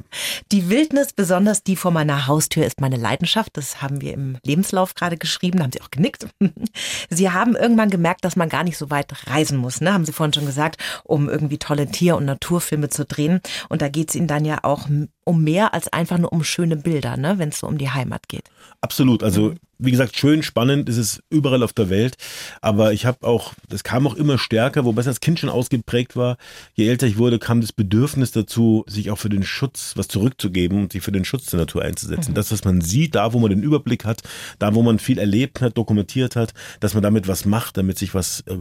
Die 0.52 0.70
Wildnis, 0.70 1.14
besonders 1.14 1.64
die 1.64 1.76
vor 1.76 1.92
meiner 1.92 2.28
Haustür, 2.28 2.66
ist 2.66 2.82
meine 2.82 2.98
Leidenschaft. 2.98 3.58
Das 3.58 3.82
haben 3.82 4.02
wir 4.02 4.14
im 4.14 4.38
Lebenslauf 4.44 4.96
gerade 4.96 5.18
geschrieben, 5.18 5.58
da 5.58 5.66
haben 5.66 5.72
Sie 5.72 5.82
auch 5.82 5.92
genickt. 5.92 6.28
Sie 7.10 7.30
haben 7.30 7.56
irgendwann 7.56 7.90
gemerkt, 7.90 8.26
dass 8.26 8.36
man 8.36 8.50
gar 8.50 8.64
nicht 8.64 8.78
so 8.78 8.90
weit 8.90 9.28
reisen 9.28 9.58
muss, 9.58 9.67
ne? 9.82 9.94
haben 9.94 10.06
Sie 10.06 10.14
vorhin 10.14 10.34
schon 10.34 10.46
gesagt, 10.46 10.82
um 11.04 11.30
irgendwie 11.30 11.58
tolle 11.58 11.88
Tier- 11.88 12.16
und 12.16 12.26
Naturfilme 12.26 12.90
zu 12.90 13.06
drehen. 13.06 13.42
Und 13.70 13.82
da 13.82 13.90
geht 13.90 14.10
es 14.10 14.16
Ihnen 14.16 14.28
dann 14.28 14.46
ja 14.46 14.60
auch 14.64 14.88
um 15.28 15.44
mehr 15.44 15.74
als 15.74 15.92
einfach 15.92 16.18
nur 16.18 16.32
um 16.32 16.44
schöne 16.44 16.78
Bilder, 16.78 17.18
ne? 17.18 17.38
wenn 17.38 17.50
es 17.50 17.60
so 17.60 17.68
um 17.68 17.78
die 17.78 17.90
Heimat 17.90 18.30
geht. 18.30 18.50
Absolut. 18.82 19.24
Also 19.24 19.54
wie 19.80 19.92
gesagt, 19.92 20.18
schön, 20.18 20.42
spannend 20.42 20.90
ist 20.90 20.98
es 20.98 21.22
überall 21.30 21.62
auf 21.62 21.74
der 21.74 21.90
Welt. 21.90 22.18
Aber 22.62 22.94
ich 22.94 23.06
habe 23.06 23.26
auch, 23.28 23.54
das 23.70 23.84
kam 23.84 24.08
auch 24.08 24.16
immer 24.16 24.38
stärker, 24.38 24.86
wobei 24.86 25.02
es 25.02 25.08
als 25.08 25.20
Kind 25.20 25.40
schon 25.40 25.50
ausgeprägt 25.50 26.16
war. 26.16 26.38
Je 26.74 26.88
älter 26.88 27.06
ich 27.06 27.18
wurde, 27.18 27.38
kam 27.38 27.62
das 27.62 27.74
Bedürfnis 27.74 28.32
dazu, 28.32 28.84
sich 28.88 29.12
auch 29.12 29.18
für 29.18 29.30
den 29.30 29.44
Schutz 29.44 29.94
was 29.96 30.08
zurückzugeben 30.08 30.84
und 30.84 30.94
sich 30.94 31.04
für 31.04 31.12
den 31.12 31.26
Schutz 31.26 31.46
der 31.48 31.60
Natur 31.60 31.84
einzusetzen. 31.84 32.32
Mhm. 32.32 32.36
Das, 32.36 32.52
was 32.52 32.64
man 32.64 32.82
sieht, 32.82 33.16
da, 33.16 33.34
wo 33.34 33.40
man 33.40 33.52
den 33.52 33.62
Überblick 33.62 34.06
hat, 34.06 34.22
da, 34.58 34.74
wo 34.74 34.82
man 34.82 35.00
viel 35.00 35.20
erlebt 35.20 35.62
hat, 35.62 35.78
dokumentiert 35.78 36.36
hat, 36.36 36.54
dass 36.80 36.94
man 36.94 37.04
damit 37.04 37.28
was 37.28 37.46
macht, 37.46 37.78
damit 37.78 38.00
sich 38.00 38.16
was 38.16 38.42
äh, 38.48 38.56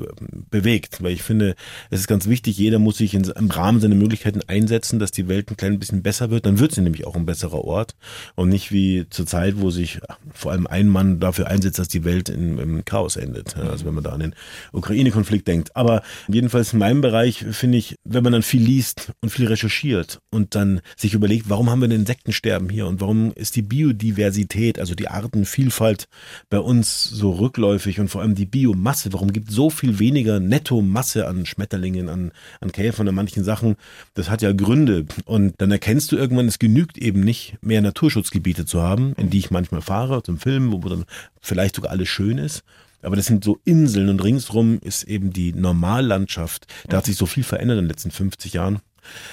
bewegt. 0.50 1.02
Weil 1.02 1.12
ich 1.12 1.22
finde, 1.22 1.54
es 1.90 2.00
ist 2.00 2.08
ganz 2.08 2.28
wichtig, 2.28 2.58
jeder 2.58 2.78
muss 2.78 2.98
sich 2.98 3.14
in, 3.14 3.24
im 3.24 3.50
Rahmen 3.50 3.80
seiner 3.80 3.94
Möglichkeiten 3.94 4.42
einsetzen, 4.46 4.98
dass 4.98 5.12
die 5.12 5.28
Welt 5.28 5.50
ein 5.50 5.56
klein 5.56 5.78
bisschen 5.78 6.02
besser 6.02 6.30
wird. 6.30 6.44
Dann 6.44 6.55
wird 6.58 6.72
sie 6.72 6.82
nämlich 6.82 7.06
auch 7.06 7.16
ein 7.16 7.26
besserer 7.26 7.64
Ort 7.64 7.94
und 8.34 8.50
nicht 8.50 8.70
wie 8.70 9.06
zur 9.08 9.26
Zeit, 9.26 9.60
wo 9.60 9.70
sich 9.70 10.00
vor 10.34 10.52
allem 10.52 10.66
ein 10.66 10.88
Mann 10.88 11.06
man 11.06 11.20
dafür 11.20 11.46
einsetzt, 11.48 11.78
dass 11.78 11.88
die 11.88 12.04
Welt 12.04 12.28
in, 12.28 12.58
im 12.58 12.84
Chaos 12.84 13.16
endet. 13.16 13.56
Also 13.56 13.86
wenn 13.86 13.94
man 13.94 14.04
da 14.04 14.10
an 14.10 14.20
den 14.20 14.34
Ukraine-Konflikt 14.72 15.46
denkt. 15.46 15.74
Aber 15.76 16.02
jedenfalls 16.28 16.72
in 16.72 16.78
meinem 16.78 17.00
Bereich 17.00 17.44
finde 17.50 17.78
ich, 17.78 17.96
wenn 18.04 18.22
man 18.22 18.32
dann 18.32 18.42
viel 18.42 18.62
liest 18.62 19.12
und 19.20 19.30
viel 19.30 19.46
recherchiert 19.46 20.20
und 20.30 20.54
dann 20.54 20.80
sich 20.96 21.14
überlegt, 21.14 21.48
warum 21.48 21.70
haben 21.70 21.80
wir 21.80 21.88
denn 21.88 22.00
Insektensterben 22.00 22.68
hier 22.68 22.86
und 22.86 23.00
warum 23.00 23.32
ist 23.32 23.56
die 23.56 23.62
Biodiversität, 23.62 24.78
also 24.78 24.94
die 24.94 25.08
Artenvielfalt 25.08 26.08
bei 26.50 26.58
uns 26.58 27.04
so 27.04 27.32
rückläufig 27.32 28.00
und 28.00 28.08
vor 28.08 28.22
allem 28.22 28.34
die 28.34 28.46
Biomasse, 28.46 29.12
warum 29.12 29.32
gibt 29.32 29.50
es 29.50 29.54
so 29.54 29.70
viel 29.70 29.98
weniger 29.98 30.40
Nettomasse 30.40 31.26
an 31.26 31.46
Schmetterlingen, 31.46 32.08
an, 32.08 32.32
an 32.60 32.72
Käfern, 32.72 33.08
an 33.08 33.14
manchen 33.14 33.44
Sachen, 33.44 33.76
das 34.14 34.30
hat 34.30 34.42
ja 34.42 34.52
Gründe. 34.52 35.06
Und 35.24 35.54
dann 35.58 35.70
erkennst 35.70 36.12
du 36.12 36.16
irgendwann, 36.16 36.45
es 36.48 36.58
genügt 36.58 36.98
eben 36.98 37.20
nicht, 37.20 37.56
mehr 37.60 37.80
Naturschutzgebiete 37.82 38.66
zu 38.66 38.82
haben, 38.82 39.14
in 39.16 39.30
die 39.30 39.38
ich 39.38 39.50
manchmal 39.50 39.82
fahre, 39.82 40.22
zum 40.22 40.38
Film, 40.38 40.72
wo 40.72 40.78
dann 40.88 41.04
vielleicht 41.40 41.76
sogar 41.76 41.92
alles 41.92 42.08
schön 42.08 42.38
ist. 42.38 42.62
Aber 43.02 43.16
das 43.16 43.26
sind 43.26 43.44
so 43.44 43.60
Inseln 43.64 44.08
und 44.08 44.22
ringsrum 44.22 44.78
ist 44.80 45.04
eben 45.04 45.32
die 45.32 45.52
Normallandschaft. 45.52 46.66
Da 46.88 46.98
hat 46.98 47.04
sich 47.06 47.16
so 47.16 47.26
viel 47.26 47.44
verändert 47.44 47.78
in 47.78 47.84
den 47.84 47.90
letzten 47.90 48.10
50 48.10 48.54
Jahren 48.54 48.80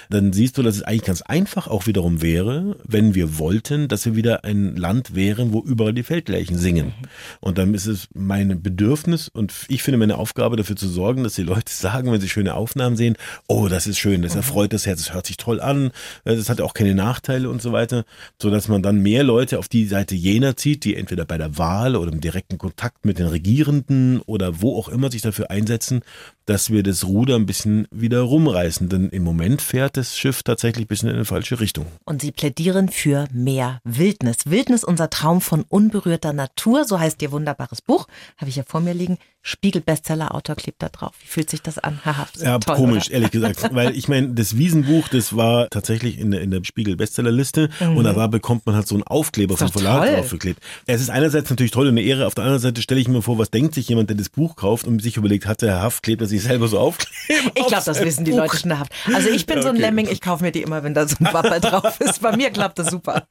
dann 0.09 0.33
siehst 0.33 0.57
du, 0.57 0.63
dass 0.63 0.75
es 0.75 0.83
eigentlich 0.83 1.03
ganz 1.03 1.21
einfach 1.21 1.67
auch 1.67 1.87
wiederum 1.87 2.21
wäre, 2.21 2.77
wenn 2.83 3.15
wir 3.15 3.37
wollten, 3.37 3.87
dass 3.87 4.05
wir 4.05 4.15
wieder 4.15 4.43
ein 4.43 4.75
Land 4.75 5.15
wären, 5.15 5.53
wo 5.53 5.61
überall 5.61 5.93
die 5.93 6.03
Feldleichen 6.03 6.57
singen. 6.57 6.93
Und 7.39 7.57
dann 7.57 7.73
ist 7.73 7.87
es 7.87 8.07
mein 8.13 8.61
Bedürfnis 8.61 9.27
und 9.27 9.53
ich 9.67 9.83
finde 9.83 9.97
meine 9.97 10.17
Aufgabe 10.17 10.55
dafür 10.55 10.75
zu 10.75 10.87
sorgen, 10.87 11.23
dass 11.23 11.35
die 11.35 11.43
Leute 11.43 11.71
sagen, 11.73 12.11
wenn 12.11 12.21
sie 12.21 12.29
schöne 12.29 12.55
Aufnahmen 12.55 12.95
sehen, 12.95 13.15
oh, 13.47 13.67
das 13.67 13.87
ist 13.87 13.99
schön, 13.99 14.21
das 14.21 14.35
erfreut 14.35 14.73
das 14.73 14.85
Herz, 14.85 15.05
das 15.05 15.13
hört 15.13 15.27
sich 15.27 15.37
toll 15.37 15.59
an, 15.61 15.91
das 16.23 16.49
hat 16.49 16.61
auch 16.61 16.73
keine 16.73 16.95
Nachteile 16.95 17.49
und 17.49 17.61
so 17.61 17.71
weiter, 17.71 18.05
so 18.41 18.49
dass 18.49 18.67
man 18.67 18.81
dann 18.81 18.99
mehr 19.01 19.23
Leute 19.23 19.59
auf 19.59 19.67
die 19.67 19.85
Seite 19.85 20.15
jener 20.15 20.55
zieht, 20.55 20.83
die 20.83 20.95
entweder 20.95 21.25
bei 21.25 21.37
der 21.37 21.57
Wahl 21.57 21.95
oder 21.95 22.11
im 22.11 22.21
direkten 22.21 22.57
Kontakt 22.57 23.05
mit 23.05 23.19
den 23.19 23.27
Regierenden 23.27 24.21
oder 24.21 24.61
wo 24.61 24.77
auch 24.77 24.89
immer 24.89 25.11
sich 25.11 25.21
dafür 25.21 25.49
einsetzen, 25.51 26.01
dass 26.45 26.69
wir 26.69 26.83
das 26.83 27.05
Ruder 27.05 27.35
ein 27.35 27.45
bisschen 27.45 27.87
wieder 27.91 28.21
rumreißen. 28.21 28.89
Denn 28.89 29.09
im 29.09 29.23
Moment 29.23 29.61
fährt 29.61 29.97
das 29.97 30.17
Schiff 30.17 30.43
tatsächlich 30.43 30.85
ein 30.85 30.87
bisschen 30.87 31.09
in 31.09 31.15
eine 31.15 31.25
falsche 31.25 31.59
Richtung. 31.59 31.85
Und 32.05 32.21
Sie 32.21 32.31
plädieren 32.31 32.89
für 32.89 33.27
mehr 33.31 33.79
Wildnis. 33.83 34.37
Wildnis, 34.45 34.83
unser 34.83 35.09
Traum 35.09 35.41
von 35.41 35.63
unberührter 35.67 36.33
Natur, 36.33 36.85
so 36.85 36.99
heißt 36.99 37.21
Ihr 37.21 37.31
wunderbares 37.31 37.81
Buch, 37.81 38.07
habe 38.37 38.49
ich 38.49 38.55
ja 38.55 38.63
vor 38.65 38.81
mir 38.81 38.93
liegen. 38.93 39.17
Spiegel-Bestseller-Autor 39.45 40.55
klebt 40.55 40.81
da 40.81 40.87
drauf. 40.87 41.11
Wie 41.21 41.27
fühlt 41.27 41.49
sich 41.49 41.61
das 41.61 41.77
an? 41.77 41.99
Haha, 42.05 42.27
ja, 42.39 42.57
toll, 42.59 42.77
komisch, 42.77 43.07
oder? 43.07 43.15
ehrlich 43.15 43.31
gesagt. 43.31 43.69
Weil 43.73 43.95
ich 43.95 44.07
meine, 44.07 44.29
das 44.29 44.57
Wiesenbuch, 44.57 45.09
das 45.09 45.35
war 45.35 45.69
tatsächlich 45.69 46.17
in 46.17 46.31
der, 46.31 46.41
in 46.41 46.49
der 46.49 46.63
Spiegel-Bestsellerliste 46.63 47.69
mhm. 47.81 47.97
und 47.97 48.05
da 48.05 48.27
bekommt 48.27 48.65
man 48.65 48.75
halt 48.75 48.87
so 48.87 48.95
einen 48.95 49.03
Aufkleber 49.03 49.57
vom 49.57 49.69
Verlag 49.69 50.15
draufgeklebt. 50.15 50.61
Es 50.85 51.01
ist 51.01 51.09
einerseits 51.09 51.49
natürlich 51.49 51.71
toll 51.71 51.87
und 51.87 51.93
eine 51.93 52.01
Ehre, 52.01 52.25
auf 52.25 52.35
der 52.35 52.45
anderen 52.45 52.61
Seite 52.61 52.81
stelle 52.81 53.01
ich 53.01 53.09
mir 53.09 53.21
vor, 53.21 53.37
was 53.37 53.51
denkt 53.51 53.75
sich 53.75 53.89
jemand, 53.89 54.09
der 54.09 54.15
das 54.15 54.29
Buch 54.29 54.55
kauft 54.55 54.87
und 54.87 55.01
sich 55.01 55.17
überlegt, 55.17 55.45
hat 55.45 55.61
der 55.61 55.71
Herr 55.71 55.81
Haft, 55.81 56.03
klebt 56.03 56.21
er 56.21 56.27
sich 56.37 56.47
selber 56.47 56.67
so 56.67 56.79
aufkleben? 56.79 57.51
Ich 57.55 57.67
glaube, 57.67 57.83
das 57.85 58.03
wissen 58.03 58.25
die 58.25 58.31
Buch. 58.31 58.39
Leute 58.39 58.57
schon 58.57 58.79
Haft. 58.79 58.91
Also 59.13 59.29
ich 59.29 59.45
bin 59.45 59.57
okay. 59.57 59.63
so 59.63 59.69
ein 59.69 59.75
Lemming, 59.75 60.07
ich 60.09 60.21
kaufe 60.21 60.43
mir 60.43 60.51
die 60.51 60.61
immer, 60.61 60.83
wenn 60.83 60.93
da 60.93 61.07
so 61.07 61.15
ein 61.19 61.33
Wappel 61.33 61.59
drauf 61.61 61.99
ist. 61.99 62.21
Bei 62.21 62.35
mir 62.35 62.49
klappt 62.49 62.79
das 62.79 62.87
super. 62.87 63.27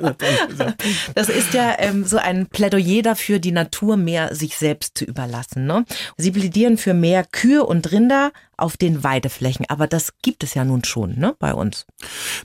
Okay. 0.00 0.74
Das 1.14 1.28
ist 1.28 1.54
ja 1.54 1.76
ähm, 1.78 2.04
so 2.04 2.18
ein 2.18 2.46
Plädoyer 2.46 3.02
dafür, 3.02 3.38
die 3.38 3.52
Natur 3.52 3.96
mehr 3.96 4.34
sich 4.34 4.56
selbst 4.56 4.98
zu 4.98 5.04
überlassen. 5.04 5.66
Ne? 5.66 5.84
Sie 6.16 6.30
plädieren 6.30 6.76
für 6.76 6.94
mehr 6.94 7.24
Kühe 7.24 7.64
und 7.64 7.90
Rinder 7.90 8.32
auf 8.62 8.76
den 8.76 9.04
Weideflächen. 9.04 9.66
Aber 9.68 9.86
das 9.86 10.12
gibt 10.22 10.44
es 10.44 10.54
ja 10.54 10.64
nun 10.64 10.84
schon 10.84 11.18
ne, 11.18 11.34
bei 11.38 11.52
uns. 11.52 11.84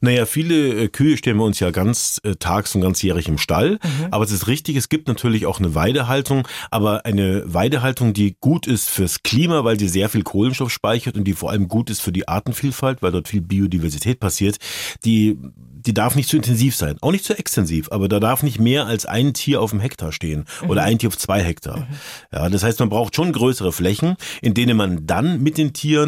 Naja, 0.01 0.25
viele 0.25 0.84
äh, 0.84 0.88
Kühe 0.88 1.17
stellen 1.17 1.38
wir 1.38 1.45
uns 1.45 1.60
ja 1.60 1.71
ganz 1.71 2.19
äh, 2.23 2.36
tags- 2.36 2.75
und 2.75 2.82
ganzjährig 2.82 3.27
im 3.27 3.38
Stall. 3.38 3.80
Mhm. 3.84 4.08
Aber 4.12 4.23
es 4.23 4.32
ist 4.32 4.47
richtig, 4.47 4.75
es 4.75 4.89
gibt 4.89 5.08
natürlich 5.08 5.45
auch 5.45 5.60
eine 5.60 5.75
Weidehaltung. 5.75 6.47
Aber 6.71 7.06
eine 7.06 7.43
Weidehaltung, 7.45 8.13
die 8.13 8.36
gut 8.41 8.67
ist 8.67 8.89
fürs 8.89 9.23
Klima, 9.23 9.63
weil 9.63 9.80
sie 9.80 9.88
sehr 9.88 10.10
viel 10.10 10.23
Kohlenstoff 10.23 10.71
speichert 10.71 11.15
und 11.15 11.23
die 11.23 11.34
vor 11.34 11.51
allem 11.51 11.67
gut 11.67 11.89
ist 11.89 12.01
für 12.01 12.12
die 12.12 12.27
Artenvielfalt, 12.27 13.01
weil 13.01 13.12
dort 13.12 13.27
viel 13.27 13.41
Biodiversität 13.41 14.19
passiert, 14.19 14.58
die 15.06 15.38
die 15.88 15.93
darf 15.93 16.15
nicht 16.15 16.30
zu 16.30 16.36
intensiv 16.36 16.75
sein, 16.75 16.97
auch 17.01 17.12
nicht 17.12 17.23
zu 17.23 17.38
extensiv, 17.38 17.91
aber 17.91 18.10
da 18.10 18.19
darf 18.19 18.43
nicht 18.43 18.60
mehr 18.60 18.86
als 18.86 19.06
ein 19.06 19.34
Tier 19.34 19.62
auf 19.62 19.71
dem 19.71 19.80
Hektar 19.80 20.12
stehen 20.12 20.45
oder 20.67 20.82
mhm. 20.82 20.88
ein 20.88 20.99
Tier 20.99 21.08
auf 21.08 21.17
zwei 21.17 21.41
Hektar. 21.41 21.80
Mhm. 21.80 21.86
Ja, 22.34 22.49
das 22.49 22.63
heißt, 22.63 22.80
man 22.80 22.89
braucht 22.89 23.15
schon 23.15 23.32
größere 23.32 23.71
Flächen, 23.71 24.17
in 24.41 24.53
denen 24.53 24.75
man 24.75 25.08
dann 25.08 25.41
mit 25.41 25.58
den 25.58 25.73
Tieren 25.73 26.06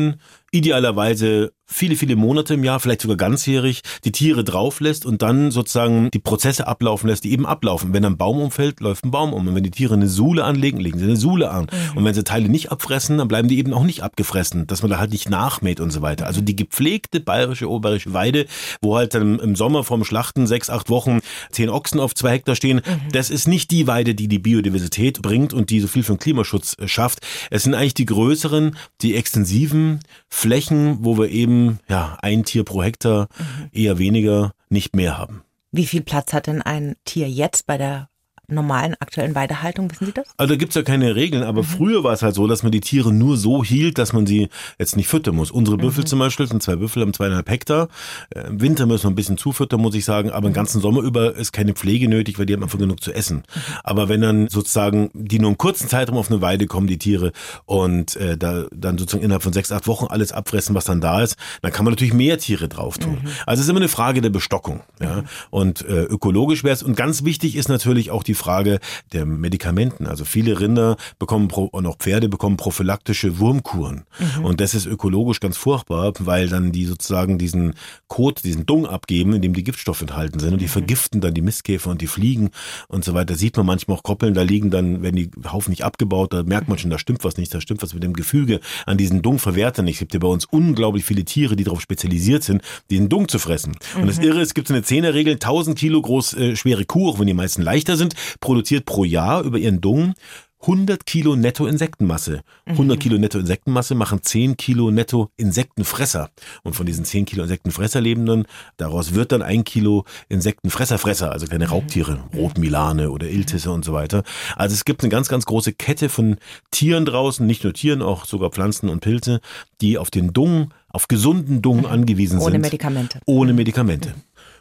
idealerweise 0.51 1.51
viele, 1.69 1.95
viele 1.95 2.15
Monate 2.15 2.55
im 2.55 2.63
Jahr, 2.63 2.79
vielleicht 2.79 3.01
sogar 3.01 3.15
ganzjährig, 3.15 3.81
die 4.03 4.11
Tiere 4.11 4.43
drauf 4.43 4.79
lässt 4.79 5.05
und 5.05 5.21
dann 5.21 5.51
sozusagen 5.51 6.09
die 6.11 6.19
Prozesse 6.19 6.67
ablaufen 6.67 7.07
lässt, 7.07 7.23
die 7.23 7.31
eben 7.31 7.45
ablaufen. 7.45 7.93
Wenn 7.93 8.03
ein 8.03 8.17
Baum 8.17 8.41
umfällt, 8.41 8.79
läuft 8.79 9.05
ein 9.05 9.11
Baum 9.11 9.33
um. 9.33 9.47
Und 9.47 9.55
wenn 9.55 9.63
die 9.63 9.71
Tiere 9.71 9.93
eine 9.93 10.07
Suhle 10.07 10.43
anlegen, 10.43 10.79
legen 10.79 10.97
sie 10.97 11.05
eine 11.05 11.15
Suhle 11.15 11.51
an. 11.51 11.67
Mhm. 11.91 11.97
Und 11.97 12.05
wenn 12.05 12.13
sie 12.13 12.23
Teile 12.23 12.49
nicht 12.49 12.71
abfressen, 12.71 13.19
dann 13.19 13.27
bleiben 13.27 13.47
die 13.47 13.59
eben 13.59 13.73
auch 13.73 13.83
nicht 13.83 14.01
abgefressen, 14.03 14.67
dass 14.67 14.81
man 14.81 14.91
da 14.91 14.99
halt 14.99 15.11
nicht 15.11 15.29
nachmäht 15.29 15.79
und 15.79 15.91
so 15.91 16.01
weiter. 16.01 16.25
Also 16.25 16.41
die 16.41 16.55
gepflegte 16.55 17.19
bayerische, 17.19 17.69
oberische 17.69 18.13
Weide, 18.13 18.47
wo 18.81 18.97
halt 18.97 19.13
dann 19.13 19.39
im 19.39 19.55
Sommer 19.55 19.83
vorm 19.83 20.03
Schlachten 20.03 20.47
sechs, 20.47 20.69
acht 20.69 20.89
Wochen 20.89 21.19
zehn 21.51 21.69
Ochsen 21.69 21.99
auf 21.99 22.15
zwei 22.15 22.31
Hektar 22.31 22.55
stehen, 22.55 22.77
mhm. 22.77 23.11
das 23.11 23.29
ist 23.29 23.47
nicht 23.47 23.69
die 23.71 23.85
Weide, 23.85 24.15
die 24.15 24.27
die 24.27 24.39
Biodiversität 24.39 25.21
bringt 25.21 25.53
und 25.53 25.69
die 25.69 25.79
so 25.79 25.87
viel 25.87 26.03
für 26.03 26.13
den 26.13 26.19
Klimaschutz 26.19 26.75
äh, 26.79 26.87
schafft. 26.87 27.19
Es 27.51 27.63
sind 27.63 27.75
eigentlich 27.75 27.93
die 27.93 28.05
größeren, 28.05 28.75
die 29.01 29.15
extensiven 29.15 29.99
Flächen, 30.27 30.97
wo 31.01 31.17
wir 31.17 31.29
eben 31.29 31.58
ja 31.87 32.17
ein 32.21 32.43
Tier 32.43 32.63
pro 32.63 32.83
Hektar, 32.83 33.27
mhm. 33.37 33.69
eher 33.71 33.97
weniger, 33.97 34.53
nicht 34.69 34.95
mehr 34.95 35.17
haben. 35.17 35.43
Wie 35.71 35.85
viel 35.85 36.01
Platz 36.01 36.33
hat 36.33 36.47
denn 36.47 36.61
ein 36.61 36.95
Tier 37.05 37.29
jetzt 37.29 37.67
bei 37.67 37.77
der 37.77 38.09
normalen 38.51 38.95
aktuellen 38.99 39.35
Weidehaltung, 39.35 39.91
wissen 39.91 40.05
Sie 40.07 40.13
das? 40.13 40.27
Also 40.37 40.53
da 40.53 40.57
gibt's 40.57 40.75
ja 40.75 40.83
keine 40.83 41.15
Regeln, 41.15 41.43
aber 41.43 41.61
mhm. 41.61 41.67
früher 41.67 42.03
war 42.03 42.13
es 42.13 42.21
halt 42.21 42.35
so, 42.35 42.47
dass 42.47 42.63
man 42.63 42.71
die 42.71 42.81
Tiere 42.81 43.13
nur 43.13 43.37
so 43.37 43.63
hielt, 43.63 43.97
dass 43.97 44.13
man 44.13 44.25
sie 44.25 44.49
jetzt 44.77 44.95
nicht 44.95 45.07
füttern 45.07 45.35
muss. 45.35 45.51
Unsere 45.51 45.77
mhm. 45.77 45.81
Büffel 45.81 46.05
zum 46.05 46.19
Beispiel 46.19 46.47
sind 46.47 46.63
zwei 46.63 46.75
Büffel, 46.75 47.01
haben 47.01 47.13
zweieinhalb 47.13 47.49
Hektar. 47.49 47.89
Äh, 48.33 48.47
Im 48.47 48.61
Winter 48.61 48.85
müssen 48.85 49.05
wir 49.05 49.11
ein 49.11 49.15
bisschen 49.15 49.37
zufüttern, 49.37 49.81
muss 49.81 49.95
ich 49.95 50.05
sagen, 50.05 50.29
aber 50.31 50.41
mhm. 50.41 50.51
den 50.51 50.53
ganzen 50.53 50.81
Sommer 50.81 51.01
über 51.01 51.35
ist 51.35 51.51
keine 51.51 51.73
Pflege 51.73 52.07
nötig, 52.07 52.39
weil 52.39 52.45
die 52.45 52.53
haben 52.53 52.63
einfach 52.63 52.79
genug 52.79 53.01
zu 53.01 53.13
essen. 53.13 53.37
Mhm. 53.37 53.61
Aber 53.83 54.09
wenn 54.09 54.21
dann 54.21 54.47
sozusagen 54.47 55.09
die 55.13 55.39
nur 55.39 55.49
einen 55.49 55.57
kurzen 55.57 55.87
Zeitraum 55.87 56.17
auf 56.17 56.31
eine 56.31 56.41
Weide 56.41 56.67
kommen, 56.67 56.87
die 56.87 56.97
Tiere, 56.97 57.31
und 57.65 58.15
äh, 58.15 58.37
da 58.37 58.65
dann 58.71 58.97
sozusagen 58.97 59.23
innerhalb 59.23 59.43
von 59.43 59.53
sechs, 59.53 59.71
acht 59.71 59.87
Wochen 59.87 60.05
alles 60.05 60.31
abfressen, 60.31 60.75
was 60.75 60.85
dann 60.85 61.01
da 61.01 61.21
ist, 61.21 61.35
dann 61.61 61.71
kann 61.71 61.85
man 61.85 61.93
natürlich 61.93 62.13
mehr 62.13 62.37
Tiere 62.37 62.67
drauf 62.67 62.97
tun. 62.97 63.19
Mhm. 63.21 63.29
Also 63.45 63.61
es 63.61 63.65
ist 63.65 63.69
immer 63.69 63.79
eine 63.79 63.89
Frage 63.89 64.21
der 64.21 64.29
Bestockung. 64.29 64.81
Ja? 65.01 65.23
Und 65.49 65.81
äh, 65.81 66.03
ökologisch 66.03 66.63
wäre 66.63 66.73
es, 66.73 66.83
und 66.83 66.95
ganz 66.95 67.23
wichtig 67.23 67.55
ist 67.55 67.69
natürlich 67.69 68.11
auch 68.11 68.23
die 68.23 68.33
Frage 68.39 68.79
der 69.13 69.25
Medikamenten. 69.25 70.07
Also 70.07 70.25
viele 70.25 70.59
Rinder 70.59 70.97
bekommen 71.19 71.49
und 71.51 71.85
auch 71.85 71.97
Pferde 71.97 72.29
bekommen 72.29 72.57
prophylaktische 72.57 73.39
Wurmkuren. 73.39 74.05
Mhm. 74.37 74.45
Und 74.45 74.61
das 74.61 74.73
ist 74.73 74.85
ökologisch 74.85 75.39
ganz 75.39 75.57
furchtbar, 75.57 76.13
weil 76.19 76.47
dann 76.47 76.71
die 76.71 76.85
sozusagen 76.85 77.37
diesen 77.37 77.73
Kot, 78.07 78.43
diesen 78.43 78.65
Dung 78.65 78.87
abgeben, 78.87 79.33
in 79.33 79.41
dem 79.41 79.53
die 79.53 79.63
Giftstoffe 79.63 80.01
enthalten 80.01 80.39
sind. 80.39 80.53
Und 80.53 80.59
die 80.59 80.65
mhm. 80.65 80.69
vergiften 80.69 81.21
dann 81.21 81.33
die 81.33 81.41
Mistkäfer 81.41 81.91
und 81.91 82.01
die 82.01 82.07
Fliegen 82.07 82.49
und 82.87 83.05
so 83.05 83.13
weiter. 83.13 83.35
Sieht 83.35 83.57
man 83.57 83.65
manchmal 83.65 83.97
auch 83.97 84.03
Koppeln, 84.03 84.33
da 84.33 84.41
liegen 84.41 84.71
dann, 84.71 85.03
wenn 85.03 85.15
die 85.15 85.29
Haufen 85.51 85.71
nicht 85.71 85.83
abgebaut, 85.83 86.33
da 86.33 86.43
merkt 86.43 86.67
man 86.67 86.77
schon, 86.77 86.89
da 86.89 86.97
stimmt 86.97 87.23
was 87.23 87.37
nicht, 87.37 87.53
da 87.53 87.61
stimmt 87.61 87.83
was 87.83 87.93
mit 87.93 88.03
dem 88.03 88.13
Gefüge 88.13 88.59
an 88.85 88.97
diesen 88.97 89.21
Dung 89.21 89.39
verwertet 89.39 89.85
nicht. 89.85 89.95
Es 89.95 89.99
gibt 89.99 90.13
ja 90.13 90.19
bei 90.19 90.27
uns 90.27 90.45
unglaublich 90.45 91.05
viele 91.05 91.25
Tiere, 91.25 91.55
die 91.55 91.63
darauf 91.63 91.81
spezialisiert 91.81 92.43
sind, 92.43 92.61
den 92.89 93.09
Dung 93.09 93.27
zu 93.27 93.39
fressen. 93.39 93.75
Und 93.95 94.07
das 94.07 94.17
mhm. 94.17 94.23
Irre, 94.23 94.41
es 94.41 94.53
gibt 94.53 94.67
so 94.67 94.73
eine 94.73 94.83
Zehnerregel, 94.83 95.33
1000 95.33 95.77
Kilo 95.77 96.01
groß 96.01 96.33
äh, 96.33 96.55
schwere 96.55 96.85
Kuh, 96.85 97.09
auch 97.09 97.19
wenn 97.19 97.27
die 97.27 97.33
meisten 97.33 97.61
leichter 97.61 97.97
sind, 97.97 98.15
produziert 98.39 98.85
pro 98.85 99.03
Jahr 99.03 99.43
über 99.43 99.57
ihren 99.57 99.81
Dung 99.81 100.13
100 100.61 101.05
Kilo 101.05 101.37
netto 101.37 101.67
Insektenmasse. 101.67 102.41
100 102.65 102.97
mhm. 102.97 102.99
Kilo 102.99 103.17
netto 103.17 103.39
Insektenmasse 103.39 103.95
machen 103.95 104.21
10 104.21 104.57
Kilo 104.57 104.91
netto 104.91 105.31
Insektenfresser. 105.37 106.31
Und 106.63 106.75
von 106.75 106.85
diesen 106.85 107.05
10 107.05 107.25
Kilo 107.25 107.43
Insektenfresserlebenden, 107.43 108.45
daraus 108.75 109.13
wird 109.13 109.31
dann 109.31 109.41
ein 109.41 109.63
Kilo 109.63 110.03
Insektenfresserfresser, 110.27 111.31
also 111.31 111.47
keine 111.47 111.65
mhm. 111.65 111.71
Raubtiere, 111.71 112.19
Rotmilane 112.35 113.09
oder 113.09 113.29
Iltisse 113.29 113.71
und 113.71 113.85
so 113.85 113.93
weiter. 113.93 114.23
Also 114.57 114.73
es 114.73 114.83
gibt 114.83 115.01
eine 115.01 115.09
ganz, 115.09 115.29
ganz 115.29 115.45
große 115.45 115.73
Kette 115.73 116.09
von 116.09 116.35
Tieren 116.71 117.05
draußen, 117.05 117.45
nicht 117.45 117.63
nur 117.63 117.73
Tieren, 117.73 118.01
auch 118.01 118.25
sogar 118.25 118.49
Pflanzen 118.49 118.89
und 118.89 118.99
Pilze, 118.99 119.39
die 119.79 119.97
auf 119.97 120.11
den 120.11 120.33
Dung, 120.33 120.73
auf 120.89 121.07
gesunden 121.07 121.61
Dung 121.61 121.79
mhm. 121.79 121.85
angewiesen 121.85 122.35
Ohne 122.35 122.43
sind. 122.43 122.53
Ohne 122.55 122.59
Medikamente. 122.59 123.19
Ohne 123.25 123.53
Medikamente. 123.53 124.13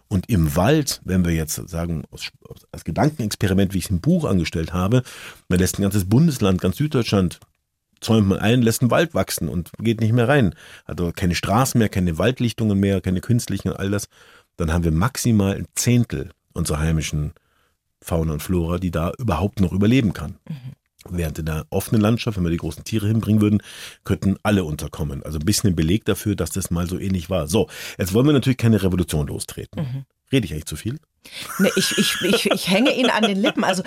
Und 0.09 0.31
im 0.31 0.57
Wald, 0.57 1.03
wenn 1.05 1.25
wir 1.25 1.33
jetzt 1.33 1.57
sagen, 1.69 2.05
als 2.73 2.85
Gedankenexperiment, 2.85 3.75
wie 3.75 3.79
ich 3.79 3.85
es 3.85 3.91
im 3.91 4.01
Buch 4.01 4.25
angestellt 4.25 4.73
habe, 4.73 5.03
man 5.49 5.59
lässt 5.59 5.79
ein 5.79 5.83
ganzes 5.83 6.09
Bundesland, 6.09 6.61
ganz 6.61 6.79
Süddeutschland, 6.79 7.41
zäumt 8.01 8.29
man 8.29 8.39
ein, 8.39 8.63
lässt 8.63 8.81
einen 8.81 8.91
Wald 8.91 9.15
wachsen 9.15 9.49
und 9.49 9.71
geht 9.79 10.01
nicht 10.01 10.13
mehr 10.13 10.29
rein. 10.29 10.55
Also 10.87 11.13
keine 11.15 11.35
Straßen 11.35 11.79
mehr, 11.79 11.89
keine 11.89 12.17
Waldlichtungen 12.17 12.79
mehr, 12.79 13.01
keine 13.01 13.21
künstlichen 13.21 13.69
und 13.69 13.77
all 13.77 13.91
das. 13.91 14.09
Dann 14.57 14.73
haben 14.73 14.85
wir 14.85 14.93
maximal 14.93 15.55
ein 15.55 15.67
Zehntel 15.75 16.31
unserer 16.53 16.79
heimischen 16.79 17.33
Fauna 18.01 18.35
und 18.35 18.43
Flora, 18.43 18.79
die 18.79 18.91
da 18.91 19.13
überhaupt 19.19 19.61
noch 19.61 19.73
überleben 19.73 20.13
kann. 20.13 20.39
Mhm. 20.49 20.73
Während 21.09 21.39
in 21.39 21.47
der 21.47 21.67
offenen 21.71 22.01
Landschaft, 22.01 22.37
wenn 22.37 22.45
wir 22.45 22.51
die 22.51 22.57
großen 22.57 22.85
Tiere 22.85 23.07
hinbringen 23.07 23.41
würden, 23.41 23.63
könnten 24.05 24.37
alle 24.43 24.65
unterkommen. 24.65 25.23
Also 25.23 25.39
ein 25.39 25.45
bisschen 25.45 25.71
ein 25.71 25.77
Beleg 25.77 26.05
dafür, 26.05 26.35
dass 26.35 26.51
das 26.51 26.71
mal 26.71 26.89
so 26.89 26.99
ähnlich 26.99 27.31
war. 27.31 27.47
So, 27.47 27.69
jetzt 27.99 28.15
wollen 28.15 28.27
wir 28.27 28.33
natürlich 28.33 28.59
keine 28.59 28.83
Revolution 28.83 29.29
lostreten. 29.29 29.83
Mhm. 29.83 30.05
Rede 30.33 30.47
ich 30.47 30.53
eigentlich 30.53 30.67
zu 30.67 30.77
viel? 30.77 30.99
Ne, 31.59 31.71
ich, 31.77 31.97
ich, 31.99 32.15
ich, 32.23 32.51
ich 32.51 32.69
hänge 32.69 32.95
Ihnen 32.95 33.11
an 33.11 33.23
den 33.23 33.37
Lippen. 33.37 33.65
Also 33.65 33.83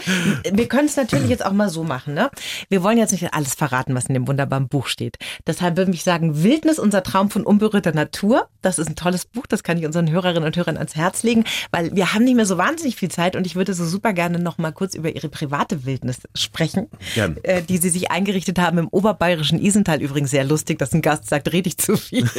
wir 0.49 0.67
können 0.67 0.87
es 0.87 0.95
natürlich 0.95 1.29
jetzt 1.29 1.45
auch 1.45 1.51
mal 1.51 1.69
so 1.69 1.83
machen. 1.83 2.13
Ne? 2.13 2.29
Wir 2.69 2.83
wollen 2.83 2.97
jetzt 2.97 3.11
nicht 3.11 3.33
alles 3.33 3.55
verraten, 3.55 3.95
was 3.95 4.05
in 4.05 4.13
dem 4.13 4.27
wunderbaren 4.27 4.67
Buch 4.67 4.87
steht. 4.87 5.17
Deshalb 5.47 5.77
würde 5.77 5.91
ich 5.91 6.03
sagen, 6.03 6.43
Wildnis, 6.43 6.79
unser 6.79 7.03
Traum 7.03 7.29
von 7.29 7.43
unberührter 7.43 7.93
Natur. 7.93 8.47
Das 8.61 8.79
ist 8.79 8.87
ein 8.87 8.95
tolles 8.95 9.25
Buch, 9.25 9.47
das 9.47 9.63
kann 9.63 9.77
ich 9.77 9.85
unseren 9.85 10.09
Hörerinnen 10.09 10.43
und 10.43 10.55
Hörern 10.55 10.77
ans 10.77 10.95
Herz 10.95 11.23
legen, 11.23 11.45
weil 11.71 11.95
wir 11.95 12.13
haben 12.13 12.23
nicht 12.23 12.35
mehr 12.35 12.45
so 12.45 12.57
wahnsinnig 12.57 12.95
viel 12.95 13.09
Zeit 13.09 13.35
und 13.35 13.45
ich 13.45 13.55
würde 13.55 13.73
so 13.73 13.85
super 13.85 14.13
gerne 14.13 14.39
noch 14.39 14.57
mal 14.57 14.71
kurz 14.71 14.93
über 14.93 15.13
Ihre 15.13 15.29
private 15.29 15.85
Wildnis 15.85 16.21
sprechen, 16.35 16.87
Gern. 17.15 17.37
Äh, 17.43 17.61
die 17.63 17.77
Sie 17.77 17.89
sich 17.89 18.11
eingerichtet 18.11 18.59
haben 18.59 18.77
im 18.77 18.87
oberbayerischen 18.87 19.59
Isental. 19.59 20.01
Übrigens 20.01 20.31
sehr 20.31 20.43
lustig, 20.43 20.79
dass 20.79 20.93
ein 20.93 21.01
Gast 21.01 21.27
sagt, 21.29 21.51
rede 21.51 21.69
ich 21.69 21.77
zu 21.77 21.97
viel. 21.97 22.29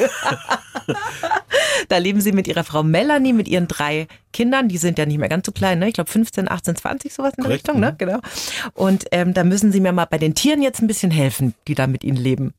da 1.88 1.98
leben 1.98 2.20
Sie 2.20 2.32
mit 2.32 2.48
Ihrer 2.48 2.64
Frau 2.64 2.82
Melanie, 2.82 3.32
mit 3.32 3.48
Ihren 3.48 3.68
drei 3.68 4.06
Kindern, 4.32 4.68
die 4.68 4.78
sind 4.78 4.91
ja 4.98 5.06
nicht 5.06 5.18
mehr 5.18 5.28
ganz 5.28 5.46
so 5.46 5.52
klein, 5.52 5.78
ne? 5.78 5.88
Ich 5.88 5.94
glaube 5.94 6.10
15, 6.10 6.50
18, 6.50 6.76
20, 6.76 7.12
sowas 7.12 7.32
in 7.36 7.42
der 7.42 7.44
Korrekt, 7.44 7.68
Richtung, 7.68 7.80
ne? 7.80 7.92
Mhm. 7.92 7.98
Genau. 7.98 8.18
Und 8.74 9.04
ähm, 9.12 9.34
da 9.34 9.44
müssen 9.44 9.72
Sie 9.72 9.80
mir 9.80 9.92
mal 9.92 10.06
bei 10.06 10.18
den 10.18 10.34
Tieren 10.34 10.62
jetzt 10.62 10.80
ein 10.80 10.86
bisschen 10.86 11.10
helfen, 11.10 11.54
die 11.68 11.74
da 11.74 11.86
mit 11.86 12.04
Ihnen 12.04 12.16
leben. 12.16 12.54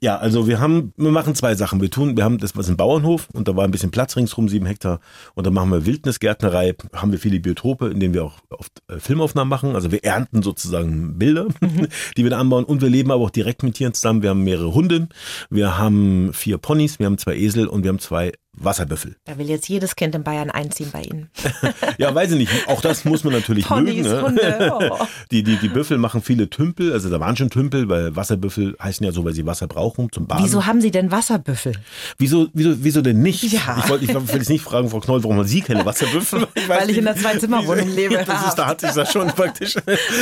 Ja, 0.00 0.16
also 0.16 0.46
wir 0.46 0.60
haben, 0.60 0.92
wir 0.96 1.10
machen 1.10 1.34
zwei 1.34 1.54
Sachen. 1.54 1.80
Wir 1.80 1.90
tun, 1.90 2.16
wir 2.16 2.24
haben, 2.24 2.38
das 2.38 2.56
war 2.56 2.64
ein 2.64 2.76
Bauernhof 2.76 3.28
und 3.32 3.48
da 3.48 3.56
war 3.56 3.64
ein 3.64 3.70
bisschen 3.70 3.90
Platz 3.90 4.16
ringsrum, 4.16 4.48
sieben 4.48 4.66
Hektar. 4.66 5.00
Und 5.34 5.46
da 5.46 5.50
machen 5.50 5.70
wir 5.70 5.86
Wildnisgärtnerei, 5.86 6.74
haben 6.94 7.12
wir 7.12 7.18
viele 7.18 7.40
Biotope, 7.40 7.88
in 7.88 8.00
denen 8.00 8.14
wir 8.14 8.24
auch 8.24 8.38
oft 8.50 8.82
äh, 8.88 8.98
Filmaufnahmen 8.98 9.48
machen. 9.48 9.74
Also 9.74 9.92
wir 9.92 10.04
ernten 10.04 10.42
sozusagen 10.42 11.18
Bilder, 11.18 11.46
mhm. 11.60 11.88
die 12.16 12.22
wir 12.22 12.30
da 12.30 12.38
anbauen. 12.38 12.64
Und 12.64 12.82
wir 12.82 12.88
leben 12.88 13.10
aber 13.10 13.24
auch 13.24 13.30
direkt 13.30 13.62
mit 13.62 13.74
Tieren 13.74 13.94
zusammen. 13.94 14.22
Wir 14.22 14.30
haben 14.30 14.44
mehrere 14.44 14.74
Hunde, 14.74 15.08
wir 15.50 15.78
haben 15.78 16.32
vier 16.32 16.58
Ponys, 16.58 16.98
wir 16.98 17.06
haben 17.06 17.18
zwei 17.18 17.36
Esel 17.36 17.66
und 17.66 17.82
wir 17.82 17.88
haben 17.90 17.98
zwei 17.98 18.32
Wasserbüffel. 18.56 19.16
Da 19.24 19.38
will 19.38 19.48
jetzt 19.48 19.68
jedes 19.68 19.96
Kind 19.96 20.14
in 20.14 20.22
Bayern 20.22 20.50
einziehen 20.50 20.90
bei 20.92 21.02
Ihnen. 21.02 21.30
ja, 21.98 22.14
weiß 22.14 22.32
ich 22.32 22.38
nicht. 22.38 22.68
Auch 22.68 22.80
das 22.80 23.04
muss 23.04 23.24
man 23.24 23.32
natürlich 23.32 23.64
Ponys, 23.66 24.06
mögen. 24.06 24.08
Ne? 24.08 24.22
Hunde. 24.22 24.72
Oh. 24.74 25.06
Die, 25.30 25.42
die, 25.42 25.56
die 25.56 25.68
Büffel 25.68 25.98
machen 25.98 26.22
viele 26.22 26.48
Tümpel. 26.48 26.92
Also 26.92 27.08
da 27.10 27.20
waren 27.20 27.36
schon 27.36 27.50
Tümpel, 27.50 27.88
weil 27.88 28.16
Wasserbüffel 28.16 28.76
heißen 28.82 29.04
ja 29.04 29.12
so, 29.12 29.24
weil 29.24 29.34
sie 29.34 29.46
Wasser 29.46 29.66
brauchen 29.66 30.10
zum 30.10 30.26
Baden. 30.26 30.44
Wieso 30.44 30.66
haben 30.66 30.80
Sie 30.80 30.90
denn 30.90 31.10
Wasserbüffel? 31.10 31.74
Wieso, 32.18 32.48
wieso, 32.52 32.82
wieso 32.82 33.02
denn 33.02 33.22
nicht? 33.22 33.42
Ja. 33.44 33.76
Ich 33.78 33.88
wollte 33.88 34.04
ich 34.04 34.14
will 34.14 34.22
jetzt 34.32 34.48
nicht 34.48 34.62
fragen, 34.62 34.90
Frau 34.90 35.00
Knoll, 35.00 35.22
warum 35.22 35.38
haben 35.38 35.46
Sie 35.46 35.60
keine 35.60 35.84
Wasserbüffel? 35.84 36.46
Ich 36.54 36.68
weil 36.68 36.88
ich 36.88 36.98
in 36.98 37.04
der 37.04 37.16
Zwei-Zimmer-Wohnung 37.16 37.88
lebe. 37.94 38.24
Das 38.24 38.48
ist, 38.48 38.54
da 38.54 38.66
hat 38.66 38.80
sich 38.80 38.92
das 38.92 39.12
schon 39.12 39.26
praktisch, 39.28 39.76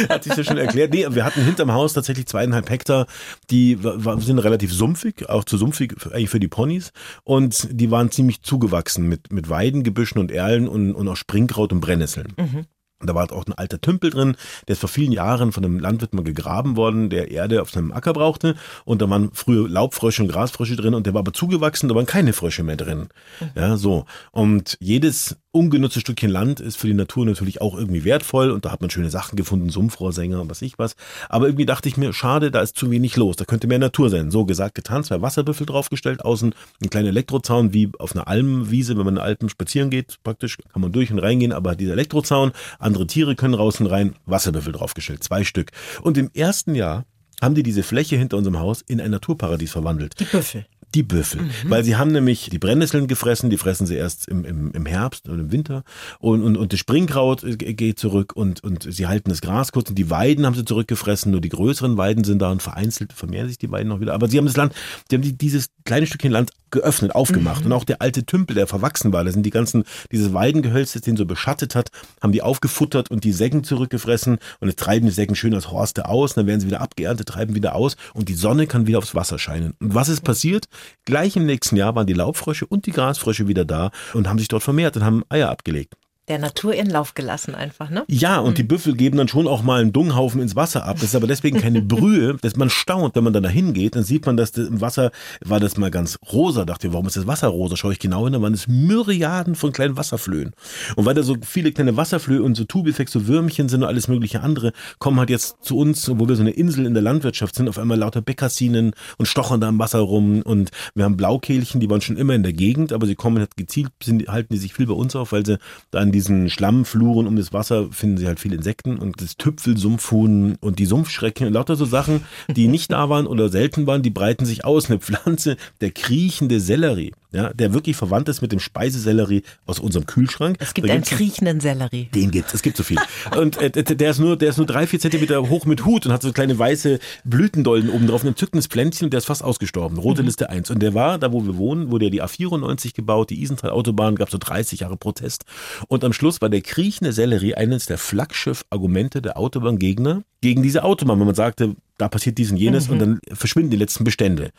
hat 0.09 0.25
sich 0.25 0.35
das 0.35 0.47
schon 0.47 0.57
erklärt. 0.57 0.93
Nee, 0.93 1.07
wir 1.11 1.25
hatten 1.25 1.45
hinterm 1.45 1.73
Haus 1.73 1.93
tatsächlich 1.93 2.27
zweieinhalb 2.27 2.69
Hektar, 2.71 3.07
die 3.51 3.79
sind 4.19 4.39
relativ 4.39 4.73
sumpfig, 4.73 5.29
auch 5.29 5.45
zu 5.45 5.59
sumpfig 5.59 5.95
eigentlich 6.13 6.31
für 6.31 6.41
die 6.41 6.49
Ponys. 6.49 6.93
Und 7.25 7.69
die 7.71 7.91
waren 7.91 8.11
ziemlich 8.11 8.22
zugewachsen 8.43 8.83
gewachsen 8.83 9.09
mit, 9.09 9.33
mit 9.33 9.49
Weidengebüschen 9.49 10.21
und 10.21 10.31
Erlen 10.31 10.69
und, 10.69 10.95
und 10.95 11.09
auch 11.09 11.17
Springkraut 11.17 11.73
und 11.73 11.81
Brennnesseln. 11.81 12.33
Mhm. 12.37 12.67
Da 13.07 13.15
war 13.15 13.31
auch 13.33 13.47
ein 13.47 13.53
alter 13.53 13.81
Tümpel 13.81 14.11
drin, 14.11 14.37
der 14.69 14.75
ist 14.75 14.81
vor 14.81 14.89
vielen 14.89 15.13
Jahren 15.13 15.53
von 15.53 15.65
einem 15.65 15.79
Landwirt 15.79 16.15
mal 16.15 16.25
gegraben 16.25 16.77
worden, 16.77 17.11
der 17.11 17.31
Erde 17.31 17.63
auf 17.63 17.71
seinem 17.71 17.93
Acker 17.93 18.13
brauchte. 18.13 18.55
Und 18.85 19.03
da 19.03 19.11
waren 19.11 19.31
früher 19.33 19.69
Laubfrösche 19.69 20.23
und 20.23 20.29
Grasfrösche 20.29 20.77
drin 20.77 20.95
und 20.95 21.07
der 21.07 21.15
war 21.15 21.21
aber 21.21 21.33
zugewachsen, 21.33 21.89
da 21.89 21.95
waren 21.95 22.07
keine 22.07 22.33
Frösche 22.33 22.63
mehr 22.63 22.77
drin. 22.77 23.09
Mhm. 23.41 23.51
Ja, 23.55 23.77
so. 23.77 24.07
Und 24.31 24.77
jedes 24.81 25.37
ungenutztes 25.53 26.01
Stückchen 26.01 26.31
Land 26.31 26.61
ist 26.61 26.77
für 26.77 26.87
die 26.87 26.95
Natur 26.95 27.27
natürlich 27.27 27.61
auch 27.61 27.77
irgendwie 27.77 28.05
wertvoll 28.05 28.51
und 28.51 28.65
da 28.65 28.73
hat 28.73 28.81
man 28.81 28.89
schöne 28.89 29.11
Sachen 29.11 29.37
gefunden, 29.37 29.69
Sumpfrohrsänger 29.69 30.41
und 30.41 30.51
was 30.51 30.63
ich 30.63 30.79
was. 30.79 30.97
Aber 31.29 31.47
irgendwie 31.47 31.67
dachte 31.67 31.89
ich 31.89 31.99
mir, 31.99 32.15
schade, 32.15 32.51
da 32.51 32.63
ist 32.63 32.77
zu 32.77 32.91
wenig 32.91 33.17
los, 33.17 33.37
da 33.37 33.45
könnte 33.45 33.67
mehr 33.67 33.79
Natur 33.79 34.09
sein. 34.09 34.31
So 34.31 34.47
gesagt, 34.47 34.75
getan, 34.75 35.05
zwei 35.05 35.21
Wasserbüffel 35.21 35.67
draufgestellt, 35.67 36.25
außen 36.25 36.55
ein 36.83 36.91
kleiner 36.91 37.09
Elektrozaun 37.09 37.75
wie 37.75 37.91
auf 37.99 38.17
einer 38.17 38.29
Almwiese, 38.29 38.97
wenn 38.97 39.05
man 39.05 39.15
in 39.15 39.17
den 39.17 39.25
Alpen 39.25 39.51
spazieren 39.51 39.91
geht, 39.91 40.17
praktisch 40.25 40.57
kann 40.73 40.81
man 40.81 40.91
durch 40.91 41.13
und 41.13 41.19
reingehen, 41.19 41.53
aber 41.53 41.77
dieser 41.77 41.93
Elektrozaun, 41.93 42.53
andere 42.93 43.07
Tiere 43.07 43.35
können 43.37 43.55
raus 43.55 43.81
und 43.81 43.87
rein, 43.87 44.17
Wasserbüffel 44.27 44.75
draufgestellt, 44.75 45.25
zwei 45.25 45.45
Stück. 45.45 45.71
Und 46.03 46.19
im 46.19 46.31
ersten 46.35 46.75
Jahr 46.75 47.07
haben 47.41 47.55
die 47.55 47.63
diese 47.63 47.83
Fläche 47.83 48.17
hinter 48.17 48.37
unserem 48.37 48.59
Haus 48.59 48.83
in 48.83 49.01
ein 49.01 49.11
Naturparadies 49.11 49.73
verwandelt. 49.73 50.21
Die 50.21 50.25
Büffel 50.25 50.67
die 50.95 51.03
Büffel. 51.03 51.43
Mhm. 51.43 51.51
Weil 51.65 51.85
sie 51.85 51.97
haben 51.97 52.13
nämlich 52.13 52.51
die 52.51 52.59
Brennnesseln 52.59 53.07
gefressen, 53.07 53.51
die 53.51 53.57
fressen 53.57 53.87
sie 53.87 53.95
erst 53.95 54.29
im, 54.29 54.45
im, 54.45 54.73
im 54.73 54.87
Herbst 54.87 55.29
und 55.29 55.39
im 55.39 55.53
Winter. 55.53 55.85
Und, 56.19 56.43
und, 56.43 56.57
und 56.57 56.73
das 56.73 56.81
Springkraut 56.81 57.43
geht 57.59 57.99
zurück 57.99 58.33
und, 58.35 58.63
und 58.63 58.87
sie 58.93 59.07
halten 59.07 59.31
das 59.31 59.41
Gras 59.41 59.73
kurz 59.73 59.89
und 59.89 59.97
die 59.97 60.11
Weiden 60.11 60.47
haben 60.47 60.55
sie 60.55 60.65
zurückgefressen. 60.65 61.33
Nur 61.33 61.41
die 61.41 61.49
größeren 61.49 61.97
Weiden 61.97 62.25
sind 62.25 62.41
da 62.41 62.51
und 62.51 62.63
vereinzelt 62.63 63.13
vermehren 63.13 63.49
sich 63.49 63.59
die 63.59 63.71
Weiden 63.71 63.89
noch 63.89 64.01
wieder. 64.01 64.15
Aber 64.15 64.29
sie 64.29 64.39
haben 64.39 64.47
das 64.47 64.57
Land, 64.57 64.75
die 65.11 65.17
haben 65.17 65.39
dieses 65.39 65.69
kleine 65.85 66.07
Stückchen 66.07 66.33
Land 66.33 66.51
geöffnet, 66.71 67.15
aufgemacht. 67.15 67.61
Mhm. 67.61 67.67
Und 67.67 67.73
auch 67.73 67.85
der 67.85 68.03
alte 68.03 68.25
Tümpel, 68.25 68.55
der 68.55 68.67
verwachsen 68.67 69.13
war, 69.13 69.25
da 69.25 69.31
sind 69.31 69.45
die 69.45 69.51
ganzen, 69.51 69.85
dieses 70.11 70.33
Weidengehölz, 70.33 70.93
das 70.93 71.03
den 71.03 71.17
so 71.17 71.27
beschattet 71.27 71.75
hat, 71.75 71.91
haben 72.21 72.33
die 72.33 72.43
aufgefuttert 72.43 73.11
und 73.11 73.25
die 73.25 73.33
Säcken 73.33 73.63
zurückgefressen. 73.63 74.39
Und 74.61 74.69
jetzt 74.69 74.81
treiben 74.81 75.07
die 75.07 75.13
Säcken 75.13 75.37
schön 75.37 75.55
als 75.55 75.71
Horste 75.71 76.09
aus, 76.09 76.35
dann 76.35 76.47
werden 76.47 76.61
sie 76.61 76.67
wieder 76.67 76.81
abgeerntet, 76.81 77.29
treiben 77.29 77.55
wieder 77.55 77.75
aus 77.75 77.97
und 78.15 78.29
die 78.29 78.35
Sonne 78.35 78.67
kann 78.67 78.87
wieder 78.87 78.99
aufs 78.99 79.15
Wasser 79.15 79.39
scheinen. 79.39 79.75
Und 79.81 79.95
was 79.95 80.09
ist 80.09 80.23
passiert? 80.23 80.67
Gleich 81.05 81.37
im 81.37 81.47
nächsten 81.47 81.77
Jahr 81.77 81.95
waren 81.95 82.07
die 82.07 82.13
Laubfrösche 82.13 82.67
und 82.67 82.87
die 82.87 82.93
Grasfrösche 82.93 83.49
wieder 83.49 83.65
da 83.65 83.91
und 84.15 84.29
haben 84.29 84.39
sich 84.39 84.49
dort 84.49 84.63
vermehrt 84.63 84.97
und 84.97 85.05
haben 85.05 85.25
Eier 85.29 85.51
abgelegt 85.51 85.95
der 86.29 86.39
Natur 86.39 86.73
ihren 86.75 86.89
Lauf 86.89 87.15
gelassen 87.15 87.55
einfach, 87.55 87.91
ne? 87.91 88.05
Ja, 88.07 88.39
und 88.39 88.53
mhm. 88.53 88.55
die 88.55 88.63
Büffel 88.63 88.95
geben 88.95 89.19
dann 89.19 89.27
schon 89.27 89.49
auch 89.49 89.63
mal 89.63 89.81
einen 89.81 89.93
Dunghaufen 89.93 90.41
ins 90.41 90.55
Wasser 90.55 90.85
ab. 90.85 90.97
Das 90.97 91.05
ist 91.05 91.17
aber 91.17 91.27
deswegen 91.27 91.59
keine 91.59 91.83
Brühe, 91.83 92.37
dass 92.41 92.55
man 92.55 92.71
staunt, 92.71 93.17
wenn 93.17 93.25
man 93.25 93.33
dann 93.33 93.43
da 93.43 93.49
hingeht, 93.49 93.97
dann 93.97 94.05
sieht 94.05 94.25
man, 94.25 94.37
dass 94.37 94.53
das 94.53 94.69
im 94.69 94.81
Wasser 94.81 95.11
war 95.45 95.59
das 95.59 95.77
mal 95.77 95.91
ganz 95.91 96.19
rosa. 96.33 96.65
Dachte 96.65 96.87
ich, 96.87 96.93
warum 96.93 97.09
ist 97.09 97.17
das 97.17 97.27
Wasser 97.27 97.49
rosa? 97.49 97.77
Schaue 97.77 97.93
ich 97.93 97.99
genau 97.99 98.25
hin, 98.25 98.35
da 98.35 98.41
waren 98.41 98.55
es 98.55 98.69
Myriaden 98.69 99.57
von 99.57 99.73
kleinen 99.73 99.97
Wasserflöhen. 99.97 100.53
Und 100.95 101.07
weil 101.07 101.15
da 101.15 101.25
so 101.25 101.37
viele 101.43 101.73
kleine 101.73 101.97
Wasserflöhe 101.97 102.43
und 102.43 102.55
so 102.55 102.65
Tubifex, 102.65 103.11
so 103.11 103.27
Würmchen 103.27 103.69
sind 103.69 103.83
und 103.83 103.89
alles 103.89 104.07
mögliche 104.07 104.43
andere, 104.43 104.73
kommen 105.01 105.19
halt 105.19 105.31
jetzt 105.31 105.57
zu 105.63 105.77
uns, 105.77 106.09
wo 106.09 106.29
wir 106.29 106.37
so 106.37 106.43
eine 106.43 106.53
Insel 106.53 106.87
in 106.87 106.95
der 106.95 107.03
Landwirtschaft 107.03 107.57
sind, 107.57 107.69
auf 107.69 107.79
einmal 107.79 107.99
lauter 107.99 108.23
Bekassinen 108.23 108.93
und 109.19 109.27
stochern 109.27 109.61
da 109.61 109.69
im 109.69 109.79
Wasser 109.81 109.99
rum 109.99 110.43
und 110.43 110.71
wir 110.95 111.05
haben 111.05 111.17
Blaukehlchen, 111.17 111.81
die 111.81 111.91
waren 111.91 112.01
schon 112.01 112.17
immer 112.17 112.35
in 112.35 112.45
der 112.45 112.53
Gegend, 112.53 112.93
aber 112.93 113.07
sie 113.07 113.17
kommen 113.17 113.39
halt 113.39 113.57
gezielt, 113.57 113.91
sind, 114.03 114.29
halten 114.29 114.55
die 114.55 114.61
sich 114.61 114.73
viel 114.73 114.87
bei 114.87 114.95
uns 114.95 115.17
auf, 115.17 115.33
weil 115.33 115.45
sie 115.45 115.59
da 115.91 115.99
in 116.13 116.19
diesen 116.19 116.51
Schlammfluren 116.51 117.27
um 117.27 117.37
das 117.37 117.55
Wasser 117.55 117.91
finden 117.91 118.19
sie 118.19 118.27
halt 118.27 118.39
viele 118.39 118.57
Insekten 118.57 118.99
und 118.99 119.23
das 119.23 119.39
Tüpfelsumpfhuhn 119.39 120.57
und 120.61 120.79
die 120.79 120.85
Sumpfschrecken 120.85 121.47
und 121.47 121.55
lauter 121.55 121.75
so 121.75 121.87
Sachen, 121.87 122.21
die 122.55 122.69
nicht 122.69 122.93
da 122.93 123.09
waren 123.09 123.27
oder 123.27 123.49
selten 123.49 123.87
waren, 123.87 124.03
die 124.03 124.11
breiten 124.11 124.45
sich 124.45 124.67
aus. 124.67 124.91
Eine 124.91 124.99
Pflanze, 124.99 125.57
der 125.81 125.91
kriechende 125.91 126.61
Sellerie 126.61 127.13
ja, 127.33 127.53
der 127.53 127.73
wirklich 127.73 127.97
verwandt 127.97 128.29
ist 128.29 128.43
mit 128.43 128.53
dem 128.53 128.61
Speisesellerie 128.61 129.43
aus 129.67 129.79
unserem 129.79 130.07
Kühlschrank. 130.07 130.57
Es 130.61 130.75
gibt 130.75 130.89
einen 130.91 131.03
kriechenden 131.03 131.61
Sellerie. 131.61 132.09
den 132.15 132.31
gibt's, 132.31 132.55
es 132.55 132.63
gibt 132.63 132.77
so 132.77 132.83
viel. 132.83 132.99
Und 133.37 133.57
äh, 133.57 133.71
der 133.71 134.11
ist 134.11 134.19
nur, 134.19 134.37
der 134.37 134.51
ist 134.51 134.59
nur 134.59 134.67
drei, 134.67 134.87
vier 134.87 135.01
Zentimeter 135.01 135.49
hoch 135.49 135.65
mit 135.65 135.85
Hut 135.85 136.07
und 136.07 136.13
hat 136.13 136.23
so 136.23 136.33
kleine 136.33 136.59
weiße 136.59 136.99
Blütendolden 137.25 137.91
oben 137.91 138.07
drauf, 138.07 138.23
ein 138.23 138.29
entzückendes 138.29 138.67
Pflänzchen 138.67 139.07
und 139.07 139.13
der 139.13 139.19
ist 139.19 139.27
fast 139.27 139.43
ausgestorben. 139.43 139.99
Rote 139.99 140.23
Liste 140.23 140.51
1. 140.51 140.71
Und 140.71 140.81
der 140.81 140.95
war, 140.95 141.19
da 141.19 141.33
wo 141.33 141.45
wir 141.45 141.57
wohnen, 141.57 141.91
wurde 141.91 142.07
ja 142.07 142.11
die 142.11 142.23
A94 142.23 142.95
gebaut, 142.95 143.31
die 143.31 143.43
Isental-Autobahn, 143.43 144.17
gab 144.17 144.31
so 144.31 144.39
30 144.39 144.81
Jahre 144.81 144.97
Protest. 144.97 145.45
Und 145.89 146.05
am 146.05 146.13
Schluss 146.13 146.41
war 146.41 146.49
der 146.49 146.61
kriechende 146.61 147.13
Sellerie 147.13 147.55
eines 147.55 147.87
der 147.87 147.99
Flaggschiff-Argumente 147.99 149.23
der 149.23 149.37
Autobahngegner 149.39 150.23
gegen 150.41 150.63
diese 150.63 150.85
Autobahn, 150.85 151.19
wenn 151.19 151.27
man 151.27 151.35
sagte, 151.35 151.77
da 152.03 152.09
passiert 152.09 152.37
dies 152.37 152.51
und 152.51 152.57
jenes 152.57 152.89
und 152.89 152.99
dann 152.99 153.21
verschwinden 153.33 153.71
die 153.71 153.77
letzten 153.77 154.03
Bestände. 154.03 154.51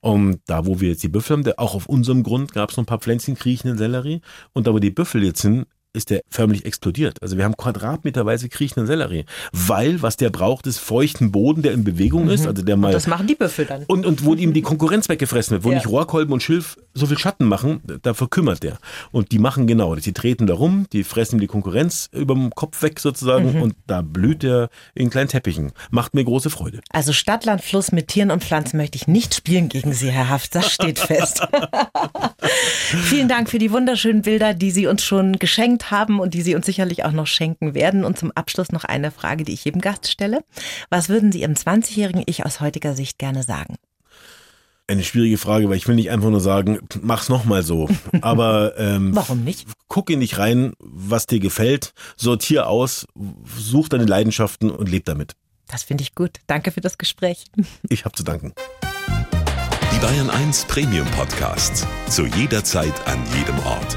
Und 0.00 0.40
da, 0.44 0.66
wo 0.66 0.80
wir 0.80 0.90
jetzt 0.90 1.02
die 1.02 1.08
Büffel 1.08 1.38
haben, 1.38 1.52
auch 1.56 1.74
auf 1.74 1.86
unserem 1.86 2.22
Grund 2.22 2.52
gab 2.52 2.68
es 2.68 2.76
noch 2.76 2.84
ein 2.84 2.86
paar 2.86 2.98
Pflänzchen 2.98 3.36
kriechenden 3.36 3.78
Sellerie. 3.78 4.20
Und 4.52 4.66
da, 4.66 4.74
wo 4.74 4.78
die 4.78 4.90
Büffel 4.90 5.24
jetzt 5.24 5.40
sind, 5.40 5.66
ist 5.92 6.10
der 6.10 6.20
förmlich 6.28 6.64
explodiert. 6.64 7.20
Also 7.22 7.36
wir 7.36 7.44
haben 7.44 7.56
quadratmeterweise 7.56 8.48
kriechenden 8.48 8.86
Sellerie. 8.86 9.24
Weil, 9.52 10.02
was 10.02 10.16
der 10.16 10.30
braucht, 10.30 10.66
ist 10.66 10.78
feuchten 10.78 11.32
Boden, 11.32 11.62
der 11.62 11.72
in 11.72 11.82
Bewegung 11.84 12.28
ist, 12.28 12.46
also 12.46 12.62
der 12.62 12.76
mal 12.76 12.92
Das 12.92 13.06
machen 13.06 13.26
die 13.26 13.34
Büffel 13.34 13.64
dann. 13.66 13.84
und, 13.86 14.06
und 14.06 14.24
wo 14.24 14.34
ihm 14.34 14.52
die 14.52 14.62
Konkurrenz 14.62 15.08
weggefressen 15.08 15.54
wird, 15.54 15.64
wo 15.64 15.70
Ja. 15.70 15.76
nicht 15.76 15.88
Rohrkolben 15.88 16.32
und 16.32 16.42
Schilf 16.42 16.76
so 16.94 17.06
viel 17.06 17.18
Schatten 17.18 17.44
machen, 17.46 17.80
da 18.02 18.14
verkümmert 18.14 18.62
der. 18.62 18.78
Und 19.10 19.32
die 19.32 19.38
machen 19.38 19.66
genau 19.66 19.94
das. 19.94 20.04
Die 20.04 20.12
treten 20.12 20.46
da 20.46 20.54
rum, 20.54 20.86
die 20.92 21.02
fressen 21.04 21.36
ihm 21.36 21.40
die 21.40 21.46
Konkurrenz 21.46 22.08
über 22.12 22.34
dem 22.34 22.50
Kopf 22.50 22.82
weg 22.82 23.00
sozusagen 23.00 23.60
und 23.60 23.74
da 23.86 24.02
blüht 24.02 24.44
er 24.44 24.70
in 24.94 25.10
kleinen 25.10 25.28
Teppichen. 25.28 25.72
Macht 25.90 26.14
mir 26.14 26.24
große 26.24 26.50
Freude. 26.50 26.80
Also 26.90 27.12
Stadt, 27.12 27.44
Land, 27.44 27.62
Fluss 27.62 27.90
mit 27.92 28.08
Tieren 28.08 28.30
und 28.30 28.44
Pflanzen 28.44 28.76
möchte 28.76 28.96
ich 28.96 29.08
nicht 29.08 29.34
spielen 29.34 29.68
gegen 29.68 29.92
Sie, 29.92 30.10
Herr 30.10 30.28
Haft. 30.28 30.54
Das 30.54 30.72
steht 30.72 30.98
fest. 31.00 31.40
Vielen 33.02 33.28
Dank 33.28 33.48
für 33.50 33.58
die 33.58 33.70
wunderschönen 33.72 34.22
Bilder, 34.22 34.54
die 34.54 34.70
Sie 34.70 34.86
uns 34.86 35.02
schon 35.04 35.38
geschenkt 35.38 35.79
haben 35.90 36.20
und 36.20 36.34
die 36.34 36.42
Sie 36.42 36.54
uns 36.54 36.66
sicherlich 36.66 37.04
auch 37.04 37.12
noch 37.12 37.26
schenken 37.26 37.74
werden. 37.74 38.04
Und 38.04 38.18
zum 38.18 38.32
Abschluss 38.32 38.72
noch 38.72 38.84
eine 38.84 39.10
Frage, 39.10 39.44
die 39.44 39.52
ich 39.52 39.64
jedem 39.64 39.80
Gast 39.80 40.10
stelle. 40.10 40.40
Was 40.90 41.08
würden 41.08 41.32
Sie 41.32 41.40
Ihrem 41.40 41.54
20-jährigen 41.54 42.24
Ich 42.26 42.44
aus 42.44 42.60
heutiger 42.60 42.94
Sicht 42.94 43.18
gerne 43.18 43.42
sagen? 43.42 43.76
Eine 44.86 45.04
schwierige 45.04 45.38
Frage, 45.38 45.68
weil 45.68 45.76
ich 45.76 45.86
will 45.86 45.94
nicht 45.94 46.10
einfach 46.10 46.30
nur 46.30 46.40
sagen, 46.40 46.80
mach's 47.00 47.28
nochmal 47.28 47.62
so. 47.62 47.88
Aber 48.22 48.76
ähm, 48.76 49.14
Warum 49.14 49.44
nicht? 49.44 49.68
guck 49.86 50.10
in 50.10 50.18
dich 50.20 50.36
rein, 50.38 50.72
was 50.80 51.26
dir 51.26 51.38
gefällt, 51.38 51.92
sortier 52.16 52.66
aus, 52.66 53.06
such 53.56 53.88
deine 53.88 54.04
Leidenschaften 54.04 54.70
und 54.70 54.88
leb 54.88 55.04
damit. 55.04 55.34
Das 55.68 55.84
finde 55.84 56.02
ich 56.02 56.16
gut. 56.16 56.38
Danke 56.48 56.72
für 56.72 56.80
das 56.80 56.98
Gespräch. 56.98 57.44
Ich 57.88 58.04
hab 58.04 58.16
zu 58.16 58.24
danken. 58.24 58.52
Die 59.94 59.98
Bayern 60.00 60.30
1 60.30 60.64
Premium 60.64 61.06
Podcasts. 61.12 61.86
Zu 62.08 62.26
jeder 62.26 62.64
Zeit, 62.64 62.94
an 63.06 63.18
jedem 63.36 63.58
Ort. 63.60 63.96